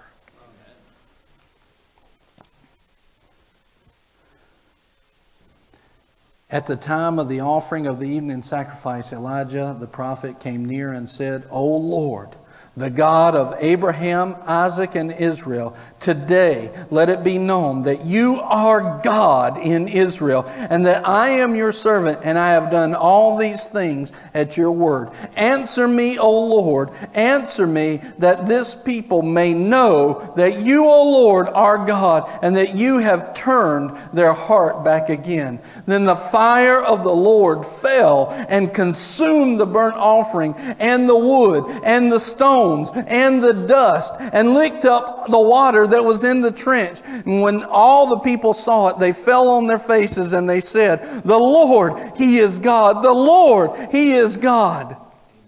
At 6.51 6.65
the 6.65 6.75
time 6.75 7.19
of 7.19 7.29
the 7.29 7.41
offering 7.41 7.85
of 7.85 7.99
the 7.99 8.09
evening 8.09 8.41
sacrifice, 8.41 9.13
Elijah 9.13 9.77
the 9.79 9.85
prophet 9.85 10.39
came 10.39 10.65
near 10.65 10.91
and 10.91 11.07
said, 11.07 11.45
O 11.51 11.63
Lord, 11.63 12.35
the 12.79 12.89
God 12.89 13.35
of 13.35 13.55
Abraham, 13.59 14.35
Isaac, 14.47 14.95
and 14.95 15.11
Israel, 15.11 15.75
today 15.99 16.71
let 16.89 17.09
it 17.09 17.25
be 17.25 17.37
known 17.37 17.83
that 17.83 18.05
you 18.05 18.39
are 18.41 19.01
God 19.03 19.57
in 19.57 19.89
Israel, 19.89 20.45
and 20.47 20.85
that 20.85 21.05
I 21.05 21.29
am 21.29 21.55
your 21.57 21.73
servant, 21.73 22.19
and 22.23 22.39
I 22.39 22.51
have 22.51 22.71
done 22.71 22.95
all 22.95 23.37
these 23.37 23.67
things 23.67 24.13
at 24.33 24.55
your 24.55 24.71
word. 24.71 25.09
Answer 25.35 25.89
me, 25.89 26.17
O 26.17 26.31
Lord, 26.31 26.89
answer 27.13 27.67
me, 27.67 27.97
that 28.19 28.47
this 28.47 28.73
people 28.73 29.23
may 29.23 29.53
know 29.53 30.33
that 30.37 30.61
you, 30.61 30.85
O 30.85 31.11
Lord, 31.11 31.49
are 31.49 31.85
God, 31.85 32.29
and 32.41 32.55
that 32.55 32.75
you 32.75 32.99
have 32.99 33.33
turned 33.33 33.97
their 34.13 34.31
heart 34.33 34.85
back 34.85 35.09
again. 35.09 35.59
Then 35.85 36.05
the 36.05 36.15
fire 36.15 36.81
of 36.81 37.03
the 37.03 37.09
Lord 37.13 37.65
fell 37.65 38.29
and 38.47 38.73
consumed 38.73 39.59
the 39.59 39.65
burnt 39.65 39.97
offering, 39.97 40.55
and 40.79 41.09
the 41.09 41.17
wood, 41.17 41.81
and 41.83 42.09
the 42.09 42.19
stone 42.21 42.68
and 43.07 43.43
the 43.43 43.65
dust 43.67 44.13
and 44.19 44.53
licked 44.53 44.85
up 44.85 45.27
the 45.27 45.39
water 45.39 45.87
that 45.87 46.03
was 46.03 46.23
in 46.23 46.41
the 46.41 46.51
trench. 46.51 47.01
And 47.05 47.41
when 47.41 47.63
all 47.63 48.07
the 48.07 48.19
people 48.19 48.53
saw 48.53 48.89
it, 48.89 48.99
they 48.99 49.13
fell 49.13 49.49
on 49.49 49.67
their 49.67 49.79
faces 49.79 50.33
and 50.33 50.49
they 50.49 50.61
said, 50.61 51.23
The 51.23 51.37
Lord, 51.37 51.93
He 52.17 52.37
is 52.37 52.59
God. 52.59 53.03
The 53.03 53.13
Lord, 53.13 53.71
He 53.91 54.13
is 54.13 54.37
God. 54.37 54.95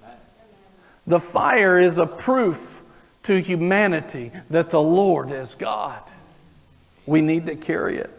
Amen. 0.04 0.18
The 1.08 1.20
fire 1.20 1.80
is 1.80 1.98
a 1.98 2.08
proof 2.08 2.82
to 3.24 3.40
humanity 3.40 4.32
that 4.50 4.70
the 4.70 4.82
Lord 4.82 5.32
is 5.32 5.56
God. 5.56 6.02
We 7.06 7.22
need 7.22 7.48
to 7.48 7.56
carry 7.56 7.98
it. 7.98 8.10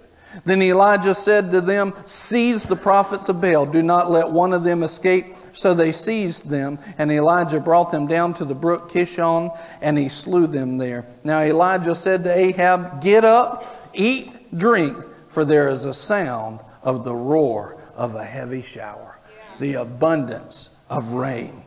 Then 0.44 0.62
Elijah 0.62 1.14
said 1.14 1.52
to 1.52 1.60
them, 1.60 1.92
Seize 2.04 2.64
the 2.64 2.76
prophets 2.76 3.28
of 3.28 3.40
Baal. 3.40 3.66
Do 3.66 3.82
not 3.82 4.10
let 4.10 4.30
one 4.30 4.52
of 4.52 4.64
them 4.64 4.82
escape. 4.82 5.26
So 5.52 5.74
they 5.74 5.92
seized 5.92 6.48
them, 6.48 6.78
and 6.98 7.12
Elijah 7.12 7.60
brought 7.60 7.90
them 7.90 8.06
down 8.06 8.34
to 8.34 8.44
the 8.44 8.54
brook 8.54 8.90
Kishon, 8.90 9.56
and 9.80 9.98
he 9.98 10.08
slew 10.08 10.46
them 10.46 10.78
there. 10.78 11.06
Now 11.24 11.40
Elijah 11.40 11.94
said 11.94 12.24
to 12.24 12.34
Ahab, 12.34 13.02
Get 13.02 13.24
up, 13.24 13.90
eat, 13.94 14.56
drink, 14.56 14.96
for 15.28 15.44
there 15.44 15.68
is 15.68 15.84
a 15.84 15.94
sound 15.94 16.60
of 16.82 17.04
the 17.04 17.14
roar 17.14 17.80
of 17.94 18.14
a 18.14 18.24
heavy 18.24 18.62
shower, 18.62 19.18
the 19.60 19.74
abundance 19.74 20.70
of 20.88 21.14
rain. 21.14 21.61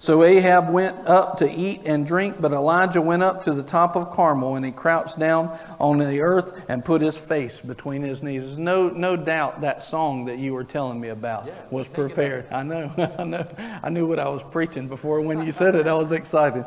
So 0.00 0.24
Ahab 0.24 0.70
went 0.70 0.96
up 1.06 1.36
to 1.38 1.50
eat 1.50 1.82
and 1.84 2.06
drink, 2.06 2.40
but 2.40 2.52
Elijah 2.52 3.02
went 3.02 3.22
up 3.22 3.42
to 3.42 3.52
the 3.52 3.62
top 3.62 3.96
of 3.96 4.10
Carmel 4.12 4.56
and 4.56 4.64
he 4.64 4.72
crouched 4.72 5.18
down 5.18 5.54
on 5.78 5.98
the 5.98 6.22
earth 6.22 6.64
and 6.70 6.82
put 6.82 7.02
his 7.02 7.18
face 7.18 7.60
between 7.60 8.00
his 8.00 8.22
knees. 8.22 8.56
no, 8.56 8.88
no 8.88 9.14
doubt 9.14 9.60
that 9.60 9.82
song 9.82 10.24
that 10.24 10.38
you 10.38 10.54
were 10.54 10.64
telling 10.64 10.98
me 10.98 11.08
about 11.08 11.46
yeah, 11.46 11.52
was 11.70 11.86
prepared. 11.86 12.50
I 12.50 12.62
know, 12.62 12.90
I 13.18 13.24
know. 13.24 13.46
I 13.82 13.90
knew 13.90 14.06
what 14.06 14.18
I 14.18 14.30
was 14.30 14.42
preaching 14.50 14.88
before. 14.88 15.20
When 15.20 15.44
you 15.44 15.52
said 15.52 15.74
it, 15.74 15.86
I 15.86 15.92
was 15.92 16.12
excited. 16.12 16.64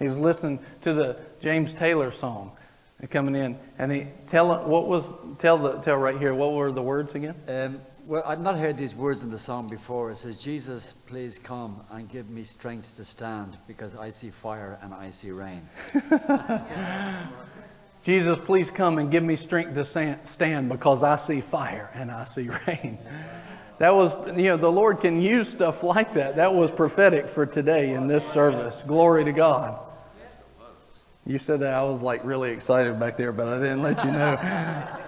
He 0.00 0.08
was 0.08 0.18
listening 0.18 0.58
to 0.80 0.92
the 0.92 1.16
James 1.40 1.74
Taylor 1.74 2.10
song 2.10 2.50
coming 3.08 3.36
in, 3.36 3.56
and 3.78 3.92
he 3.92 4.08
tell 4.26 4.48
what 4.64 4.88
was 4.88 5.04
tell 5.38 5.58
the 5.58 5.78
tell 5.80 5.96
right 5.96 6.18
here. 6.18 6.34
What 6.34 6.54
were 6.54 6.72
the 6.72 6.82
words 6.82 7.14
again? 7.14 7.36
Um, 7.46 7.80
well, 8.06 8.22
I'd 8.26 8.40
not 8.40 8.58
heard 8.58 8.76
these 8.76 8.94
words 8.94 9.22
in 9.22 9.30
the 9.30 9.38
song 9.38 9.68
before. 9.68 10.10
It 10.10 10.18
says, 10.18 10.36
Jesus, 10.36 10.94
please 11.06 11.38
come 11.38 11.82
and 11.90 12.08
give 12.08 12.28
me 12.28 12.44
strength 12.44 12.96
to 12.96 13.04
stand 13.04 13.56
because 13.66 13.96
I 13.96 14.10
see 14.10 14.30
fire 14.30 14.78
and 14.82 14.92
I 14.92 15.10
see 15.10 15.30
rain. 15.30 15.68
Jesus, 18.02 18.38
please 18.38 18.70
come 18.70 18.98
and 18.98 19.10
give 19.10 19.24
me 19.24 19.36
strength 19.36 19.74
to 19.74 20.18
stand 20.24 20.68
because 20.68 21.02
I 21.02 21.16
see 21.16 21.40
fire 21.40 21.90
and 21.94 22.10
I 22.10 22.24
see 22.24 22.50
rain. 22.66 22.98
That 23.78 23.94
was, 23.94 24.14
you 24.36 24.44
know, 24.44 24.56
the 24.58 24.70
Lord 24.70 25.00
can 25.00 25.22
use 25.22 25.48
stuff 25.48 25.82
like 25.82 26.12
that. 26.14 26.36
That 26.36 26.52
was 26.52 26.70
prophetic 26.70 27.28
for 27.28 27.46
today 27.46 27.94
in 27.94 28.06
this 28.06 28.30
service. 28.30 28.82
Glory 28.86 29.24
to 29.24 29.32
God. 29.32 29.80
You 31.26 31.38
said 31.38 31.60
that 31.60 31.72
I 31.72 31.82
was 31.84 32.02
like 32.02 32.22
really 32.22 32.50
excited 32.50 33.00
back 33.00 33.16
there, 33.16 33.32
but 33.32 33.48
I 33.48 33.58
didn't 33.58 33.82
let 33.82 34.04
you 34.04 34.12
know. 34.12 34.98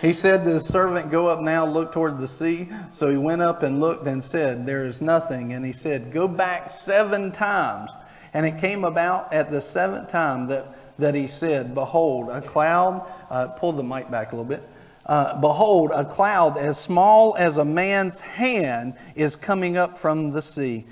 He 0.00 0.12
said 0.12 0.44
to 0.44 0.50
his 0.50 0.66
servant, 0.66 1.10
Go 1.10 1.26
up 1.26 1.40
now, 1.40 1.66
look 1.66 1.92
toward 1.92 2.18
the 2.18 2.28
sea. 2.28 2.68
So 2.90 3.10
he 3.10 3.16
went 3.16 3.42
up 3.42 3.64
and 3.64 3.80
looked 3.80 4.06
and 4.06 4.22
said, 4.22 4.64
There 4.64 4.86
is 4.86 5.02
nothing. 5.02 5.52
And 5.52 5.64
he 5.64 5.72
said, 5.72 6.12
Go 6.12 6.28
back 6.28 6.70
seven 6.70 7.32
times. 7.32 7.90
And 8.32 8.46
it 8.46 8.58
came 8.58 8.84
about 8.84 9.32
at 9.32 9.50
the 9.50 9.60
seventh 9.60 10.08
time 10.08 10.46
that, 10.48 10.66
that 10.98 11.14
he 11.14 11.26
said, 11.26 11.74
Behold, 11.74 12.28
a 12.30 12.40
cloud, 12.40 13.10
uh, 13.28 13.48
pull 13.48 13.72
the 13.72 13.82
mic 13.82 14.08
back 14.08 14.32
a 14.32 14.36
little 14.36 14.48
bit. 14.48 14.62
Uh, 15.04 15.40
Behold, 15.40 15.90
a 15.92 16.04
cloud 16.04 16.58
as 16.58 16.78
small 16.78 17.34
as 17.36 17.56
a 17.56 17.64
man's 17.64 18.20
hand 18.20 18.94
is 19.16 19.34
coming 19.34 19.76
up 19.76 19.98
from 19.98 20.30
the 20.30 20.42
sea. 20.42 20.86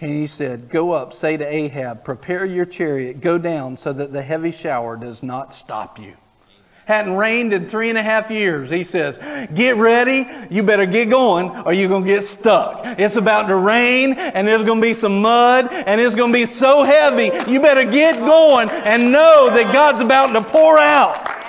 And 0.00 0.10
he 0.10 0.26
said, 0.26 0.68
Go 0.68 0.90
up, 0.90 1.12
say 1.12 1.36
to 1.36 1.46
Ahab, 1.46 2.02
Prepare 2.02 2.46
your 2.46 2.66
chariot, 2.66 3.20
go 3.20 3.38
down 3.38 3.76
so 3.76 3.92
that 3.92 4.12
the 4.12 4.22
heavy 4.22 4.50
shower 4.50 4.96
does 4.96 5.22
not 5.22 5.54
stop 5.54 6.00
you 6.00 6.16
hadn't 6.90 7.16
rained 7.16 7.54
in 7.54 7.66
three 7.68 7.88
and 7.88 7.96
a 7.96 8.02
half 8.02 8.30
years. 8.30 8.68
He 8.68 8.84
says, 8.84 9.16
Get 9.54 9.76
ready. 9.76 10.26
You 10.50 10.62
better 10.62 10.86
get 10.86 11.08
going 11.08 11.48
or 11.48 11.72
you're 11.72 11.88
going 11.88 12.04
to 12.04 12.10
get 12.10 12.24
stuck. 12.24 12.82
It's 12.98 13.16
about 13.16 13.46
to 13.46 13.56
rain 13.56 14.14
and 14.14 14.46
there's 14.46 14.64
going 14.64 14.80
to 14.80 14.86
be 14.86 14.94
some 14.94 15.22
mud 15.22 15.68
and 15.70 16.00
it's 16.00 16.16
going 16.16 16.32
to 16.32 16.38
be 16.38 16.46
so 16.46 16.82
heavy. 16.82 17.30
You 17.50 17.60
better 17.60 17.84
get 17.84 18.18
going 18.18 18.68
and 18.70 19.12
know 19.12 19.50
that 19.50 19.72
God's 19.72 20.00
about 20.00 20.32
to 20.32 20.42
pour 20.42 20.78
out. 20.78 21.39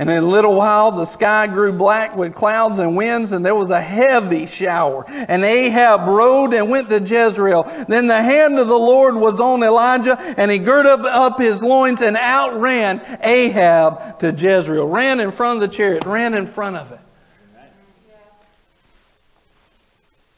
And 0.00 0.08
in 0.08 0.16
a 0.16 0.22
little 0.22 0.54
while, 0.54 0.92
the 0.92 1.04
sky 1.04 1.46
grew 1.46 1.74
black 1.74 2.16
with 2.16 2.34
clouds 2.34 2.78
and 2.78 2.96
winds, 2.96 3.32
and 3.32 3.44
there 3.44 3.54
was 3.54 3.68
a 3.68 3.82
heavy 3.82 4.46
shower. 4.46 5.04
And 5.06 5.44
Ahab 5.44 6.08
rode 6.08 6.54
and 6.54 6.70
went 6.70 6.88
to 6.88 7.00
Jezreel. 7.00 7.64
Then 7.86 8.06
the 8.06 8.22
hand 8.22 8.58
of 8.58 8.66
the 8.66 8.78
Lord 8.78 9.14
was 9.16 9.40
on 9.40 9.62
Elijah, 9.62 10.16
and 10.38 10.50
he 10.50 10.58
girded 10.58 11.04
up, 11.04 11.38
his 11.38 11.62
loins 11.62 12.00
and 12.00 12.16
outran 12.16 13.02
Ahab 13.22 14.20
to 14.20 14.32
Jezreel. 14.32 14.86
Ran 14.86 15.20
in 15.20 15.32
front 15.32 15.62
of 15.62 15.68
the 15.68 15.76
chariot, 15.76 16.06
ran 16.06 16.32
in 16.32 16.46
front 16.46 16.76
of 16.76 16.92
it. 16.92 17.00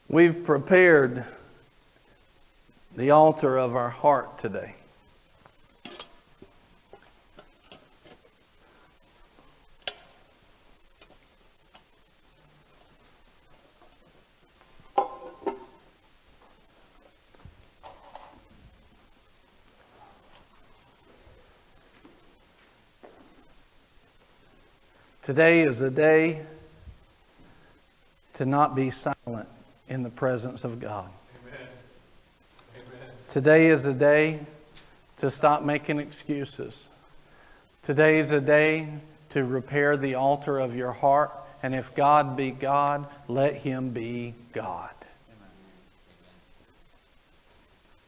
We've 0.09 0.43
prepared 0.43 1.23
the 2.97 3.11
altar 3.11 3.57
of 3.57 3.77
our 3.77 3.89
heart 3.89 4.39
today. 4.39 4.75
Today 25.23 25.61
is 25.61 25.79
a 25.79 25.89
day 25.89 26.41
to 28.33 28.45
not 28.45 28.75
be 28.75 28.89
silent 28.89 29.47
in 29.87 30.03
the 30.03 30.09
presence 30.09 30.65
of 30.65 30.81
God. 30.81 31.09
Amen. 31.47 31.67
Amen. 32.75 33.07
Today 33.29 33.67
is 33.67 33.85
a 33.85 33.93
day 33.93 34.41
to 35.17 35.31
stop 35.31 35.63
making 35.63 35.99
excuses. 35.99 36.89
Today 37.83 38.19
is 38.19 38.31
a 38.31 38.41
day 38.41 38.89
to 39.29 39.45
repair 39.45 39.95
the 39.95 40.15
altar 40.15 40.59
of 40.59 40.75
your 40.75 40.91
heart. 40.91 41.31
And 41.63 41.73
if 41.73 41.95
God 41.95 42.35
be 42.35 42.51
God, 42.51 43.07
let 43.29 43.55
him 43.55 43.91
be 43.91 44.33
God. 44.51 44.91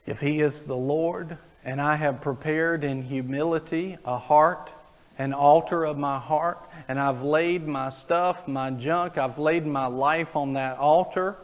If 0.05 0.19
he 0.19 0.41
is 0.41 0.63
the 0.63 0.75
Lord, 0.75 1.37
and 1.63 1.81
I 1.81 1.95
have 1.95 2.19
prepared 2.19 2.83
in 2.83 3.03
humility 3.03 3.97
a 4.03 4.17
heart 4.17 4.69
an 5.17 5.33
altar 5.33 5.85
of 5.85 5.97
my 5.97 6.19
heart, 6.19 6.59
and 6.87 6.99
I've 6.99 7.21
laid 7.21 7.67
my 7.67 7.89
stuff, 7.89 8.47
my 8.47 8.69
junk, 8.69 9.17
I've 9.17 9.39
laid 9.39 9.65
my 9.65 9.85
life 9.85 10.35
on 10.35 10.53
that 10.53 10.77
altar, 10.77 11.37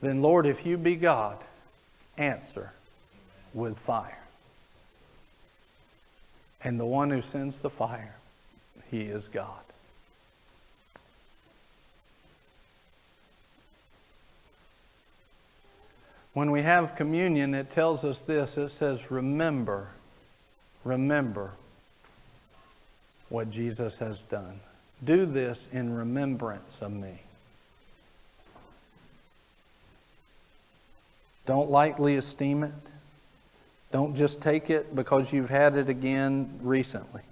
then 0.00 0.22
Lord, 0.22 0.46
if 0.46 0.64
you 0.64 0.78
be 0.78 0.96
God, 0.96 1.38
answer 2.16 2.72
with 3.52 3.78
fire. 3.78 4.18
And 6.62 6.78
the 6.78 6.86
one 6.86 7.10
who 7.10 7.20
sends 7.20 7.60
the 7.60 7.70
fire, 7.70 8.16
he 8.90 9.02
is 9.02 9.28
God. 9.28 9.60
When 16.32 16.50
we 16.50 16.62
have 16.62 16.94
communion, 16.94 17.54
it 17.54 17.70
tells 17.70 18.04
us 18.04 18.22
this 18.22 18.56
it 18.56 18.68
says, 18.68 19.10
Remember, 19.10 19.88
remember 20.84 21.52
what 23.30 23.48
Jesus 23.50 23.98
has 23.98 24.22
done. 24.22 24.60
Do 25.02 25.24
this 25.24 25.68
in 25.72 25.94
remembrance 25.94 26.82
of 26.82 26.92
me. 26.92 27.22
Don't 31.46 31.70
lightly 31.70 32.16
esteem 32.16 32.64
it. 32.64 32.72
Don't 33.92 34.14
just 34.14 34.42
take 34.42 34.68
it 34.68 34.94
because 34.94 35.32
you've 35.32 35.48
had 35.48 35.76
it 35.76 35.88
again 35.88 36.58
recently. 36.62 37.22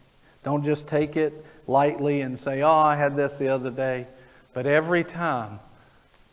Don't 0.44 0.64
just 0.64 0.88
take 0.88 1.16
it 1.16 1.44
lightly 1.66 2.22
and 2.22 2.38
say, 2.38 2.62
Oh, 2.62 2.72
I 2.72 2.96
had 2.96 3.16
this 3.16 3.36
the 3.36 3.49
other 3.49 3.70
day. 3.70 4.07
But 4.55 4.66
every 4.66 5.05
time 5.05 5.61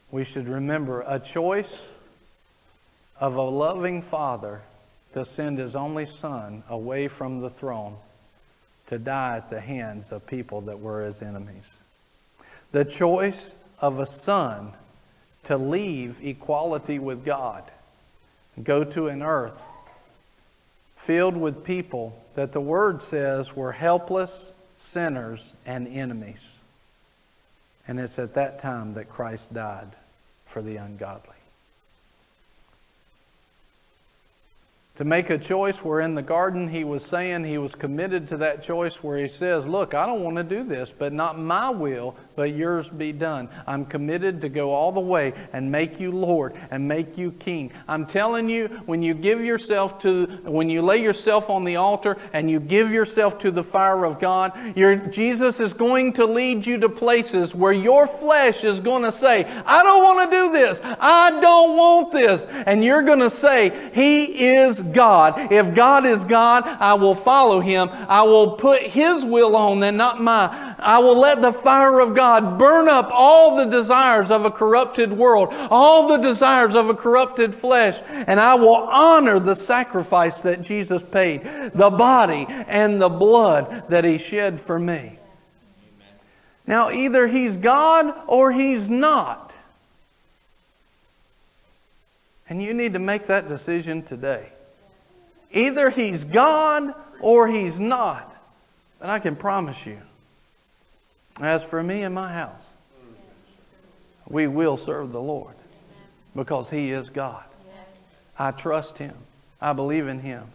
we 0.10 0.24
should 0.24 0.48
remember 0.48 1.04
a 1.06 1.20
choice 1.20 1.92
of 3.20 3.36
a 3.36 3.42
loving 3.42 4.02
Father 4.02 4.62
to 5.14 5.26
send 5.26 5.58
His 5.58 5.76
only 5.76 6.06
Son 6.06 6.64
away 6.70 7.08
from 7.08 7.42
the 7.42 7.50
throne 7.50 7.98
to 8.88 9.00
die 9.00 9.38
at 9.38 9.50
the 9.50 9.60
hands 9.60 10.12
of 10.12 10.28
people 10.28 10.62
that 10.62 10.80
were 10.80 11.04
his 11.04 11.22
enemies. 11.22 11.78
The 12.72 12.86
choice 12.86 13.56
of 13.80 14.00
a 14.00 14.06
son 14.06 14.74
to 15.44 15.58
leave 15.58 16.20
equality 16.24 17.00
with 17.00 17.24
God, 17.24 17.64
go 18.64 18.84
to 18.84 19.08
an 19.08 19.22
earth 19.22 19.72
filled 20.96 21.38
with 21.38 21.64
people 21.64 22.24
that 22.36 22.52
the 22.52 22.62
Word 22.62 23.02
says 23.02 23.56
were 23.56 23.74
helpless, 23.74 24.52
sinners, 24.76 25.54
and 25.66 25.88
enemies. 25.88 26.60
And 27.88 28.00
it's 28.00 28.18
at 28.18 28.34
that 28.34 28.60
time 28.60 28.96
that 28.96 29.10
Christ 29.10 29.54
died 29.54 29.90
for 30.48 30.62
the 30.62 30.78
ungodly. 30.78 31.35
To 34.96 35.04
make 35.04 35.30
a 35.30 35.38
choice 35.38 35.84
where 35.84 36.00
in 36.00 36.16
the 36.16 36.22
garden 36.22 36.70
he 36.70 36.84
was 36.84 37.04
saying 37.04 37.44
he 37.44 37.58
was 37.58 37.76
committed 37.76 38.28
to 38.30 38.38
that 38.38 38.64
choice 38.64 39.04
where 39.04 39.18
he 39.18 39.28
says, 39.28 39.68
Look, 39.68 39.94
I 39.94 40.06
don't 40.06 40.24
want 40.24 40.38
to 40.38 40.44
do 40.44 40.64
this, 40.64 40.94
but 40.98 41.12
not 41.12 41.38
my 41.38 41.70
will, 41.70 42.16
but 42.36 42.56
yours 42.56 42.90
be 42.90 43.12
done. 43.12 43.50
I'm 43.66 43.86
committed 43.86 44.42
to 44.42 44.50
go 44.50 44.72
all 44.72 44.92
the 44.92 45.00
way 45.00 45.34
and 45.54 45.72
make 45.72 46.00
you 46.00 46.12
Lord 46.12 46.54
and 46.72 46.88
make 46.88 47.18
you 47.18 47.32
King. 47.32 47.72
I'm 47.88 48.06
telling 48.06 48.50
you, 48.50 48.68
when 48.86 49.02
you 49.02 49.14
give 49.14 49.42
yourself 49.42 50.00
to, 50.00 50.26
when 50.44 50.70
you 50.70 50.82
lay 50.82 51.02
yourself 51.02 51.50
on 51.50 51.64
the 51.64 51.78
altar 51.78 52.18
and 52.34 52.50
you 52.50 52.60
give 52.60 52.92
yourself 52.92 53.40
to 53.40 53.52
the 53.52 53.64
fire 53.64 54.06
of 54.06 54.20
God, 54.20 54.54
your, 54.76 54.96
Jesus 54.96 55.60
is 55.60 55.74
going 55.74 56.14
to 56.14 56.26
lead 56.26 56.66
you 56.66 56.78
to 56.80 56.90
places 56.90 57.56
where 57.56 57.74
your 57.74 58.08
flesh 58.08 58.64
is 58.64 58.80
going 58.80 59.04
to 59.04 59.12
say, 59.12 59.46
I 59.46 59.84
don't 59.84 60.04
want 60.04 60.30
to 60.30 60.36
do 60.36 60.52
this. 60.52 60.82
I 60.84 61.40
don't 61.40 61.78
want 61.78 62.12
this. 62.12 62.46
And 62.66 62.84
you're 62.84 63.04
going 63.04 63.20
to 63.20 63.30
say, 63.30 63.92
He 63.94 64.56
is 64.56 64.80
God. 64.80 65.52
If 65.52 65.74
God 65.74 66.06
is 66.06 66.26
God, 66.26 66.64
I 66.66 66.96
will 66.96 67.16
follow 67.16 67.60
Him. 67.60 67.90
I 67.92 68.24
will 68.24 68.52
put 68.52 68.82
His 68.82 69.24
will 69.24 69.56
on 69.56 69.82
and 69.84 69.98
not 69.98 70.22
mine. 70.22 70.76
I 70.80 71.00
will 71.00 71.20
let 71.20 71.42
the 71.42 71.52
fire 71.52 72.00
of 72.00 72.16
God 72.16 72.25
burn 72.58 72.88
up 72.88 73.10
all 73.12 73.58
the 73.58 73.66
desires 73.66 74.32
of 74.32 74.46
a 74.46 74.52
corrupted 74.52 75.14
world, 75.14 75.50
all 75.52 76.08
the 76.08 76.18
desires 76.18 76.76
of 76.76 76.90
a 76.90 76.94
corrupted 76.94 77.54
flesh, 77.54 78.00
and 78.10 78.40
I 78.40 78.56
will 78.56 78.76
honor 78.76 79.40
the 79.40 79.56
sacrifice 79.56 80.40
that 80.42 80.62
Jesus 80.62 81.02
paid, 81.04 81.44
the 81.44 81.90
body 81.90 82.46
and 82.50 83.02
the 83.02 83.10
blood 83.10 83.90
that 83.90 84.04
He 84.04 84.18
shed 84.18 84.60
for 84.60 84.80
me. 84.80 85.20
Now, 86.68 86.90
either 86.92 87.28
He's 87.28 87.58
God 87.58 88.14
or 88.28 88.52
He's 88.52 88.90
not. 88.90 89.56
And 92.48 92.62
you 92.62 92.74
need 92.74 92.94
to 92.94 93.00
make 93.00 93.28
that 93.28 93.48
decision 93.48 94.04
today. 94.04 94.50
Either 95.52 95.90
he's 95.90 96.26
God 96.26 96.94
or 97.20 97.48
he's 97.48 97.80
not. 97.80 98.32
And 99.02 99.10
I 99.10 99.20
can 99.20 99.36
promise 99.36 99.86
you, 99.86 100.00
as 101.42 101.64
for 101.64 101.84
me 101.84 102.04
and 102.04 102.16
my 102.16 102.32
house, 102.32 102.74
we 104.28 104.48
will 104.48 104.78
serve 104.78 105.12
the 105.12 105.22
Lord 105.22 105.56
because 106.36 106.70
he 106.70 106.92
is 106.92 107.10
God. 107.10 107.44
I 108.38 108.52
trust 108.52 108.98
him. 108.98 109.16
I 109.62 109.74
believe 109.74 110.08
in 110.08 110.20
him. 110.20 110.48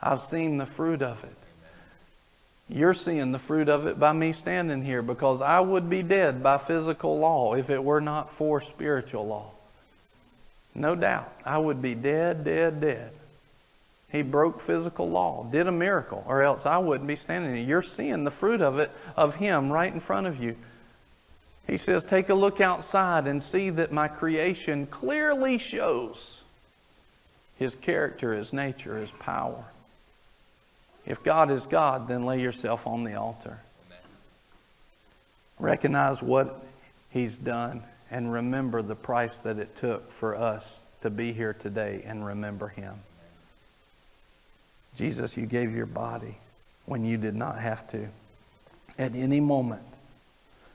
I've 0.00 0.20
seen 0.20 0.58
the 0.58 0.66
fruit 0.66 1.02
of 1.02 1.24
it. 1.24 1.36
You're 2.68 2.94
seeing 2.94 3.32
the 3.32 3.38
fruit 3.38 3.68
of 3.68 3.86
it 3.86 3.98
by 3.98 4.12
me 4.12 4.32
standing 4.32 4.82
here 4.82 5.02
because 5.02 5.40
I 5.40 5.60
would 5.60 5.90
be 5.90 6.02
dead 6.02 6.42
by 6.42 6.58
physical 6.58 7.18
law 7.18 7.54
if 7.54 7.68
it 7.68 7.82
were 7.82 8.00
not 8.00 8.30
for 8.30 8.60
spiritual 8.60 9.26
law. 9.26 9.50
No 10.74 10.94
doubt. 10.94 11.32
I 11.44 11.58
would 11.58 11.82
be 11.82 11.94
dead, 11.94 12.44
dead, 12.44 12.80
dead. 12.80 13.12
He 14.14 14.22
broke 14.22 14.60
physical 14.60 15.10
law, 15.10 15.42
did 15.42 15.66
a 15.66 15.72
miracle, 15.72 16.22
or 16.28 16.44
else 16.44 16.66
I 16.66 16.78
wouldn't 16.78 17.08
be 17.08 17.16
standing 17.16 17.56
here. 17.56 17.64
You're 17.64 17.82
seeing 17.82 18.22
the 18.22 18.30
fruit 18.30 18.60
of 18.60 18.78
it, 18.78 18.92
of 19.16 19.34
Him, 19.34 19.72
right 19.72 19.92
in 19.92 19.98
front 19.98 20.28
of 20.28 20.40
you. 20.40 20.54
He 21.66 21.76
says, 21.78 22.06
Take 22.06 22.28
a 22.28 22.34
look 22.34 22.60
outside 22.60 23.26
and 23.26 23.42
see 23.42 23.70
that 23.70 23.90
my 23.90 24.06
creation 24.06 24.86
clearly 24.86 25.58
shows 25.58 26.44
His 27.58 27.74
character, 27.74 28.36
His 28.36 28.52
nature, 28.52 28.98
His 28.98 29.10
power. 29.10 29.64
If 31.04 31.24
God 31.24 31.50
is 31.50 31.66
God, 31.66 32.06
then 32.06 32.24
lay 32.24 32.40
yourself 32.40 32.86
on 32.86 33.02
the 33.02 33.16
altar. 33.16 33.58
Amen. 33.88 33.98
Recognize 35.58 36.22
what 36.22 36.64
He's 37.10 37.36
done 37.36 37.82
and 38.12 38.32
remember 38.32 38.80
the 38.80 38.94
price 38.94 39.38
that 39.38 39.58
it 39.58 39.74
took 39.74 40.12
for 40.12 40.36
us 40.36 40.82
to 41.00 41.10
be 41.10 41.32
here 41.32 41.52
today 41.52 42.04
and 42.06 42.24
remember 42.24 42.68
Him. 42.68 42.94
Jesus, 44.94 45.36
you 45.36 45.46
gave 45.46 45.74
your 45.74 45.86
body 45.86 46.36
when 46.86 47.04
you 47.04 47.16
did 47.16 47.34
not 47.34 47.58
have 47.58 47.86
to 47.88 48.08
at 48.98 49.14
any 49.14 49.40
moment. 49.40 49.82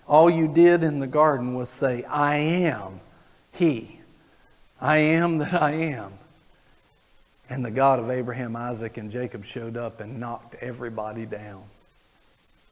All 0.07 0.30
you 0.30 0.47
did 0.47 0.84
in 0.84 0.99
the 0.99 1.07
garden 1.07 1.53
was 1.53 1.70
say, 1.70 2.03
I 2.03 2.36
am 2.38 2.99
He. 3.53 3.99
I 4.82 4.97
am 4.97 5.38
that 5.38 5.53
I 5.53 5.72
am. 5.72 6.13
And 7.49 7.65
the 7.65 7.72
God 7.72 7.99
of 7.99 8.09
Abraham, 8.09 8.55
Isaac, 8.55 8.97
and 8.97 9.09
Jacob 9.09 9.45
showed 9.45 9.78
up 9.78 10.01
and 10.01 10.20
knocked 10.20 10.55
everybody 10.61 11.26
down. 11.26 11.63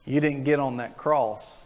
You 0.06 0.22
didn't 0.22 0.44
get 0.44 0.60
on 0.60 0.78
that 0.78 0.98
cross 0.98 1.66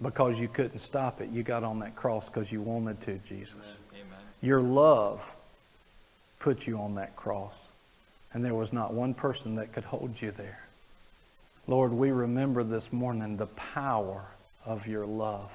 because 0.00 0.40
you 0.40 0.48
couldn't 0.48 0.80
stop 0.80 1.20
it. 1.20 1.30
You 1.30 1.42
got 1.42 1.64
on 1.64 1.80
that 1.80 1.96
cross 1.96 2.28
because 2.28 2.50
you 2.50 2.60
wanted 2.60 3.00
to, 3.02 3.18
Jesus. 3.18 3.78
Amen. 3.92 4.06
Your 4.42 4.60
love 4.60 5.36
put 6.38 6.66
you 6.66 6.78
on 6.78 6.96
that 6.96 7.16
cross 7.16 7.65
and 8.36 8.44
there 8.44 8.54
was 8.54 8.70
not 8.70 8.92
one 8.92 9.14
person 9.14 9.54
that 9.54 9.72
could 9.72 9.84
hold 9.84 10.20
you 10.20 10.30
there. 10.30 10.60
Lord, 11.66 11.90
we 11.90 12.10
remember 12.10 12.62
this 12.64 12.92
morning 12.92 13.38
the 13.38 13.46
power 13.46 14.26
of 14.66 14.86
your 14.86 15.06
love. 15.06 15.50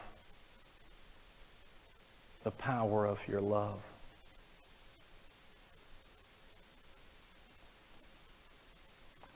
The 2.43 2.49
power 2.49 3.05
of 3.05 3.27
your 3.27 3.39
love. 3.39 3.79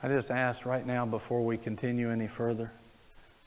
I 0.02 0.08
just 0.08 0.32
ask 0.32 0.66
right 0.66 0.84
now 0.84 1.06
before 1.06 1.46
we 1.46 1.56
continue 1.56 2.10
any 2.10 2.26
further, 2.26 2.72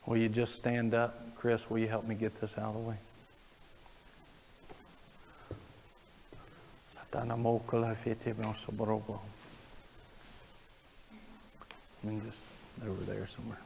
will 0.06 0.16
you 0.16 0.28
just 0.28 0.54
stand 0.54 0.94
up? 0.94 1.34
Chris, 1.34 1.68
will 1.68 1.80
you 1.80 1.88
help 1.88 2.06
me 2.06 2.14
get 2.14 2.40
this 2.40 2.56
out 2.56 2.66
of 2.66 2.74
the 2.74 2.88
way? 2.90 2.96
I 12.02 12.06
mean, 12.06 12.22
just 12.26 12.46
over 12.86 13.02
there 13.04 13.26
somewhere. 13.26 13.58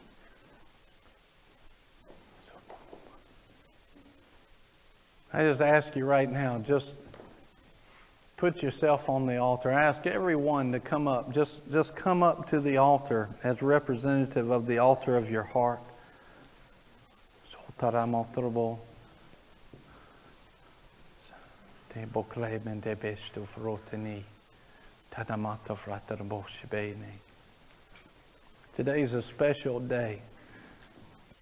So, 2.41 2.53
I 5.33 5.43
just 5.43 5.61
ask 5.61 5.97
you 5.97 6.05
right 6.05 6.31
now, 6.31 6.59
just 6.59 6.95
put 8.37 8.63
yourself 8.63 9.09
on 9.09 9.27
the 9.27 9.37
altar. 9.37 9.71
Ask 9.71 10.07
everyone 10.07 10.73
to 10.73 10.81
come 10.81 11.07
up. 11.07 11.33
Just, 11.33 11.71
just 11.71 11.95
come 11.95 12.23
up 12.23 12.49
to 12.49 12.61
the 12.61 12.79
altar 12.79 13.29
as 13.45 13.63
representative 13.63 14.51
of 14.51 14.67
the 14.67 14.79
altar 14.79 15.17
of 15.17 15.31
your 15.31 15.45
heart. 15.45 15.81
Today 26.69 26.95
is 28.79 29.15
a 29.15 29.23
special 29.23 29.81
day. 29.81 30.21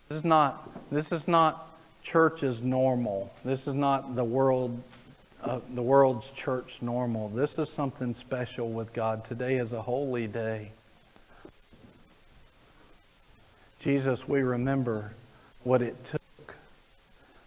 This 0.09 0.19
is 0.19 0.25
not, 0.25 0.91
this 0.91 1.13
is 1.13 1.29
not 1.29 1.79
church 2.03 2.43
as 2.43 2.63
normal. 2.63 3.33
This 3.45 3.67
is 3.67 3.75
not 3.75 4.17
the 4.17 4.25
world 4.25 4.83
uh, 5.43 5.61
the 5.75 5.83
world's 5.83 6.31
church 6.31 6.83
normal. 6.83 7.29
This 7.29 7.59
is 7.59 7.71
something 7.71 8.13
special 8.13 8.71
with 8.71 8.93
God. 8.93 9.25
Today 9.25 9.57
is 9.57 9.73
a 9.73 9.81
holy 9.81 10.27
day. 10.27 10.73
Jesus, 13.79 14.29
we 14.29 14.43
remember 14.43 15.13
what 15.63 15.81
it 15.81 16.05
took. 16.05 16.57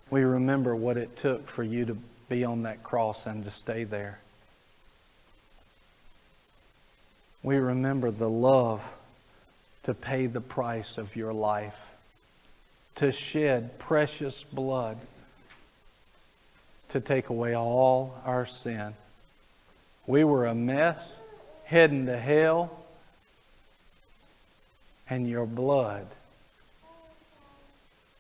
We 0.09 0.23
remember 0.23 0.75
what 0.75 0.97
it 0.97 1.15
took 1.15 1.47
for 1.47 1.63
you 1.63 1.85
to 1.85 1.97
be 2.29 2.43
on 2.43 2.63
that 2.63 2.81
cross 2.81 3.27
and 3.27 3.43
to 3.43 3.51
stay 3.51 3.83
there. 3.83 4.19
We 7.43 7.57
remember 7.57 8.09
the 8.09 8.29
love 8.29 8.95
to 9.83 9.93
pay 9.93 10.27
the 10.27 10.41
price 10.41 10.97
of 10.97 11.15
your 11.15 11.33
life, 11.33 11.77
to 12.95 13.11
shed 13.11 13.77
precious 13.79 14.43
blood, 14.43 14.97
to 16.89 17.01
take 17.01 17.29
away 17.29 17.55
all 17.55 18.15
our 18.25 18.45
sin. 18.45 18.93
We 20.07 20.23
were 20.23 20.45
a 20.45 20.55
mess, 20.55 21.19
heading 21.65 22.05
to 22.05 22.17
hell, 22.17 22.71
and 25.09 25.29
your 25.29 25.45
blood 25.45 26.07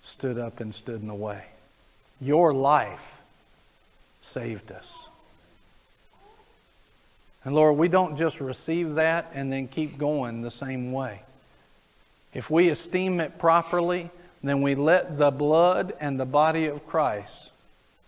stood 0.01 0.37
up 0.37 0.59
and 0.59 0.75
stood 0.75 1.01
in 1.01 1.07
the 1.07 1.15
way. 1.15 1.45
Your 2.19 2.53
life 2.53 3.21
saved 4.21 4.71
us. 4.71 5.07
And 7.45 7.55
Lord, 7.55 7.77
we 7.77 7.89
don't 7.89 8.17
just 8.17 8.39
receive 8.39 8.95
that 8.95 9.31
and 9.33 9.51
then 9.51 9.67
keep 9.67 9.97
going 9.97 10.41
the 10.41 10.51
same 10.51 10.91
way. 10.91 11.21
If 12.33 12.49
we 12.49 12.69
esteem 12.69 13.19
it 13.19 13.37
properly, 13.37 14.09
then 14.43 14.61
we 14.61 14.75
let 14.75 15.17
the 15.17 15.31
blood 15.31 15.93
and 15.99 16.19
the 16.19 16.25
body 16.25 16.65
of 16.65 16.85
Christ 16.85 17.51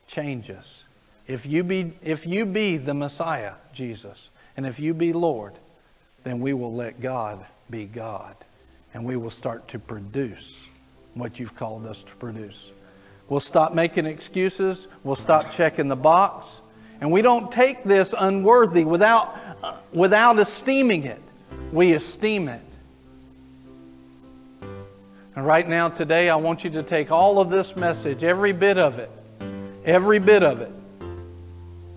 change 0.08 0.50
us. 0.50 0.84
If 1.28 1.46
you 1.46 1.64
be, 1.64 1.94
if 2.04 2.28
you 2.28 2.46
be 2.46 2.78
the 2.78 2.94
Messiah, 2.94 3.54
Jesus, 3.74 4.30
and 4.58 4.66
if 4.66 4.80
you 4.80 4.94
be 4.94 5.14
Lord, 5.14 5.54
then 6.24 6.40
we 6.40 6.54
will 6.54 6.74
let 6.74 7.00
God 7.02 7.46
be 7.70 7.86
God. 7.86 8.36
And 8.94 9.06
we 9.06 9.18
will 9.18 9.32
start 9.32 9.68
to 9.70 9.80
produce 9.80 10.66
what 11.14 11.40
you've 11.40 11.56
called 11.56 11.86
us 11.86 12.04
to 12.04 12.16
produce. 12.16 12.72
We'll 13.28 13.40
stop 13.40 13.74
making 13.74 14.06
excuses. 14.06 14.88
We'll 15.04 15.16
stop 15.16 15.52
checking 15.52 15.88
the 15.88 15.96
box. 15.96 16.62
And 17.02 17.12
we 17.12 17.22
don't 17.22 17.52
take 17.52 17.84
this 17.84 18.14
unworthy 18.18 18.86
without, 18.86 19.36
uh, 19.64 19.78
without 19.92 20.40
esteeming 20.40 21.04
it. 21.04 21.22
We 21.72 21.94
esteem 21.94 22.48
it. 22.48 22.62
And 25.36 25.46
right 25.46 25.68
now, 25.68 25.90
today, 25.90 26.30
I 26.30 26.38
want 26.38 26.64
you 26.64 26.70
to 26.72 26.84
take 26.84 27.12
all 27.12 27.40
of 27.40 27.50
this 27.50 27.76
message, 27.76 28.24
every 28.24 28.54
bit 28.54 28.78
of 28.78 29.00
it, 29.00 29.12
every 29.84 30.20
bit 30.20 30.44
of 30.44 30.62
it, 30.62 30.72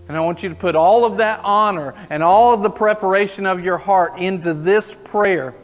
and 0.09 0.17
I 0.17 0.21
want 0.21 0.43
you 0.43 0.49
to 0.49 0.55
put 0.55 0.75
all 0.75 1.05
of 1.05 1.19
that 1.19 1.41
honor 1.45 1.95
and 2.11 2.23
all 2.23 2.55
of 2.55 2.63
the 2.63 2.71
preparation 2.71 3.47
of 3.47 3.63
your 3.63 3.77
heart 3.77 4.19
into 4.19 4.55
this 4.55 4.93
prayer. 5.05 5.55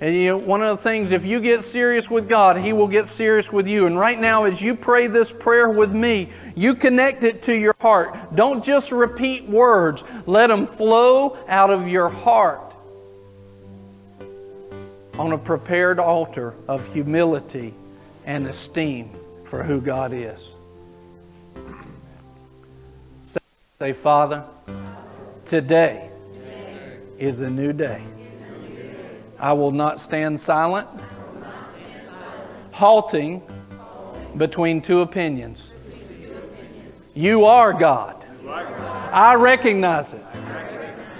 And 0.00 0.16
you 0.16 0.28
know, 0.28 0.38
one 0.38 0.62
of 0.62 0.76
the 0.76 0.82
things, 0.82 1.12
if 1.12 1.26
you 1.26 1.38
get 1.38 1.62
serious 1.62 2.10
with 2.10 2.26
God, 2.26 2.56
He 2.56 2.72
will 2.72 2.88
get 2.88 3.06
serious 3.06 3.52
with 3.52 3.68
you. 3.68 3.86
And 3.86 3.98
right 3.98 4.18
now, 4.18 4.44
as 4.44 4.60
you 4.62 4.74
pray 4.74 5.06
this 5.06 5.30
prayer 5.30 5.68
with 5.68 5.92
me, 5.92 6.30
you 6.56 6.74
connect 6.74 7.22
it 7.22 7.42
to 7.44 7.54
your 7.54 7.76
heart. 7.80 8.34
Don't 8.34 8.64
just 8.64 8.90
repeat 8.90 9.46
words, 9.46 10.02
let 10.26 10.46
them 10.46 10.66
flow 10.66 11.36
out 11.46 11.70
of 11.70 11.86
your 11.86 12.08
heart 12.08 12.69
on 15.20 15.32
a 15.32 15.38
prepared 15.38 15.98
altar 15.98 16.54
of 16.66 16.90
humility 16.94 17.74
and 18.24 18.46
esteem 18.46 19.10
for 19.44 19.62
who 19.62 19.78
God 19.78 20.14
is. 20.14 20.48
Say, 23.22 23.92
Father, 23.92 24.42
today 25.44 26.08
is 27.18 27.42
a 27.42 27.50
new 27.50 27.74
day. 27.74 28.02
I 29.38 29.52
will 29.52 29.72
not 29.72 30.00
stand 30.00 30.40
silent, 30.40 30.88
halting 32.72 33.42
between 34.38 34.80
two 34.80 35.02
opinions. 35.02 35.70
You 37.12 37.44
are 37.44 37.74
God. 37.74 38.24
I 39.12 39.34
recognize 39.34 40.14
it, 40.14 40.24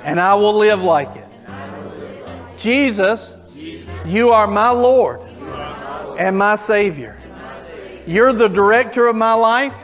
and 0.05 0.19
I 0.19 0.37
will 0.37 0.57
live 0.57 0.81
like 0.81 1.15
it. 1.17 1.29
Jesus, 2.57 3.35
you 4.07 4.31
are 4.31 4.47
my 4.47 4.71
Lord 4.71 5.23
and 6.19 6.37
my 6.37 6.57
Savior. 6.57 7.21
You're 8.07 8.33
the 8.33 8.49
director 8.49 9.07
of 9.07 9.17
my 9.17 9.35
life. 9.35 9.77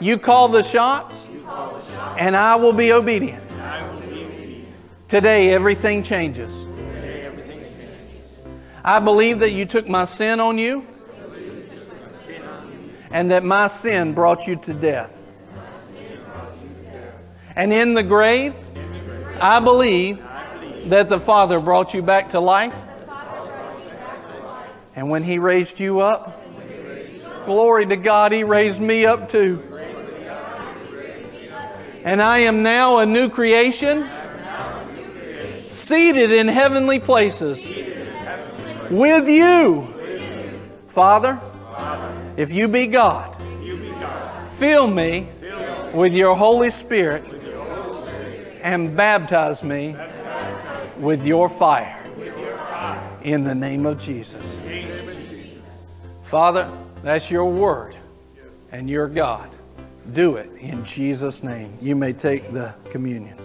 You 0.00 0.18
call 0.18 0.48
the 0.48 0.62
shots, 0.62 1.26
and 2.18 2.36
I 2.36 2.56
will 2.56 2.72
be 2.72 2.92
obedient. 2.92 3.42
Today, 5.08 5.52
everything 5.54 6.02
changes. 6.02 6.66
I 8.84 8.98
believe 9.00 9.38
that 9.40 9.50
you 9.50 9.64
took 9.64 9.88
my 9.88 10.04
sin 10.04 10.40
on 10.40 10.58
you, 10.58 10.86
and 13.10 13.30
that 13.30 13.44
my 13.44 13.68
sin 13.68 14.12
brought 14.12 14.46
you 14.46 14.56
to 14.56 14.74
death. 14.74 15.20
And 17.56 17.72
in 17.72 17.94
the 17.94 18.02
grave, 18.02 18.56
I 19.40 19.60
believe 19.60 20.20
that 20.86 21.08
the 21.08 21.18
Father 21.18 21.60
brought 21.60 21.94
you 21.94 22.02
back 22.02 22.30
to 22.30 22.40
life. 22.40 22.74
And 24.96 25.10
when 25.10 25.22
He 25.22 25.38
raised 25.38 25.80
you 25.80 26.00
up, 26.00 26.42
glory 27.46 27.86
to 27.86 27.96
God, 27.96 28.32
He 28.32 28.44
raised 28.44 28.80
me 28.80 29.06
up 29.06 29.30
too. 29.30 29.62
And 32.04 32.20
I 32.20 32.40
am 32.40 32.62
now 32.62 32.98
a 32.98 33.06
new 33.06 33.30
creation, 33.30 34.06
seated 35.70 36.30
in 36.30 36.48
heavenly 36.48 37.00
places 37.00 37.64
with 38.90 39.28
you. 39.28 39.88
Father, 40.88 41.40
if 42.36 42.52
you 42.52 42.68
be 42.68 42.86
God, 42.86 43.34
fill 44.46 44.86
me 44.86 45.28
with 45.94 46.12
your 46.12 46.36
Holy 46.36 46.70
Spirit 46.70 47.24
and 48.62 48.96
baptize 48.96 49.62
me 49.62 49.96
with 51.04 51.26
your 51.26 51.50
fire 51.50 52.02
in 53.22 53.44
the 53.44 53.54
name 53.54 53.84
of 53.84 53.98
Jesus. 53.98 54.42
Father, 56.22 56.70
that's 57.02 57.30
your 57.30 57.44
word 57.44 57.94
and 58.72 58.88
your 58.88 59.06
God. 59.06 59.50
Do 60.14 60.36
it 60.36 60.50
in 60.58 60.82
Jesus' 60.82 61.42
name. 61.42 61.76
You 61.82 61.94
may 61.94 62.14
take 62.14 62.50
the 62.52 62.74
communion. 62.90 63.43